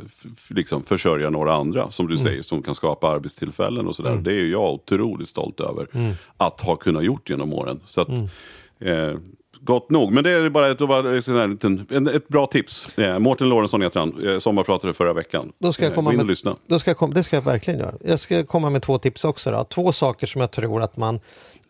liksom 0.49 0.82
försörja 0.84 1.30
några 1.30 1.55
andra, 1.55 1.90
som 1.90 2.09
du 2.09 2.18
säger, 2.18 2.42
som 2.42 2.62
kan 2.62 2.74
skapa 2.74 3.09
arbetstillfällen 3.09 3.86
och 3.88 3.96
sådär. 3.96 4.11
Det 4.22 4.32
är 4.34 4.46
jag 4.46 4.72
otroligt 4.74 5.28
stolt 5.28 5.61
över 5.61 5.86
att 6.36 6.61
ha 6.61 6.76
kunnat 6.76 7.05
gjort 7.05 7.30
genom 7.30 7.53
åren. 7.53 7.80
Så 7.86 8.01
att, 8.01 8.09
eh, 8.78 9.14
gott 9.61 9.90
nog. 9.90 10.12
Men 10.12 10.24
det 10.24 10.30
är 10.30 10.50
bara 10.50 10.68
ett, 10.70 10.78
bara 10.78 11.18
ett, 11.18 12.14
ett 12.14 12.28
bra 12.28 12.46
tips. 12.46 12.98
Eh, 12.98 13.18
Mårten 13.18 13.48
Lorentzon 13.48 13.82
heter 13.82 14.00
han, 14.00 14.28
eh, 14.28 14.38
sommarpratade 14.38 14.94
förra 14.94 15.12
veckan. 15.12 15.52
Då 15.59 15.72
ska 15.72 15.82
jag 15.82 15.90
Eh, 15.90 15.94
komma 15.94 16.12
med, 16.12 16.26
lyssna. 16.26 16.56
Då 16.66 16.78
ska 16.78 16.94
jag 17.00 17.14
det 17.14 17.22
ska 17.22 17.36
jag 17.36 17.42
verkligen 17.42 17.80
göra. 17.80 17.94
Jag 18.04 18.20
ska 18.20 18.44
komma 18.44 18.70
med 18.70 18.82
två 18.82 18.98
tips 18.98 19.24
också. 19.24 19.50
Då. 19.50 19.64
Två 19.64 19.92
saker 19.92 20.26
som 20.26 20.40
jag 20.40 20.50
tror 20.50 20.82
att 20.82 20.96
man 20.96 21.20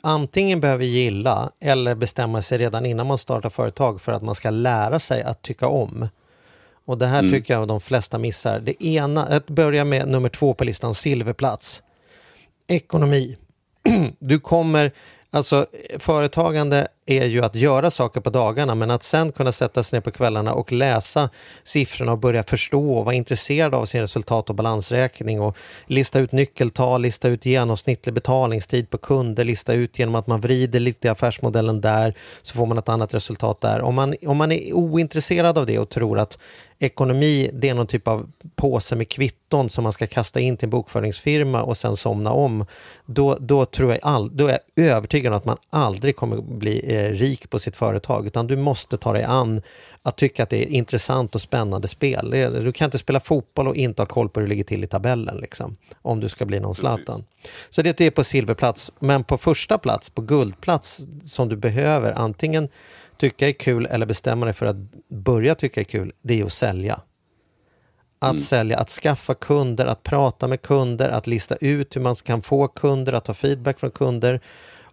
antingen 0.00 0.60
behöver 0.60 0.84
gilla 0.84 1.50
eller 1.60 1.94
bestämma 1.94 2.42
sig 2.42 2.58
redan 2.58 2.86
innan 2.86 3.06
man 3.06 3.18
startar 3.18 3.48
företag 3.50 4.00
för 4.00 4.12
att 4.12 4.22
man 4.22 4.34
ska 4.34 4.50
lära 4.50 4.98
sig 4.98 5.22
att 5.22 5.42
tycka 5.42 5.68
om. 5.68 6.08
Och 6.84 6.98
det 6.98 7.06
här 7.06 7.30
tycker 7.30 7.54
jag 7.54 7.68
de 7.68 7.80
flesta 7.80 8.18
missar. 8.18 8.60
Det 8.60 8.84
ena, 8.84 9.26
att 9.26 9.46
börja 9.46 9.84
med 9.84 10.08
nummer 10.08 10.28
två 10.28 10.54
på 10.54 10.64
listan, 10.64 10.94
silverplats. 10.94 11.82
Ekonomi. 12.66 13.36
Du 14.18 14.38
kommer, 14.38 14.92
alltså 15.30 15.66
företagande 15.98 16.88
är 17.06 17.24
ju 17.24 17.44
att 17.44 17.54
göra 17.54 17.90
saker 17.90 18.20
på 18.20 18.30
dagarna 18.30 18.74
men 18.74 18.90
att 18.90 19.02
sen 19.02 19.32
kunna 19.32 19.52
sätta 19.52 19.82
sig 19.82 19.96
ner 19.96 20.00
på 20.00 20.10
kvällarna 20.10 20.52
och 20.52 20.72
läsa 20.72 21.30
siffrorna 21.64 22.12
och 22.12 22.18
börja 22.18 22.42
förstå 22.42 22.92
och 22.92 23.04
vara 23.04 23.14
intresserad 23.14 23.74
av 23.74 23.86
sin 23.86 24.00
resultat 24.00 24.50
och 24.50 24.56
balansräkning 24.56 25.40
och 25.40 25.56
lista 25.86 26.18
ut 26.18 26.32
nyckeltal, 26.32 27.02
lista 27.02 27.28
ut 27.28 27.46
genomsnittlig 27.46 28.14
betalningstid 28.14 28.90
på 28.90 28.98
kunder, 28.98 29.44
lista 29.44 29.72
ut 29.72 29.98
genom 29.98 30.14
att 30.14 30.26
man 30.26 30.40
vrider 30.40 30.80
lite 30.80 31.08
i 31.08 31.10
affärsmodellen 31.10 31.80
där 31.80 32.14
så 32.42 32.56
får 32.56 32.66
man 32.66 32.78
ett 32.78 32.88
annat 32.88 33.14
resultat 33.14 33.60
där. 33.60 33.80
Om 33.80 33.94
man, 33.94 34.14
om 34.26 34.36
man 34.36 34.52
är 34.52 34.72
ointresserad 34.72 35.58
av 35.58 35.66
det 35.66 35.78
och 35.78 35.88
tror 35.88 36.18
att 36.18 36.38
ekonomi 36.78 37.50
det 37.52 37.68
är 37.68 37.74
någon 37.74 37.86
typ 37.86 38.08
av 38.08 38.30
påse 38.56 38.96
med 38.96 39.08
kvitton 39.08 39.70
som 39.70 39.84
man 39.84 39.92
ska 39.92 40.06
kasta 40.06 40.40
in 40.40 40.56
till 40.56 40.66
en 40.66 40.70
bokföringsfirma 40.70 41.62
och 41.62 41.76
sen 41.76 41.96
somna 41.96 42.32
om, 42.32 42.66
då, 43.06 43.36
då, 43.40 43.64
tror 43.64 43.90
jag 43.90 44.00
all, 44.02 44.36
då 44.36 44.46
är 44.46 44.58
jag 44.74 44.86
övertygad 44.86 45.32
om 45.32 45.38
att 45.38 45.44
man 45.44 45.56
aldrig 45.70 46.16
kommer 46.16 46.40
bli 46.40 46.96
eh, 46.96 47.10
rik 47.10 47.50
på 47.50 47.58
sitt 47.58 47.76
företag, 47.76 48.26
utan 48.26 48.46
du 48.46 48.56
måste 48.56 48.96
ta 48.96 49.12
dig 49.12 49.24
an 49.24 49.62
att 50.02 50.16
tycka 50.16 50.42
att 50.42 50.50
det 50.50 50.64
är 50.64 50.68
intressant 50.68 51.34
och 51.34 51.40
spännande 51.40 51.88
spel. 51.88 52.30
Du 52.64 52.72
kan 52.72 52.84
inte 52.84 52.98
spela 52.98 53.20
fotboll 53.20 53.68
och 53.68 53.76
inte 53.76 54.02
ha 54.02 54.06
koll 54.06 54.28
på 54.28 54.40
hur 54.40 54.46
det 54.46 54.50
ligger 54.50 54.64
till 54.64 54.84
i 54.84 54.86
tabellen, 54.86 55.36
liksom, 55.36 55.76
om 56.02 56.20
du 56.20 56.28
ska 56.28 56.44
bli 56.44 56.60
någon 56.60 56.74
Zlatan. 56.74 57.24
Så 57.70 57.82
det 57.82 58.00
är 58.00 58.10
på 58.10 58.24
silverplats, 58.24 58.92
men 58.98 59.24
på 59.24 59.38
första 59.38 59.78
plats, 59.78 60.10
på 60.10 60.22
guldplats, 60.22 61.00
som 61.24 61.48
du 61.48 61.56
behöver 61.56 62.12
antingen 62.12 62.68
tycka 63.18 63.48
är 63.48 63.52
kul 63.52 63.86
eller 63.86 64.06
bestämma 64.06 64.46
dig 64.46 64.54
för 64.54 64.66
att 64.66 64.76
börja 65.08 65.54
tycka 65.54 65.80
är 65.80 65.84
kul, 65.84 66.12
det 66.22 66.40
är 66.40 66.44
att 66.44 66.52
sälja. 66.52 67.00
Att 68.20 68.40
sälja, 68.40 68.78
att 68.78 68.88
skaffa 68.88 69.34
kunder, 69.34 69.86
att 69.86 70.02
prata 70.02 70.48
med 70.48 70.62
kunder, 70.62 71.08
att 71.08 71.26
lista 71.26 71.56
ut 71.56 71.96
hur 71.96 72.00
man 72.00 72.14
kan 72.14 72.42
få 72.42 72.68
kunder, 72.68 73.12
att 73.12 73.24
ta 73.24 73.34
feedback 73.34 73.80
från 73.80 73.90
kunder. 73.90 74.40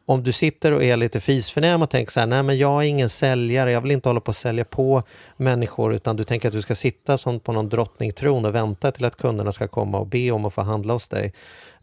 Om 0.07 0.23
du 0.23 0.31
sitter 0.31 0.71
och 0.71 0.83
är 0.83 0.97
lite 0.97 1.19
fisförnäm 1.19 1.81
och 1.81 1.89
tänker 1.89 2.11
så 2.11 2.19
här, 2.19 2.27
nej 2.27 2.43
men 2.43 2.57
jag 2.57 2.83
är 2.83 2.87
ingen 2.87 3.09
säljare, 3.09 3.71
jag 3.71 3.81
vill 3.81 3.91
inte 3.91 4.09
hålla 4.09 4.19
på 4.19 4.31
att 4.31 4.37
sälja 4.37 4.65
på 4.65 5.03
människor, 5.37 5.93
utan 5.93 6.15
du 6.15 6.23
tänker 6.23 6.47
att 6.47 6.53
du 6.53 6.61
ska 6.61 6.75
sitta 6.75 7.17
som 7.17 7.39
på 7.39 7.51
någon 7.51 7.69
drottningtron 7.69 8.45
och 8.45 8.55
vänta 8.55 8.91
till 8.91 9.05
att 9.05 9.17
kunderna 9.17 9.51
ska 9.51 9.67
komma 9.67 9.97
och 9.97 10.07
be 10.07 10.31
om 10.31 10.45
att 10.45 10.53
få 10.53 10.61
handla 10.61 10.93
hos 10.93 11.07
dig. 11.07 11.33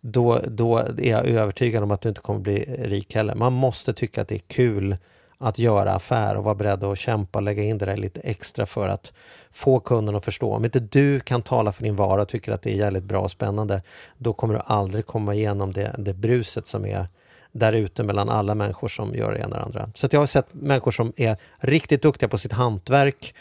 Då, 0.01 0.41
då 0.47 0.79
är 0.79 1.11
jag 1.11 1.27
övertygad 1.27 1.83
om 1.83 1.91
att 1.91 2.01
du 2.01 2.09
inte 2.09 2.21
kommer 2.21 2.41
bli 2.41 2.65
rik 2.79 3.15
heller. 3.15 3.35
Man 3.35 3.53
måste 3.53 3.93
tycka 3.93 4.23
att 4.23 4.29
det 4.29 4.35
är 4.35 4.43
kul 4.49 4.97
att 5.43 5.59
göra 5.59 5.93
affär 5.93 6.37
och 6.37 6.45
vara 6.45 6.55
beredd 6.55 6.85
att 6.85 6.99
kämpa 6.99 7.39
och 7.39 7.43
lägga 7.43 7.63
in 7.63 7.79
det 7.79 7.87
där 7.87 7.97
lite 7.97 8.21
extra 8.21 8.67
för 8.67 8.89
att 8.89 9.13
få 9.51 9.81
kunden 9.81 10.17
att 10.17 10.25
förstå. 10.25 10.55
Om 10.55 10.65
inte 10.65 10.81
du 10.81 11.21
kan 11.21 11.43
tala 11.43 11.73
för 11.73 11.83
din 11.83 11.97
vara 11.97 12.23
och 12.23 12.29
tycker 12.29 12.53
att 12.53 12.63
det 12.63 12.71
är 12.71 12.75
jävligt 12.75 13.05
bra 13.05 13.21
och 13.21 13.31
spännande, 13.31 13.83
då 14.19 14.33
kommer 14.33 14.55
du 14.55 14.61
aldrig 14.65 15.07
komma 15.07 15.35
igenom 15.35 15.73
det, 15.73 15.95
det 15.99 16.15
bruset 16.15 16.67
som 16.67 16.87
är 16.87 17.07
där 17.53 17.73
ute 17.73 18.03
mellan 18.03 18.29
alla 18.29 18.55
människor 18.55 18.89
som 18.89 19.15
gör 19.15 19.33
det 19.33 19.39
ena 19.39 19.47
och 19.47 19.57
det 19.57 19.63
andra. 19.63 19.91
Så 19.95 20.07
att 20.07 20.13
jag 20.13 20.21
har 20.21 20.27
sett 20.27 20.55
människor 20.55 20.91
som 20.91 21.13
är 21.17 21.37
riktigt 21.59 22.03
duktiga 22.03 22.29
på 22.29 22.39
sitt 22.39 22.53
hantverk, 22.53 23.35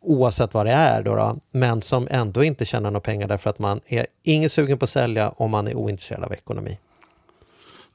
oavsett 0.00 0.54
vad 0.54 0.66
det 0.66 0.72
är, 0.72 1.02
då, 1.02 1.14
då 1.14 1.36
men 1.50 1.82
som 1.82 2.08
ändå 2.10 2.44
inte 2.44 2.64
tjänar 2.64 2.90
några 2.90 3.00
pengar 3.00 3.28
därför 3.28 3.50
att 3.50 3.58
man 3.58 3.80
är 3.86 4.06
ingen 4.22 4.50
sugen 4.50 4.78
på 4.78 4.84
att 4.84 4.90
sälja 4.90 5.28
och 5.28 5.50
man 5.50 5.68
är 5.68 5.74
ointresserad 5.74 6.24
av 6.24 6.32
ekonomi. 6.32 6.78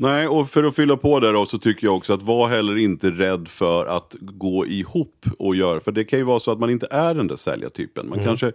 Nej, 0.01 0.27
och 0.27 0.49
för 0.49 0.63
att 0.63 0.75
fylla 0.75 0.97
på 0.97 1.19
där 1.19 1.33
då 1.33 1.45
så 1.45 1.57
tycker 1.57 1.87
jag 1.87 1.95
också 1.95 2.13
att 2.13 2.21
var 2.21 2.47
heller 2.47 2.77
inte 2.77 3.09
rädd 3.09 3.47
för 3.47 3.85
att 3.85 4.15
gå 4.19 4.65
ihop 4.65 5.25
och 5.37 5.55
göra. 5.55 5.79
För 5.79 5.91
det 5.91 6.03
kan 6.03 6.19
ju 6.19 6.25
vara 6.25 6.39
så 6.39 6.51
att 6.51 6.59
man 6.59 6.69
inte 6.69 6.87
är 6.91 7.13
den 7.13 7.27
där 7.27 7.35
säljartypen. 7.35 8.09
Man, 8.09 8.23
kanske, 8.23 8.51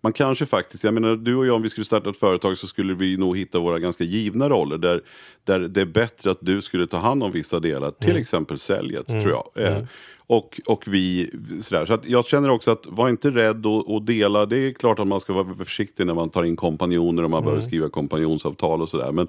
man 0.00 0.12
kanske 0.12 0.46
faktiskt, 0.46 0.84
jag 0.84 0.94
menar 0.94 1.16
du 1.16 1.36
och 1.36 1.46
jag 1.46 1.56
om 1.56 1.62
vi 1.62 1.68
skulle 1.68 1.84
starta 1.84 2.10
ett 2.10 2.16
företag 2.16 2.58
så 2.58 2.66
skulle 2.66 2.94
vi 2.94 3.16
nog 3.16 3.38
hitta 3.38 3.58
våra 3.58 3.78
ganska 3.78 4.04
givna 4.04 4.48
roller. 4.48 4.78
Där, 4.78 5.02
där 5.44 5.60
det 5.60 5.80
är 5.80 5.86
bättre 5.86 6.30
att 6.30 6.38
du 6.40 6.60
skulle 6.60 6.86
ta 6.86 6.98
hand 6.98 7.22
om 7.22 7.32
vissa 7.32 7.60
delar, 7.60 7.90
till 7.90 8.16
exempel 8.16 8.58
säljet 8.58 9.06
tror 9.06 9.30
jag. 9.30 9.50
Eh, 9.54 9.82
och, 10.26 10.60
och 10.66 10.84
vi, 10.86 11.30
sådär. 11.60 11.86
Så 11.86 11.92
att 11.92 12.06
jag 12.06 12.26
känner 12.26 12.50
också 12.50 12.70
att 12.70 12.86
var 12.86 13.08
inte 13.08 13.30
rädd 13.30 13.66
att 13.66 13.90
att 13.90 14.06
dela. 14.06 14.46
Det 14.46 14.58
är 14.58 14.72
klart 14.72 14.98
att 14.98 15.06
man 15.06 15.20
ska 15.20 15.32
vara 15.32 15.54
försiktig 15.54 16.06
när 16.06 16.14
man 16.14 16.30
tar 16.30 16.44
in 16.44 16.56
kompanjoner 16.56 17.22
och 17.22 17.30
man 17.30 17.44
börjar 17.44 17.60
skriva 17.60 17.88
kompanjonsavtal 17.88 18.82
och 18.82 18.88
sådär. 18.88 19.12
Men 19.12 19.28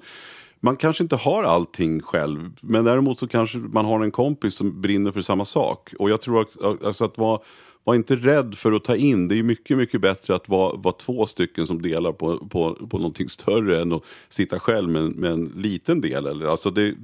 man 0.64 0.76
kanske 0.76 1.02
inte 1.02 1.16
har 1.16 1.44
allting 1.44 2.02
själv, 2.02 2.50
men 2.60 2.84
däremot 2.84 3.18
så 3.18 3.28
kanske 3.28 3.58
man 3.58 3.84
har 3.84 4.04
en 4.04 4.10
kompis 4.10 4.54
som 4.54 4.80
brinner 4.80 5.12
för 5.12 5.22
samma 5.22 5.44
sak. 5.44 5.94
Och 5.98 6.10
jag 6.10 6.20
tror 6.20 6.40
att, 6.40 6.84
alltså 6.84 7.04
att 7.04 7.18
vara, 7.18 7.40
var 7.84 7.94
inte 7.94 8.16
rädd 8.16 8.54
för 8.54 8.72
att 8.72 8.84
ta 8.84 8.96
in. 8.96 9.28
Det 9.28 9.38
är 9.38 9.42
mycket, 9.42 9.76
mycket 9.76 10.00
bättre 10.00 10.34
att 10.34 10.48
vara, 10.48 10.76
vara 10.76 10.94
två 10.94 11.26
stycken 11.26 11.66
som 11.66 11.82
delar 11.82 12.12
på, 12.12 12.38
på, 12.48 12.74
på 12.90 12.98
någonting 12.98 13.28
större 13.28 13.82
än 13.82 13.92
att 13.92 14.02
sitta 14.28 14.60
själv 14.60 14.88
med, 14.88 15.16
med 15.16 15.32
en 15.32 15.52
liten 15.56 16.00
del. 16.00 16.26
Eller, 16.26 16.46
alltså 16.46 16.70
det, 16.70 16.94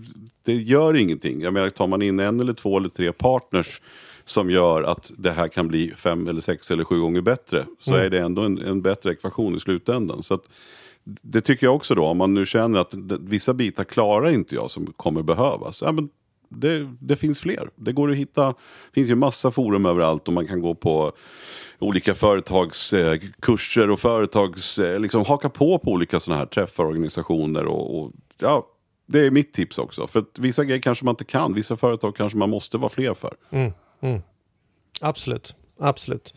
det 0.42 0.54
gör 0.54 0.96
ingenting. 0.96 1.40
Jag 1.40 1.52
menar, 1.52 1.70
tar 1.70 1.86
man 1.86 2.02
in 2.02 2.20
en 2.20 2.40
eller 2.40 2.52
två 2.52 2.78
eller 2.78 2.88
tre 2.88 3.12
partners 3.12 3.80
som 4.24 4.50
gör 4.50 4.82
att 4.82 5.12
det 5.16 5.30
här 5.30 5.48
kan 5.48 5.68
bli 5.68 5.92
fem 5.96 6.28
eller 6.28 6.40
sex 6.40 6.70
eller 6.70 6.84
sju 6.84 7.00
gånger 7.00 7.20
bättre 7.20 7.66
så 7.78 7.94
är 7.94 8.10
det 8.10 8.18
ändå 8.18 8.42
en, 8.42 8.58
en 8.58 8.82
bättre 8.82 9.12
ekvation 9.12 9.56
i 9.56 9.60
slutändan. 9.60 10.22
Så 10.22 10.34
att, 10.34 10.44
det 11.22 11.40
tycker 11.40 11.66
jag 11.66 11.76
också 11.76 11.94
då, 11.94 12.04
om 12.04 12.18
man 12.18 12.34
nu 12.34 12.46
känner 12.46 12.78
att 12.78 12.94
vissa 13.20 13.54
bitar 13.54 13.84
klarar 13.84 14.30
inte 14.30 14.54
jag 14.54 14.70
som 14.70 14.86
kommer 14.86 15.22
behövas. 15.22 15.82
Ja, 15.82 15.92
men 15.92 16.08
det, 16.48 16.88
det 17.00 17.16
finns 17.16 17.40
fler. 17.40 17.70
Det 17.76 17.92
går 17.92 18.10
att 18.10 18.16
hitta, 18.16 18.46
det 18.46 18.54
finns 18.94 19.08
ju 19.08 19.14
massa 19.14 19.50
forum 19.50 19.86
överallt 19.86 20.28
och 20.28 20.34
man 20.34 20.46
kan 20.46 20.60
gå 20.60 20.74
på 20.74 21.12
olika 21.78 22.14
företagskurser 22.14 23.88
eh, 23.88 23.92
och 23.92 24.00
företags, 24.00 24.78
eh, 24.78 25.00
liksom 25.00 25.24
haka 25.24 25.48
på 25.48 25.78
på 25.78 25.90
olika 25.90 26.20
sådana 26.20 26.38
här 26.38 26.46
träffar, 26.46 26.84
organisationer 26.84 27.64
och, 27.64 27.98
och 27.98 28.12
ja, 28.40 28.66
det 29.06 29.26
är 29.26 29.30
mitt 29.30 29.52
tips 29.52 29.78
också. 29.78 30.06
För 30.06 30.20
att 30.20 30.38
vissa 30.38 30.64
grejer 30.64 30.80
kanske 30.80 31.04
man 31.04 31.12
inte 31.12 31.24
kan, 31.24 31.54
vissa 31.54 31.76
företag 31.76 32.16
kanske 32.16 32.38
man 32.38 32.50
måste 32.50 32.78
vara 32.78 32.88
fler 32.88 33.14
för. 33.14 33.36
Mm, 33.50 33.72
mm. 34.00 34.20
Absolut, 35.00 35.56
absolut. 35.78 36.34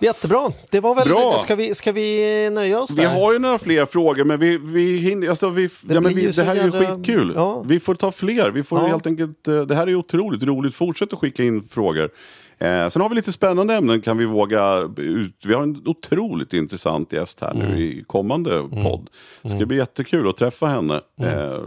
Jättebra, 0.00 0.52
det 0.70 0.80
var 0.80 0.94
väl... 0.94 1.08
Bra. 1.08 1.38
Ska 1.44 1.54
vi, 1.56 1.74
ska 1.74 1.92
vi 1.92 2.50
nöja 2.52 2.80
oss 2.80 2.90
Vi 2.90 3.02
där? 3.02 3.08
har 3.20 3.32
ju 3.32 3.38
några 3.38 3.58
fler 3.58 3.86
frågor, 3.86 4.24
men 4.24 4.40
vi, 4.40 4.58
vi 4.58 4.96
hinner... 4.96 5.28
Alltså 5.28 5.50
vi, 5.50 5.66
Det 5.82 5.94
ja, 5.94 6.00
men 6.00 6.14
vi, 6.14 6.30
det 6.30 6.42
här 6.42 6.56
är 6.56 6.64
ju 6.64 6.70
skitkul. 6.70 7.32
Ja. 7.36 7.62
Vi 7.66 7.80
får 7.80 7.94
ta 7.94 8.12
fler. 8.12 8.50
Vi 8.50 8.62
får 8.62 8.78
Ja. 8.78 8.86
helt 8.86 9.06
enkelt, 9.06 9.48
eh, 9.48 9.60
det 9.62 9.74
här 9.74 9.86
är 9.86 9.94
otroligt 9.94 10.42
roligt. 10.42 10.74
Fortsätt 10.74 11.12
att 11.12 11.18
skicka 11.18 11.44
in 11.44 11.68
frågor. 11.70 12.10
Eh, 12.58 12.88
sen 12.88 13.02
har 13.02 13.08
vi 13.08 13.14
lite 13.14 13.32
spännande 13.32 13.74
ämnen. 13.74 14.00
Kan 14.00 14.18
vi 14.18 14.24
våga 14.26 14.88
ut. 14.96 15.36
Vi 15.44 15.54
har 15.54 15.62
en 15.62 15.82
otroligt 15.86 16.52
intressant 16.52 17.12
gäst 17.12 17.40
här 17.40 17.50
Mm. 17.50 17.66
nu 17.70 17.80
i 17.84 18.04
kommande 18.06 18.68
podd. 18.82 19.08
Det 19.42 19.50
ska 19.50 19.66
bli 19.66 19.76
jättekul 19.76 20.28
att 20.28 20.36
träffa 20.36 20.66
henne. 20.66 21.00
Mm. 21.20 21.34
Eh, 21.34 21.58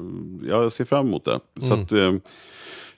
jag 0.50 0.72
ser 0.72 0.86
fram 0.86 1.08
emot 1.08 1.26
det. 1.26 1.40
Så 1.68 1.74
att, 1.74 1.92
eh, 1.92 2.12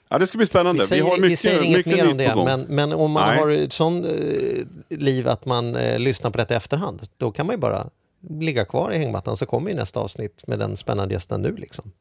ja, 0.08 0.18
det 0.18 0.26
ska 0.26 0.38
bli 0.38 0.46
spännande. 0.46 0.82
Vi 0.82 0.88
säger, 0.88 1.02
har 1.02 1.16
mycket, 1.16 1.30
vi 1.30 1.36
säger 1.36 1.62
inget 1.62 1.86
mer 1.86 2.10
om 2.10 2.16
det, 2.16 2.28
på 2.28 2.34
gång. 2.34 2.44
men, 2.44 2.60
men 2.60 2.92
om 2.92 3.10
man 3.10 3.28
Nej. 3.28 3.38
har 3.38 3.50
ett 3.50 3.72
sånt 3.72 4.06
eh, 4.06 4.98
liv 4.98 5.28
att 5.28 5.44
man 5.44 5.76
eh, 5.76 5.98
lyssnar 5.98 6.30
på 6.30 6.38
detta 6.38 6.54
i 6.54 6.56
efterhand, 6.56 7.02
då 7.16 7.30
kan 7.30 7.46
man 7.46 7.54
ju 7.54 7.60
bara 7.60 7.86
ligga 8.28 8.64
kvar 8.64 8.92
i 8.92 8.98
hängmattan 8.98 9.36
så 9.36 9.46
kommer 9.46 9.70
ju 9.70 9.76
nästa 9.76 10.00
avsnitt 10.00 10.46
med 10.46 10.58
den 10.58 10.76
spännande 10.76 11.14
gästen 11.14 11.42
nu. 11.42 11.56
Liksom. 11.56 11.92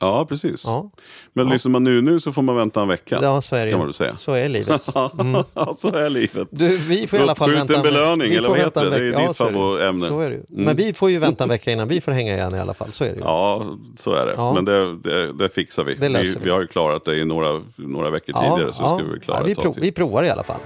Ja, 0.00 0.26
precis. 0.26 0.64
Ja. 0.66 0.90
Men 1.32 1.48
lyssnar 1.48 1.72
man 1.72 1.84
nu 1.84 2.00
nu 2.00 2.20
så 2.20 2.32
får 2.32 2.42
man 2.42 2.56
vänta 2.56 2.82
en 2.82 2.88
vecka. 2.88 3.18
Ja, 3.22 3.40
så 3.40 3.56
är 3.56 3.64
det 3.64 3.70
kan 3.70 3.80
man 3.80 3.92
säga. 3.92 4.14
Så 4.14 4.32
är 4.32 4.48
livet. 4.48 4.88
Ja, 5.54 5.74
så 5.76 5.94
är 5.94 6.10
livet. 6.10 6.48
Du, 6.50 6.76
vi 6.76 7.06
får 7.06 7.18
i 7.18 7.22
alla 7.22 7.34
fall 7.34 7.50
vänta 7.50 7.76
en- 7.76 7.82
belöning, 7.82 8.32
eller 8.32 8.48
vad 8.48 8.58
heter 8.58 8.84
det? 8.84 8.90
Det 8.90 8.96
är 8.96 9.12
vecka. 9.12 9.26
ditt 9.28 9.36
favoritämne. 9.36 10.06
Så 10.08 10.20
är 10.20 10.30
det 10.30 10.36
ju. 10.36 10.42
Mm. 10.50 10.64
Men 10.64 10.76
vi 10.76 10.92
får 10.92 11.10
ju 11.10 11.18
vänta 11.18 11.44
en 11.44 11.50
vecka 11.50 11.72
innan 11.72 11.88
vi 11.88 12.00
får 12.00 12.12
hänga 12.12 12.34
igen 12.34 12.54
i 12.54 12.58
alla 12.58 12.74
fall. 12.74 12.92
Så 12.92 13.04
är 13.04 13.08
det 13.08 13.14
ju. 13.14 13.20
Ja, 13.20 13.64
så 13.96 14.14
är 14.14 14.26
det. 14.26 14.32
Ja. 14.36 14.54
Men 14.54 14.64
det, 14.64 14.96
det, 14.96 15.32
det 15.32 15.48
fixar 15.48 15.84
vi. 15.84 15.94
Det 15.94 16.08
vi. 16.08 16.14
vi. 16.22 16.36
Vi 16.42 16.50
har 16.50 16.60
ju 16.60 16.66
klarat 16.66 17.04
det 17.04 17.16
i 17.16 17.24
några, 17.24 17.62
några 17.76 18.10
veckor 18.10 18.32
tidigare, 18.32 18.72
så 18.72 18.96
ska 18.96 19.04
vi 19.12 19.20
klara 19.20 19.40
ja, 19.40 19.44
vi, 19.46 19.54
prov, 19.54 19.74
vi 19.80 19.92
provar 19.92 20.24
i 20.24 20.30
alla 20.30 20.44
fall. 20.44 20.60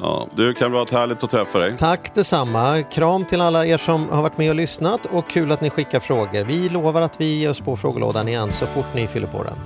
Ja. 0.00 0.26
Du, 0.34 0.54
kan 0.54 0.72
vara 0.72 0.84
härligt 0.92 1.24
att 1.24 1.30
träffa 1.30 1.58
dig. 1.58 1.76
Tack 1.78 2.14
detsamma. 2.14 2.82
Kram 2.82 3.24
till 3.24 3.40
alla 3.40 3.66
er 3.66 3.78
som 3.78 4.08
har 4.08 4.22
varit 4.22 4.38
med 4.38 4.48
och 4.48 4.56
lyssnat 4.56 5.06
och 5.06 5.30
kul 5.30 5.52
att 5.52 5.60
ni 5.60 5.70
skickar 5.70 6.00
frågor. 6.00 6.44
Vi 6.44 6.68
lovar 6.68 7.02
att 7.02 7.20
vi 7.20 7.38
ger 7.38 7.50
oss 7.50 7.60
på 7.60 7.76
frågelådan 7.76 8.28
igen 8.28 8.52
så 8.52 8.66
fort 8.66 8.94
ni 8.94 9.06
fyller 9.06 9.26
på 9.26 9.42
den. 9.42 9.56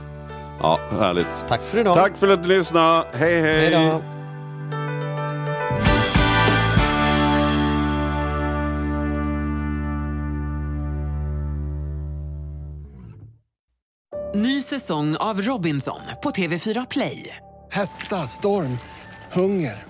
Ja, 0.61 0.79
härligt. 0.99 1.45
Tack 1.49 1.61
för 1.63 1.79
idag. 1.79 1.97
Tack 1.97 2.17
för 2.17 2.29
att 2.29 2.43
du 2.43 2.49
lyssnade. 2.49 3.05
Hej, 3.13 3.41
hej. 3.41 3.75
Hej. 3.75 4.01
Ny 14.35 14.63
säsong 14.63 15.17
av 15.17 15.41
Robinson 15.41 16.01
på 16.23 16.31
TV4 16.31 16.87
Play. 16.91 17.37
Hetta, 17.71 18.17
storm, 18.17 18.79
hunger. 19.33 19.90